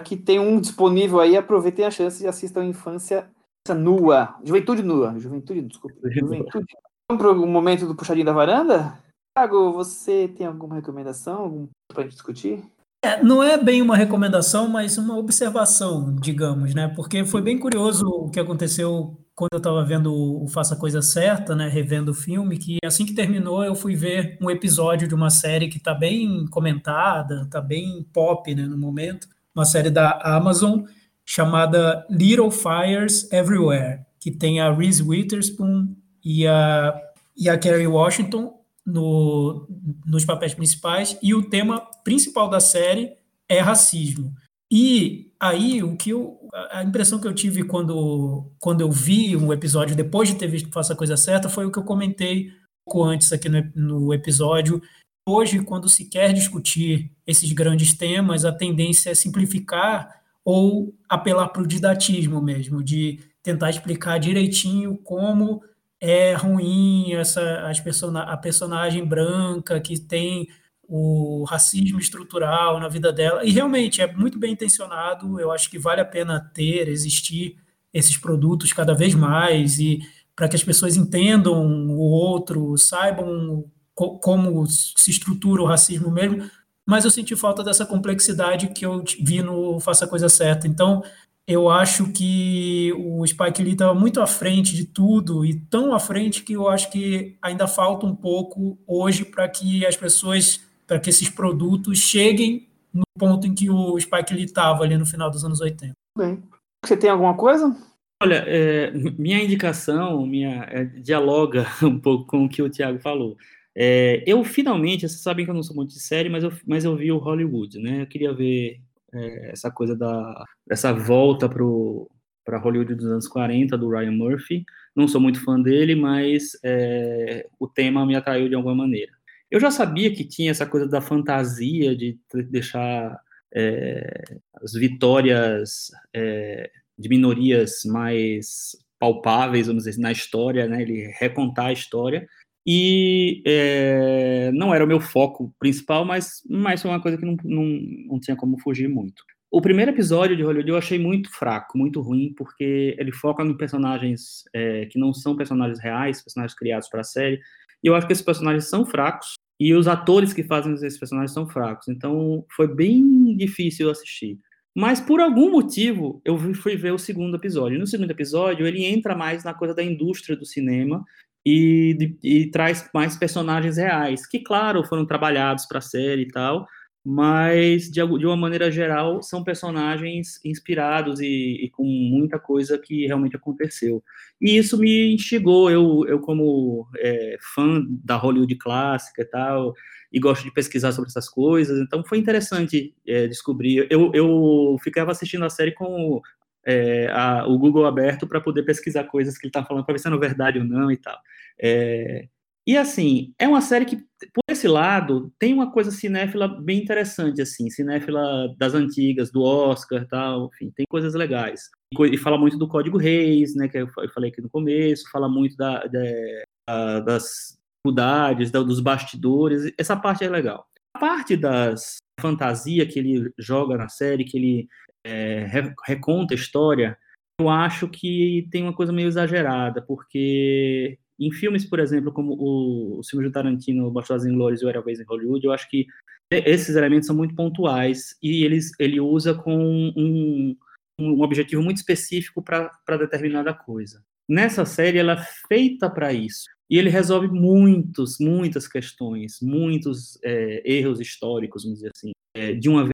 [0.00, 3.28] Aqui tem um disponível aí, aproveitem a chance e assistam Infância
[3.72, 4.36] Nua.
[4.44, 5.18] Juventude Nua.
[5.18, 5.96] Juventude, desculpa.
[6.10, 6.66] Juventude.
[7.08, 8.98] Vamos para o momento do puxadinho da varanda?
[9.36, 12.62] Thiago, você tem alguma recomendação para gente discutir?
[13.02, 16.88] É, não é bem uma recomendação, mas uma observação, digamos, né?
[16.88, 21.02] Porque foi bem curioso o que aconteceu quando eu estava vendo o Faça a Coisa
[21.02, 21.68] Certa, né?
[21.68, 25.68] Revendo o filme, que assim que terminou eu fui ver um episódio de uma série
[25.68, 28.66] que está bem comentada, está bem pop, né?
[28.66, 30.84] No momento, uma série da Amazon
[31.24, 35.94] chamada Little Fires Everywhere, que tem a Reese Witherspoon
[36.24, 36.94] e a,
[37.36, 39.66] e a Kerry Washington no,
[40.06, 43.12] nos papéis principais, e o tema principal da série
[43.48, 44.34] é racismo.
[44.70, 46.38] E aí, o que eu,
[46.70, 50.72] a impressão que eu tive quando, quando eu vi um episódio, depois de ter visto
[50.72, 52.52] Faça a Coisa Certa, foi o que eu comentei um
[52.84, 54.82] pouco antes aqui no, no episódio.
[55.26, 61.62] Hoje, quando se quer discutir esses grandes temas, a tendência é simplificar ou apelar para
[61.62, 65.62] o didatismo mesmo, de tentar explicar direitinho como
[66.00, 70.48] é ruim essa as person a personagem branca que tem
[70.88, 73.44] o racismo estrutural na vida dela.
[73.44, 75.40] E realmente é muito bem intencionado.
[75.40, 77.56] Eu acho que vale a pena ter, existir
[77.92, 80.00] esses produtos cada vez mais e
[80.36, 83.64] para que as pessoas entendam o outro, saibam
[83.94, 86.50] co como se estrutura o racismo mesmo.
[86.86, 90.66] Mas eu senti falta dessa complexidade que eu vi no Faça a Coisa Certa.
[90.66, 91.02] Então,
[91.46, 96.00] eu acho que o Spike Lee estava muito à frente de tudo e tão à
[96.00, 100.98] frente que eu acho que ainda falta um pouco hoje para que as pessoas, para
[100.98, 105.30] que esses produtos cheguem no ponto em que o Spike Lee estava ali no final
[105.30, 105.92] dos anos 80.
[106.16, 106.42] Bem.
[106.84, 107.74] Você tem alguma coisa?
[108.22, 113.36] Olha, é, minha indicação, minha é, dialoga um pouco com o que o Thiago falou.
[113.76, 116.84] É, eu finalmente, vocês sabem que eu não sou muito de série, mas eu, mas
[116.84, 118.02] eu vi o Hollywood, né?
[118.02, 118.80] Eu queria ver
[119.12, 124.64] é, essa coisa da essa volta para Hollywood dos anos 40 do Ryan Murphy.
[124.94, 129.12] Não sou muito fã dele, mas é, o tema me atraiu de alguma maneira.
[129.50, 132.18] Eu já sabia que tinha essa coisa da fantasia de
[132.50, 133.18] deixar
[133.54, 140.82] é, as vitórias é, de minorias mais palpáveis, vamos dizer, na história, né?
[140.82, 142.26] Ele recontar a história
[142.66, 147.36] e é, não era o meu foco principal, mas, mas foi uma coisa que não,
[147.44, 147.64] não,
[148.08, 149.22] não tinha como fugir muito.
[149.50, 153.56] O primeiro episódio de Hollywood eu achei muito fraco, muito ruim, porque ele foca em
[153.56, 157.40] personagens é, que não são personagens reais, personagens criados para a série,
[157.82, 161.32] e eu acho que esses personagens são fracos, e os atores que fazem esses personagens
[161.32, 164.38] são fracos, então foi bem difícil assistir.
[164.74, 167.78] Mas por algum motivo eu fui ver o segundo episódio.
[167.78, 171.04] No segundo episódio ele entra mais na coisa da indústria do cinema
[171.44, 176.66] e, e traz mais personagens reais, que, claro, foram trabalhados para a série e tal,
[177.04, 183.06] mas de, de, uma maneira geral são personagens inspirados e, e, com muita coisa que
[183.06, 184.02] realmente aconteceu.
[184.40, 189.74] E isso me instigou, eu, eu como é, fã da Hollywood clássica e tal,
[190.10, 193.86] e gosto de pesquisar sobre essas coisas, então foi interessante é, descobrir.
[193.90, 196.22] Eu, eu ficava assistindo a série com
[196.66, 199.98] é, a, o Google aberto para poder pesquisar coisas que ele está falando para ver
[199.98, 201.18] se é verdade ou não e tal.
[201.60, 202.28] É,
[202.66, 207.42] e assim, é uma série que, por esse lado, tem uma coisa cinéfila bem interessante,
[207.42, 211.68] assim, cinéfila das antigas, do Oscar tal, enfim, tem coisas legais.
[211.92, 215.56] E, fala muito do Código Reis, né, que eu falei aqui no começo, fala muito
[215.56, 220.66] da, da, das dificuldades, dos bastidores, essa parte é legal.
[220.94, 224.68] A parte das fantasia que ele joga na série, que ele
[225.04, 225.46] é,
[225.86, 226.96] reconta a história,
[227.40, 233.00] eu acho que tem uma coisa meio exagerada, porque em filmes, por exemplo, como o,
[233.00, 235.86] o filme do Tarantino, Bastardos Inglórios e O Era Vez em Hollywood, eu acho que
[236.30, 240.56] esses elementos são muito pontuais e eles, ele usa com um,
[240.98, 244.02] um objetivo muito específico para determinada coisa.
[244.28, 246.44] Nessa série, ela é feita para isso.
[246.70, 252.68] E ele resolve muitos, muitas questões, muitos é, erros históricos, vamos dizer assim, é, de
[252.70, 252.88] uma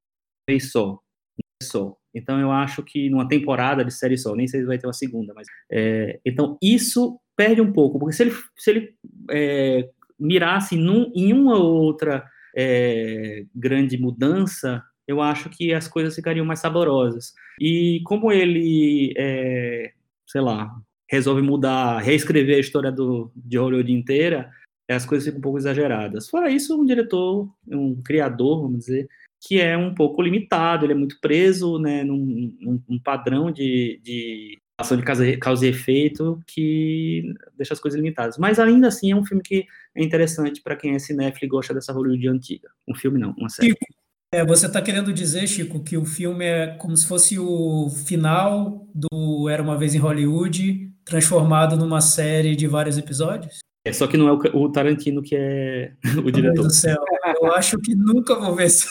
[0.47, 0.99] vez só,
[1.63, 1.95] só.
[2.13, 4.93] Então eu acho que numa temporada de série só, nem sei se vai ter uma
[4.93, 8.95] segunda, mas é, então isso perde um pouco, porque se ele, se ele
[9.29, 9.89] é,
[10.19, 12.23] mirasse num, em uma ou outra
[12.55, 17.33] é, grande mudança, eu acho que as coisas ficariam mais saborosas.
[17.59, 19.91] E como ele, é,
[20.27, 20.69] sei lá,
[21.09, 24.49] resolve mudar, reescrever a história do, de Hollywood inteira,
[24.89, 26.29] as coisas ficam um pouco exageradas.
[26.29, 29.07] Fora isso, um diretor, um criador, vamos dizer,
[29.41, 33.99] que é um pouco limitado, ele é muito preso né, num, num, num padrão de,
[34.03, 38.37] de ação de causa, causa e efeito que deixa as coisas limitadas.
[38.37, 39.65] Mas ainda assim é um filme que
[39.95, 42.69] é interessante para quem é cinéfilo e gosta dessa Hollywood antiga.
[42.87, 43.69] Um filme não, uma série.
[43.69, 43.85] Chico,
[44.31, 48.87] é, você está querendo dizer, Chico, que o filme é como se fosse o final
[48.93, 53.59] do Era Uma Vez em Hollywood, transformado numa série de vários episódios?
[53.83, 56.53] É, só que não é o, o Tarantino que é o Meu diretor.
[56.53, 57.03] Deus do céu,
[57.41, 58.89] eu acho que nunca vou ver isso.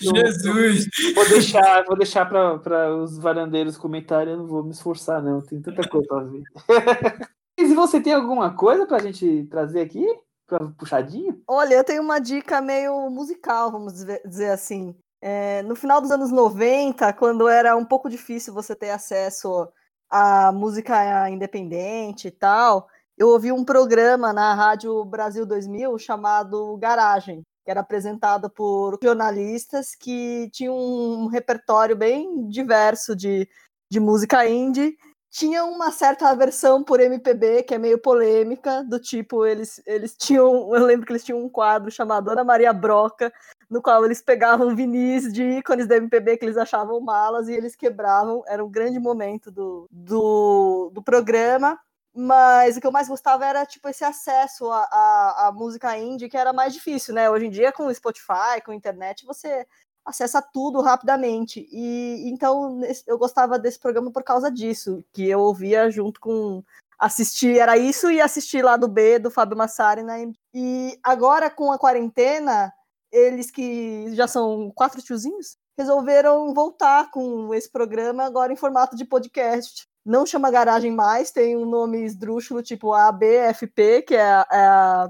[0.00, 0.86] Jesus!
[1.14, 5.40] Vou deixar, vou deixar para os varandeiros comentarem, eu não vou me esforçar, não.
[5.40, 6.42] Tem tanta coisa para ver.
[7.58, 10.04] e você tem alguma coisa para a gente trazer aqui?
[10.46, 11.42] Pra puxadinho?
[11.46, 13.94] Olha, eu tenho uma dica meio musical, vamos
[14.24, 14.94] dizer assim.
[15.20, 19.68] É, no final dos anos 90, quando era um pouco difícil você ter acesso
[20.10, 27.42] a música independente e tal, eu ouvi um programa na Rádio Brasil 2000 chamado Garagem,
[27.64, 33.48] que era apresentado por jornalistas que tinham um repertório bem diverso de,
[33.90, 34.96] de música indie.
[35.36, 40.74] Tinha uma certa aversão por MPB, que é meio polêmica, do tipo, eles, eles tinham,
[40.74, 43.30] eu lembro que eles tinham um quadro chamado Ana Maria Broca,
[43.68, 47.76] no qual eles pegavam vinis de ícones da MPB que eles achavam malas e eles
[47.76, 48.42] quebravam.
[48.46, 51.78] Era um grande momento do, do, do programa.
[52.14, 56.30] Mas o que eu mais gostava era tipo esse acesso à, à, à, música indie,
[56.30, 57.28] que era mais difícil, né?
[57.28, 59.66] Hoje em dia, com o Spotify, com a internet, você
[60.06, 61.68] acessa tudo rapidamente.
[61.70, 66.62] E então eu gostava desse programa por causa disso, que eu ouvia junto com
[66.98, 70.16] assistir, era isso e assistir lá do B do Fábio Massari na
[70.54, 72.72] E agora com a quarentena,
[73.12, 79.04] eles que já são quatro tiozinhos, resolveram voltar com esse programa agora em formato de
[79.04, 79.86] podcast.
[80.04, 85.08] Não chama garagem mais, tem um nome esdrúxulo, tipo ABFP, que é a, é a,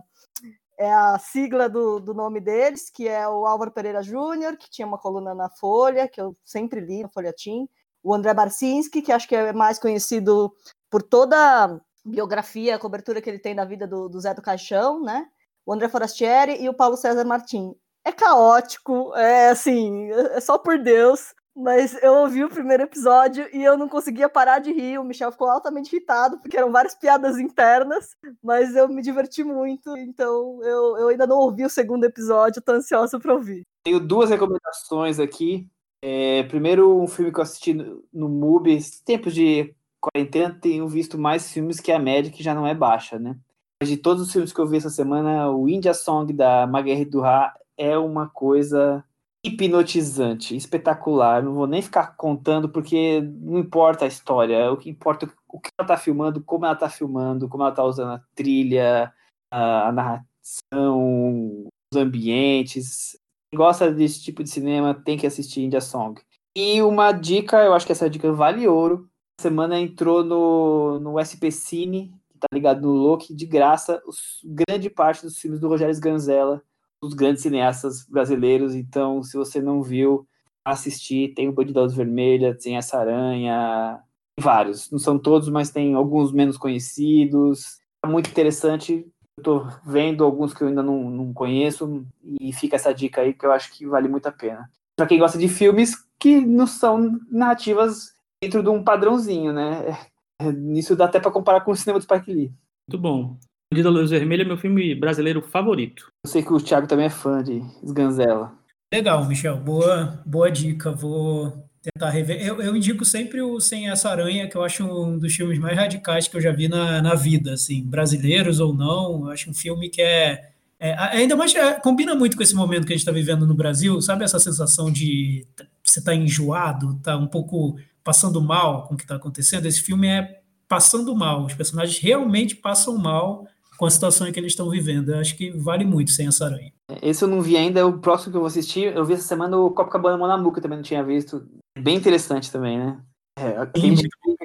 [0.79, 4.87] é a sigla do, do nome deles, que é o Álvaro Pereira Júnior, que tinha
[4.87, 7.69] uma coluna na Folha, que eu sempre li na Folhetim.
[8.03, 10.55] O André Barcinski, que acho que é mais conhecido
[10.91, 14.43] por toda a biografia, a cobertura que ele tem da vida do, do Zé do
[14.43, 15.27] Caixão, né?
[15.65, 17.75] O André Forastieri e o Paulo César Martim
[18.05, 21.35] é caótico, é assim, é só por Deus.
[21.57, 24.99] Mas eu ouvi o primeiro episódio e eu não conseguia parar de rir.
[24.99, 29.97] O Michel ficou altamente irritado, porque eram várias piadas internas, mas eu me diverti muito.
[29.97, 33.63] Então eu, eu ainda não ouvi o segundo episódio, tô ansiosa para ouvir.
[33.85, 35.67] Tenho duas recomendações aqui.
[36.03, 41.17] É, primeiro, um filme que eu assisti no, no MUBI, tempos de quarentena, tenho visto
[41.17, 43.35] mais filmes que a média, que já não é baixa, né?
[43.83, 47.53] De todos os filmes que eu vi essa semana, o India Song da Marguerite Duras
[47.79, 49.03] é uma coisa
[49.47, 51.43] hipnotizante, espetacular.
[51.43, 55.61] Não vou nem ficar contando porque não importa a história, o que importa é o
[55.61, 59.13] que ela está filmando, como ela está filmando, como ela está usando a trilha,
[59.51, 63.19] a, a narração, os ambientes.
[63.51, 66.21] Quem gosta desse tipo de cinema tem que assistir India Song.
[66.57, 69.09] E uma dica, eu acho que essa dica vale ouro.
[69.39, 74.41] Essa semana entrou no, no SP Cine, que tá ligado no Loki, de graça, os,
[74.45, 76.63] grande parte dos filmes do Rogério Sganzella
[77.03, 78.75] dos grandes cineastas brasileiros.
[78.75, 80.27] Então, se você não viu,
[80.67, 81.33] assistir.
[81.35, 84.01] Tem o Bandidos Vermelha, tem essa Aranha,
[84.37, 84.91] tem vários.
[84.91, 87.79] Não são todos, mas tem alguns menos conhecidos.
[88.05, 89.07] É muito interessante.
[89.43, 92.05] Tô vendo alguns que eu ainda não, não conheço
[92.41, 94.69] e fica essa dica aí que eu acho que vale muito a pena.
[94.97, 99.97] para quem gosta de filmes que não são narrativas dentro de um padrãozinho, né?
[100.57, 102.53] Nisso dá até para comparar com o cinema do Spike Lee.
[102.89, 103.37] Muito bom.
[103.73, 106.11] O da Luz Vermelha é meu filme brasileiro favorito.
[106.25, 108.53] Eu sei que o Thiago também é fã de Sganzella.
[108.95, 109.57] Legal, Michel.
[109.57, 110.93] Boa, boa dica.
[110.93, 112.41] Vou tentar rever.
[112.41, 115.77] Eu, eu, indico sempre o Sem Essa Aranha, que eu acho um dos filmes mais
[115.77, 119.27] radicais que eu já vi na, na vida, assim, brasileiros ou não.
[119.27, 120.53] Eu acho um filme que é.
[120.79, 123.55] é ainda mais é, combina muito com esse momento que a gente está vivendo no
[123.55, 125.45] Brasil, sabe essa sensação de
[125.83, 129.67] você estar tá enjoado, tá um pouco passando mal com o que está acontecendo.
[129.67, 131.45] Esse filme é passando mal.
[131.45, 133.45] Os personagens realmente passam mal
[133.77, 135.13] com a situação em que eles estão vivendo.
[135.13, 136.73] Eu acho que vale muito sem essa aranha.
[137.03, 139.57] Esse eu não vi ainda, o próximo que eu vou assistir, eu vi essa semana
[139.57, 141.47] o Copacabana Monamu, que eu também não tinha visto.
[141.79, 143.01] Bem interessante também, né?
[143.39, 143.67] É,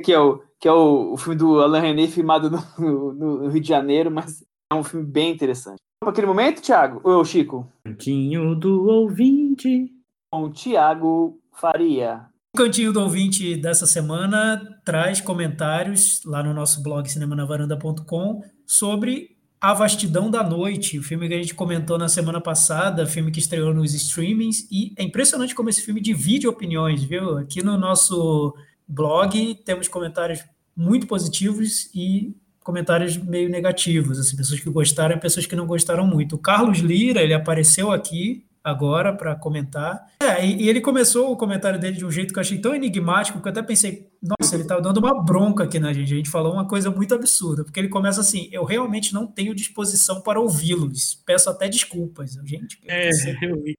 [0.04, 3.62] que é, o, que é o, o filme do Alain René filmado no, no, Rio
[3.62, 5.78] de Janeiro, mas é um filme bem interessante.
[6.02, 7.00] Para aquele momento, Thiago?
[7.04, 7.72] Ou Chico?
[7.86, 9.90] Cantinho do ouvinte.
[10.34, 12.26] Com o Thiago Faria.
[12.54, 18.42] O Cantinho do Ouvinte dessa semana traz comentários lá no nosso blog cinemanavaranda.com
[18.72, 23.30] sobre A Vastidão da Noite, o filme que a gente comentou na semana passada, filme
[23.30, 27.38] que estreou nos streamings, e é impressionante como esse filme divide opiniões, viu?
[27.38, 28.56] Aqui no nosso
[28.88, 30.40] blog temos comentários
[30.74, 32.34] muito positivos e
[32.64, 36.38] comentários meio negativos, assim, pessoas que gostaram e pessoas que não gostaram muito.
[36.38, 40.06] O Carlos Lira, ele apareceu aqui agora para comentar.
[40.22, 42.76] É, e, e, ele começou o comentário dele de um jeito que eu achei tão
[42.76, 46.14] enigmático que eu até pensei, nossa, ele tá dando uma bronca aqui na gente.
[46.14, 49.56] A gente falou uma coisa muito absurda, porque ele começa assim: eu realmente não tenho
[49.56, 51.22] disposição para ouvi-los.
[51.26, 52.38] Peço até desculpas.
[52.46, 53.10] Gente, é,
[53.42, 53.76] eu vi.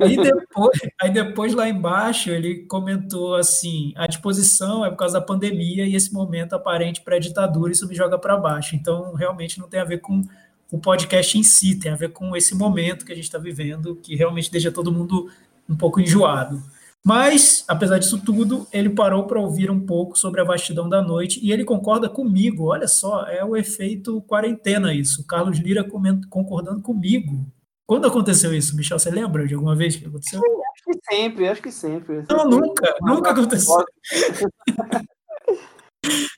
[0.00, 5.26] Aí depois, aí depois lá embaixo ele comentou assim: a disposição é por causa da
[5.26, 8.74] pandemia e esse momento aparente pré-ditadura, isso me joga para baixo.
[8.74, 10.22] Então, realmente não tem a ver com
[10.70, 13.96] o podcast em si, tem a ver com esse momento que a gente está vivendo,
[13.96, 15.30] que realmente deixa todo mundo
[15.68, 16.62] um pouco enjoado.
[17.04, 21.40] Mas, apesar disso tudo, ele parou para ouvir um pouco sobre a vastidão da noite
[21.42, 22.66] e ele concorda comigo.
[22.66, 25.22] Olha só, é o efeito quarentena isso.
[25.22, 25.88] O Carlos Lira
[26.28, 27.46] concordando comigo.
[27.86, 28.98] Quando aconteceu isso, Michel?
[28.98, 30.40] Você lembra de alguma vez que aconteceu?
[30.40, 32.24] acho que sempre, acho que sempre.
[32.28, 33.82] Não, nunca, nunca aconteceu.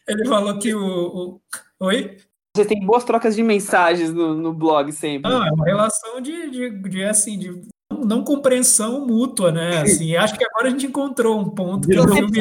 [0.07, 1.41] ele falou que o, o...
[1.81, 2.17] Oi?
[2.57, 5.31] Você tem boas trocas de mensagens no, no blog sempre.
[5.31, 7.63] Não, é uma relação de, de, de assim, de
[8.05, 9.83] não compreensão mútua, né?
[9.83, 12.41] Assim, acho que agora a gente encontrou um ponto que o filme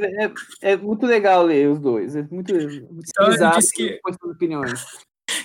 [0.00, 0.32] é, é,
[0.72, 2.14] é, muito legal ler os dois.
[2.14, 4.84] É muito, muito então, ele disse que, opiniões.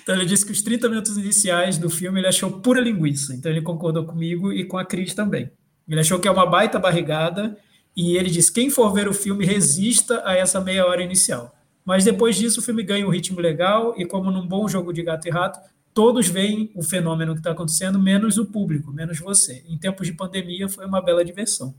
[0.03, 3.33] Então ele disse que os 30 minutos iniciais do filme ele achou pura linguiça.
[3.33, 5.51] Então ele concordou comigo e com a Cris também.
[5.87, 7.57] Ele achou que é uma baita barrigada
[7.95, 11.55] e ele disse: quem for ver o filme resista a essa meia hora inicial.
[11.89, 15.01] Mas depois disso o filme ganha um ritmo legal e como num bom jogo de
[15.01, 15.59] gato e rato,
[15.91, 19.63] todos veem o fenômeno que está acontecendo, menos o público, menos você.
[19.67, 21.73] Em tempos de pandemia foi uma bela diversão.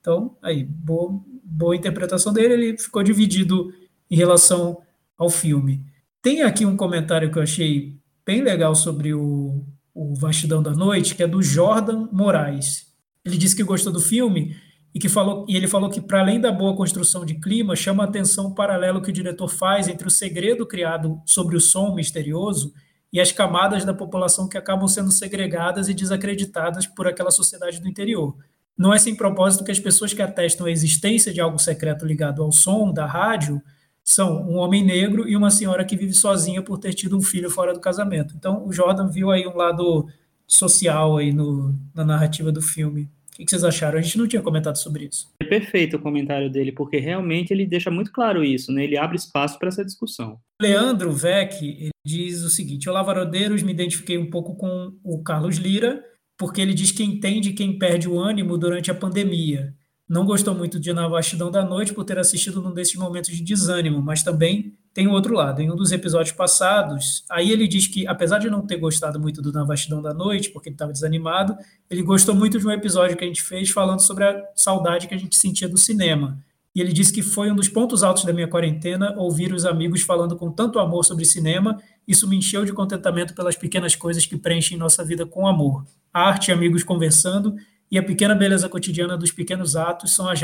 [0.00, 3.74] Então, aí, boa, boa interpretação dele, ele ficou dividido
[4.08, 4.82] em relação
[5.18, 5.84] ao filme.
[6.22, 11.16] Tem aqui um comentário que eu achei bem legal sobre o, o Vastidão da Noite,
[11.16, 12.86] que é do Jordan Moraes.
[13.24, 14.54] Ele disse que gostou do filme
[14.96, 18.02] e que falou e ele falou que para além da boa construção de clima chama
[18.02, 21.94] a atenção o paralelo que o diretor faz entre o segredo criado sobre o som
[21.94, 22.72] misterioso
[23.12, 27.86] e as camadas da população que acabam sendo segregadas e desacreditadas por aquela sociedade do
[27.86, 28.38] interior.
[28.74, 32.42] Não é sem propósito que as pessoas que atestam a existência de algo secreto ligado
[32.42, 33.60] ao som da rádio
[34.02, 37.50] são um homem negro e uma senhora que vive sozinha por ter tido um filho
[37.50, 38.34] fora do casamento.
[38.34, 40.08] Então, o Jordan viu aí um lado
[40.46, 43.10] social aí no, na narrativa do filme.
[43.38, 43.98] O que vocês acharam?
[43.98, 45.30] A gente não tinha comentado sobre isso.
[45.40, 48.84] É perfeito o comentário dele, porque realmente ele deixa muito claro isso, né?
[48.84, 50.38] Ele abre espaço para essa discussão.
[50.60, 56.02] Leandro Vec diz o seguinte: Olá, Varodeiros, me identifiquei um pouco com o Carlos Lira,
[56.38, 59.74] porque ele diz que entende quem perde o ânimo durante a pandemia.
[60.08, 63.42] Não gostou muito de Na Vastidão da Noite por ter assistido num desses momentos de
[63.42, 65.60] desânimo, mas também tem outro lado.
[65.60, 69.42] Em um dos episódios passados, aí ele diz que, apesar de não ter gostado muito
[69.42, 71.56] do Na Vastidão da Noite, porque ele estava desanimado,
[71.90, 75.14] ele gostou muito de um episódio que a gente fez falando sobre a saudade que
[75.14, 76.38] a gente sentia do cinema.
[76.72, 80.02] E ele disse que foi um dos pontos altos da minha quarentena ouvir os amigos
[80.02, 81.82] falando com tanto amor sobre cinema.
[82.06, 85.84] Isso me encheu de contentamento pelas pequenas coisas que preenchem nossa vida com amor.
[86.12, 87.56] Arte amigos conversando
[87.90, 90.40] e a pequena beleza cotidiana dos pequenos atos são as,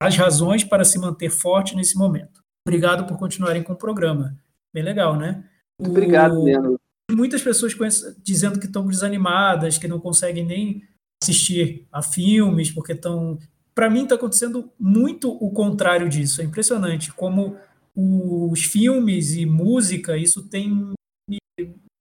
[0.00, 2.42] as razões para se manter forte nesse momento.
[2.66, 4.36] Obrigado por continuarem com o programa.
[4.72, 5.44] Bem legal, né?
[5.80, 6.80] Muito obrigado, Leandro.
[7.10, 7.74] Muitas pessoas
[8.22, 10.82] dizendo que estão desanimadas, que não conseguem nem
[11.22, 13.38] assistir a filmes, porque estão.
[13.74, 16.40] Para mim, está acontecendo muito o contrário disso.
[16.40, 17.56] É impressionante como
[17.94, 20.94] os filmes e música, isso tem
[21.28, 21.38] me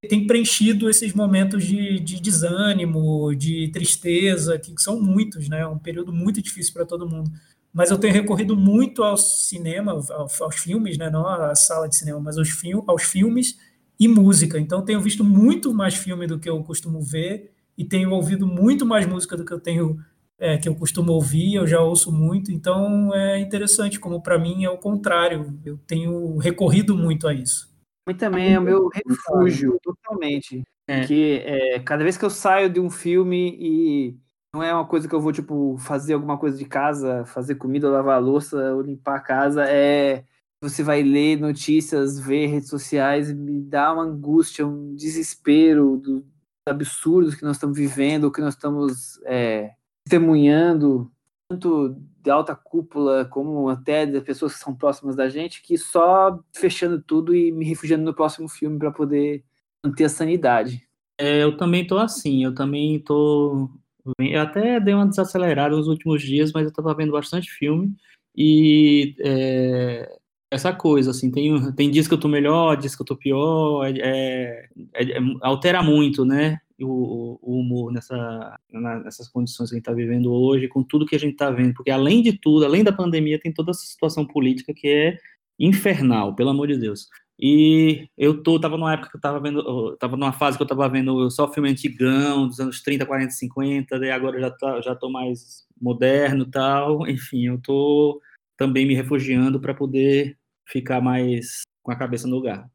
[0.08, 5.62] tem preenchido esses momentos de, de desânimo, de tristeza, que são muitos, né?
[5.62, 7.32] É um período muito difícil para todo mundo.
[7.74, 11.10] Mas eu tenho recorrido muito ao cinema, aos, aos filmes, né?
[11.10, 13.58] Não à sala de cinema, mas aos, fil aos filmes
[14.00, 14.60] e música.
[14.60, 18.86] Então, tenho visto muito mais filme do que eu costumo ver e tenho ouvido muito
[18.86, 19.98] mais música do que eu tenho
[20.38, 24.66] é, que eu costumo ouvir, eu já ouço muito, então é interessante, como para mim
[24.66, 27.73] é o contrário, eu tenho recorrido muito a isso.
[28.08, 30.64] E também é o meu refúgio, totalmente.
[30.88, 31.00] É.
[31.00, 34.18] Porque é, cada vez que eu saio de um filme e
[34.54, 37.90] não é uma coisa que eu vou, tipo, fazer alguma coisa de casa, fazer comida,
[37.90, 40.26] lavar a louça ou limpar a casa, é.
[40.62, 46.24] Você vai ler notícias, ver redes sociais, e me dá uma angústia, um desespero dos
[46.66, 49.74] absurdos que nós estamos vivendo, que nós estamos é,
[50.06, 51.12] testemunhando,
[51.50, 56.40] tanto de alta cúpula como até das pessoas que são próximas da gente, que só
[56.54, 59.44] fechando tudo e me refugiando no próximo filme para poder
[59.86, 60.88] manter a sanidade.
[61.18, 63.70] É, eu também tô assim, eu também tô.
[64.18, 67.94] Eu até dei uma desacelerada nos últimos dias, mas eu estava vendo bastante filme
[68.36, 70.18] e é,
[70.50, 73.86] essa coisa, assim, tem, tem dias que eu tô melhor, dias que eu tô pior,
[73.86, 76.60] é, é, é altera muito, né?
[76.84, 78.58] O, o humor nessa,
[79.04, 81.74] nessas condições que a gente está vivendo hoje, com tudo que a gente está vendo,
[81.74, 85.18] porque além de tudo, além da pandemia, tem toda essa situação política que é
[85.60, 87.08] infernal, pelo amor de Deus.
[87.40, 90.68] E eu tô, tava numa época que eu tava vendo, tava numa fase que eu
[90.68, 94.82] tava vendo só filme antigão, dos anos 30, 40, 50, daí agora eu já, tá,
[94.82, 98.22] já tô mais moderno tal, enfim, eu tô
[98.56, 100.38] também me refugiando para poder
[100.68, 102.70] ficar mais com a cabeça no lugar.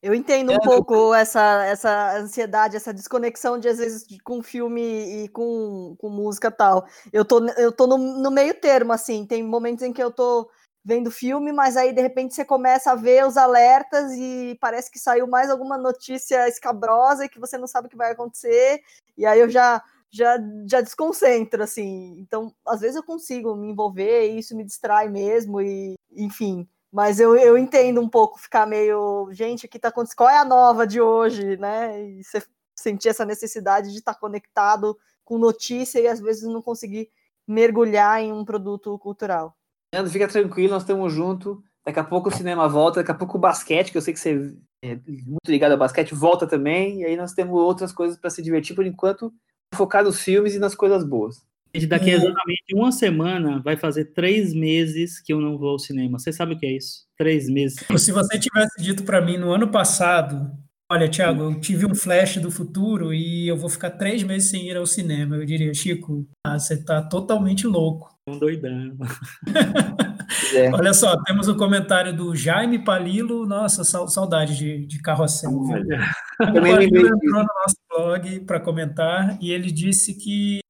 [0.00, 5.24] Eu entendo um é, pouco essa, essa ansiedade, essa desconexão de às vezes com filme
[5.24, 6.86] e com, com música tal.
[7.12, 10.48] Eu tô, eu tô no, no meio termo, assim, tem momentos em que eu tô
[10.84, 14.98] vendo filme, mas aí de repente você começa a ver os alertas e parece que
[14.98, 18.80] saiu mais alguma notícia escabrosa e que você não sabe o que vai acontecer,
[19.16, 22.16] e aí eu já já, já desconcentro, assim.
[22.18, 26.66] Então, às vezes eu consigo me envolver e isso me distrai mesmo, e enfim.
[26.92, 30.16] Mas eu, eu entendo um pouco ficar meio, gente, o que tá acontecendo?
[30.16, 32.02] Qual é a nova de hoje, né?
[32.02, 32.42] E você
[32.74, 37.10] sentir essa necessidade de estar tá conectado com notícia e às vezes não conseguir
[37.46, 39.54] mergulhar em um produto cultural.
[39.92, 41.58] Leandro, fica tranquilo, nós estamos juntos.
[41.84, 44.20] Daqui a pouco o cinema volta, daqui a pouco o basquete, que eu sei que
[44.20, 47.00] você é muito ligado ao basquete, volta também.
[47.00, 49.32] E aí nós temos outras coisas para se divertir por enquanto,
[49.74, 51.42] focar nos filmes e nas coisas boas.
[51.86, 52.16] Daqui a é.
[52.16, 56.18] exatamente uma semana vai fazer três meses que eu não vou ao cinema.
[56.18, 57.06] Você sabe o que é isso?
[57.16, 57.84] Três meses.
[57.96, 60.50] Se você tivesse dito para mim no ano passado,
[60.90, 64.68] olha, Thiago, eu tive um flash do futuro e eu vou ficar três meses sem
[64.68, 68.14] ir ao cinema, eu diria, Chico, ah, você está totalmente louco.
[68.28, 68.96] Um doidão.
[70.54, 70.70] É.
[70.70, 75.50] Olha só, temos o um comentário do Jaime Palilo, nossa, saudade de, de carrossel.
[75.50, 76.00] Olha.
[76.38, 80.60] Palilo entrou no nosso blog para comentar e ele disse que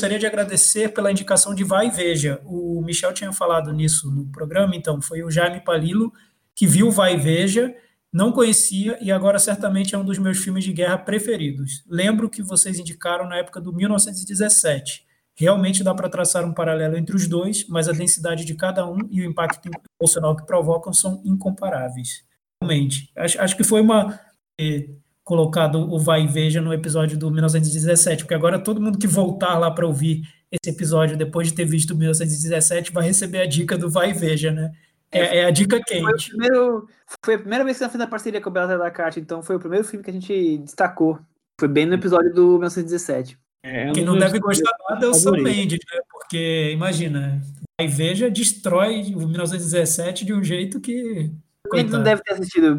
[0.00, 2.40] gostaria de agradecer pela indicação de Vai e Veja.
[2.46, 6.10] O Michel tinha falado nisso no programa, então foi o Jaime Palilo
[6.54, 7.74] que viu Vai e Veja,
[8.10, 11.84] não conhecia e agora certamente é um dos meus filmes de guerra preferidos.
[11.86, 15.04] Lembro que vocês indicaram na época do 1917.
[15.36, 19.00] Realmente dá para traçar um paralelo entre os dois, mas a densidade de cada um
[19.10, 19.68] e o impacto
[20.00, 22.24] emocional que provocam são incomparáveis.
[22.62, 23.12] Realmente.
[23.14, 24.18] Acho, acho que foi uma.
[24.58, 24.88] Eh,
[25.30, 29.56] colocado o vai e veja no episódio do 1917, porque agora todo mundo que voltar
[29.56, 33.78] lá para ouvir esse episódio depois de ter visto o 1917 vai receber a dica
[33.78, 34.72] do vai e veja, né?
[35.12, 36.02] É, é a dica quente.
[36.02, 36.88] Foi, primeiro,
[37.24, 39.40] foi, a primeira vez que nós fizemos a parceria com o Bela da Carte, então
[39.40, 41.16] foi o primeiro filme que a gente destacou.
[41.60, 43.38] Foi bem no episódio do 1917.
[43.62, 46.00] É, Quem não deve gostar nada é o Sam Mendes, né?
[46.10, 47.40] Porque, imagina,
[47.78, 51.30] vai e veja destrói o 1917 de um jeito que
[51.76, 52.78] ele não deve ter assistido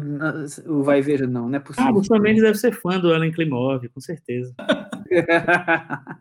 [0.66, 1.90] o Vai e Veja, não, não é possível.
[1.90, 4.54] Ah, o Sam deve ser fã do Ellen Klimov, com certeza.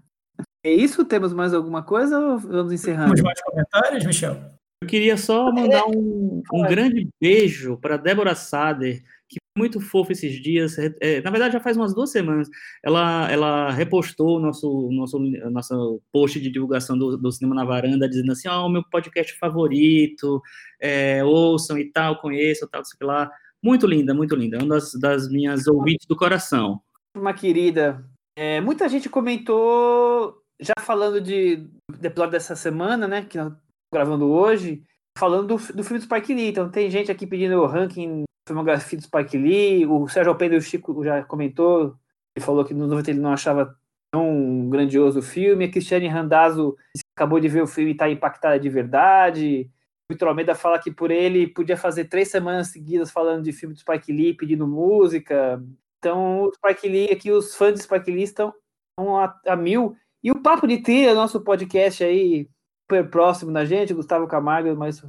[0.64, 1.06] é isso?
[1.06, 3.16] Temos mais alguma coisa ou vamos encerrando?
[3.16, 4.38] Temos mais comentários, Michel?
[4.82, 10.42] Eu queria só mandar um, um grande beijo para Débora Sader, que muito fofa esses
[10.42, 10.78] dias.
[11.00, 12.50] É, na verdade, já faz umas duas semanas.
[12.84, 18.34] Ela, ela repostou nosso, nosso, nosso post de divulgação do, do Cinema na Varanda, dizendo
[18.34, 20.42] assim: Ó, oh, o meu podcast favorito,
[20.80, 23.32] é, ouçam e tal, conheçam, tal, sei lá.
[23.64, 24.58] Muito linda, muito linda.
[24.58, 26.82] Uma das, das minhas ouvintes do coração.
[27.16, 28.04] Uma querida.
[28.36, 33.54] É, muita gente comentou, já falando de, do episódio dessa semana, né, que nós
[33.94, 34.82] gravando hoje,
[35.18, 36.48] falando do, do filme do Spike Lee.
[36.48, 40.62] Então tem gente aqui pedindo o ranking filmografia do Spike Lee, o Sérgio Alpendre o
[40.62, 41.96] Chico já comentou,
[42.36, 43.76] ele falou que no 90 ele não achava
[44.12, 46.76] tão grandioso o filme, a Cristiane Randazzo
[47.16, 49.70] acabou de ver o filme e está impactada de verdade,
[50.10, 53.74] o Vitor Almeida fala que por ele podia fazer três semanas seguidas falando de filme
[53.74, 55.64] do Spike Lee, pedindo música,
[56.00, 58.54] Então, o Spike Lee, aqui os fãs de Spike Lee estão
[59.00, 59.96] a, a mil.
[60.24, 62.50] E o Papo de Trilha, nosso podcast aí,
[62.84, 65.02] super próximo da gente, Gustavo Camargo, mais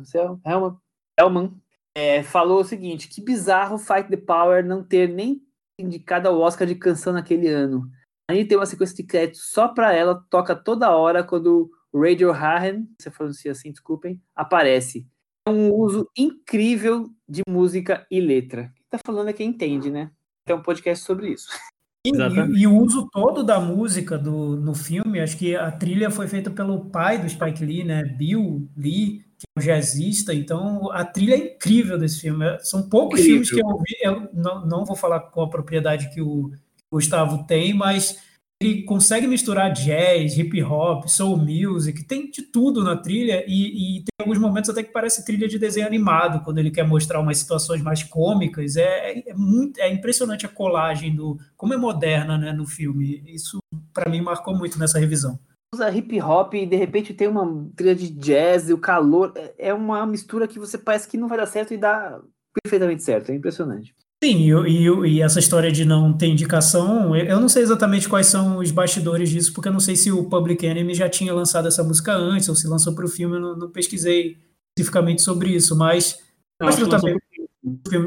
[0.45, 0.77] Helman,
[1.19, 1.53] Helman
[1.95, 5.43] é, falou o seguinte: que bizarro Fight the Power não ter nem
[5.79, 7.89] indicado ao Oscar de canção naquele ano.
[8.31, 12.33] Aí tem uma sequência de créditos só para ela, toca toda hora quando o Radio
[12.33, 15.07] Hahen, se pronuncia assim, desculpem, aparece.
[15.47, 18.73] É um uso incrível de música e letra.
[18.75, 20.11] Quem tá falando é quem entende, né?
[20.47, 21.49] Tem um podcast sobre isso.
[22.05, 22.11] E,
[22.61, 26.51] e, o uso todo da música do, no filme, acho que a trilha foi feita
[26.51, 28.03] pelo pai do Spike Lee, né?
[28.03, 32.45] Bill Lee, é um jazzista, então a trilha é incrível desse filme.
[32.61, 33.45] São poucos incrível.
[33.45, 36.51] filmes que eu vi, eu não, não vou falar com a propriedade que o
[36.91, 38.19] Gustavo tem, mas
[38.63, 44.05] ele consegue misturar jazz, hip hop, soul music, tem de tudo na trilha e, e,
[44.05, 47.39] tem alguns momentos até que parece trilha de desenho animado quando ele quer mostrar umas
[47.39, 48.77] situações mais cômicas.
[48.77, 53.23] É, é muito, é impressionante a colagem do como é moderna, né, no filme.
[53.27, 53.59] Isso
[53.93, 55.39] para mim marcou muito nessa revisão.
[55.75, 59.55] Usa hip hop e de repente tem uma trilha de jazz e o calor é,
[59.71, 62.21] é uma mistura que você parece que não vai dar certo e dá
[62.63, 63.31] perfeitamente certo.
[63.31, 63.95] É impressionante.
[64.23, 68.29] Sim, e, e, e, essa história de não ter indicação, eu não sei exatamente quais
[68.29, 71.67] são os bastidores disso, porque eu não sei se o Public Enemy já tinha lançado
[71.67, 74.37] essa música antes, ou se lançou para o filme, eu não, não, pesquisei
[74.79, 76.21] especificamente sobre isso, mas
[76.63, 77.19] mostra também,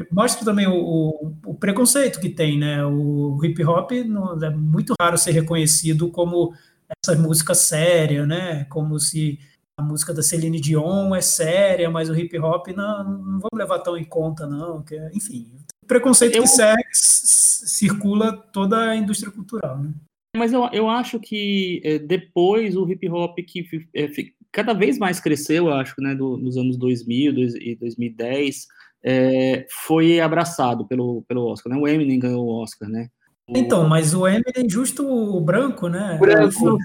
[0.10, 2.86] mostra também o, o, o, preconceito que tem, né?
[2.86, 6.54] O hip hop não, é muito raro ser reconhecido como
[7.04, 8.66] essa música séria, né?
[8.66, 9.40] Como se
[9.78, 13.80] a música da Celine Dion é séria, mas o hip hop não, não vamos levar
[13.80, 14.84] tão em conta, não.
[14.84, 15.52] Que, enfim,
[15.88, 16.44] preconceito eu...
[16.44, 19.94] que segue, circula toda a indústria cultural, né?
[20.36, 24.10] Mas eu, eu acho que é, depois o hip hop que é,
[24.52, 28.68] cada vez mais cresceu, eu acho, né, do, nos anos 2000 e 2010,
[29.04, 31.80] é, foi abraçado pelo, pelo Oscar, né?
[31.80, 33.10] O Eminem ganhou o Oscar, né?
[33.48, 36.18] Então, mas o Eminem justo o branco, né?
[36.20, 36.78] Branco.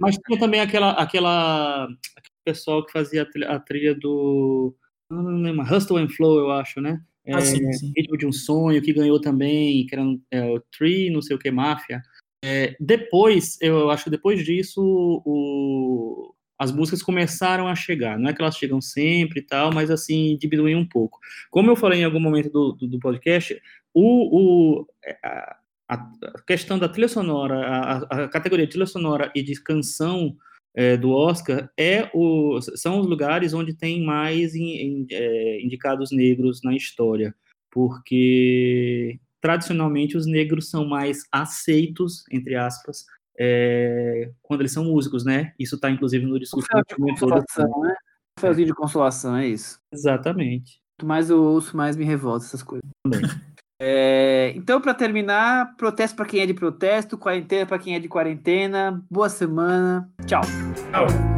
[0.00, 4.74] Mas tinha também aquela, aquela, aquele pessoal que fazia a trilha, a trilha do
[5.10, 7.00] não lembro, Hustle and Flow, eu acho, né?
[7.28, 7.92] Ah, sim, sim.
[7.96, 11.38] Ritmo de um Sonho, que ganhou também, que era é, o Tree, não sei o
[11.38, 12.02] que, Máfia.
[12.44, 14.80] É, depois, eu acho que depois disso,
[15.24, 18.18] o, as músicas começaram a chegar.
[18.18, 21.18] Não é que elas chegam sempre e tal, mas assim, diminuem um pouco.
[21.50, 23.60] Como eu falei em algum momento do, do, do podcast,
[23.92, 24.86] o, o,
[25.24, 25.56] a,
[25.88, 25.98] a,
[26.46, 30.36] questão da trilha sonora, a, a, categoria de trilha sonora e de canção
[30.74, 36.10] é, do Oscar é o, são os lugares onde tem mais in, in, é, indicados
[36.10, 37.34] negros na história,
[37.70, 43.06] porque tradicionalmente os negros são mais aceitos, entre aspas,
[43.38, 45.52] é, quando eles são músicos, né?
[45.58, 47.94] Isso está inclusive no discurso de consolação, né?
[48.38, 49.78] Felzinho de consolação, é isso.
[49.92, 50.80] Exatamente.
[50.98, 52.84] Quanto mais eu ouço, mais me revolta essas coisas.
[53.78, 58.08] É, então, para terminar, protesto para quem é de protesto, quarentena para quem é de
[58.08, 59.02] quarentena.
[59.10, 60.10] Boa semana.
[60.26, 60.42] Tchau.
[60.90, 61.35] Tchau.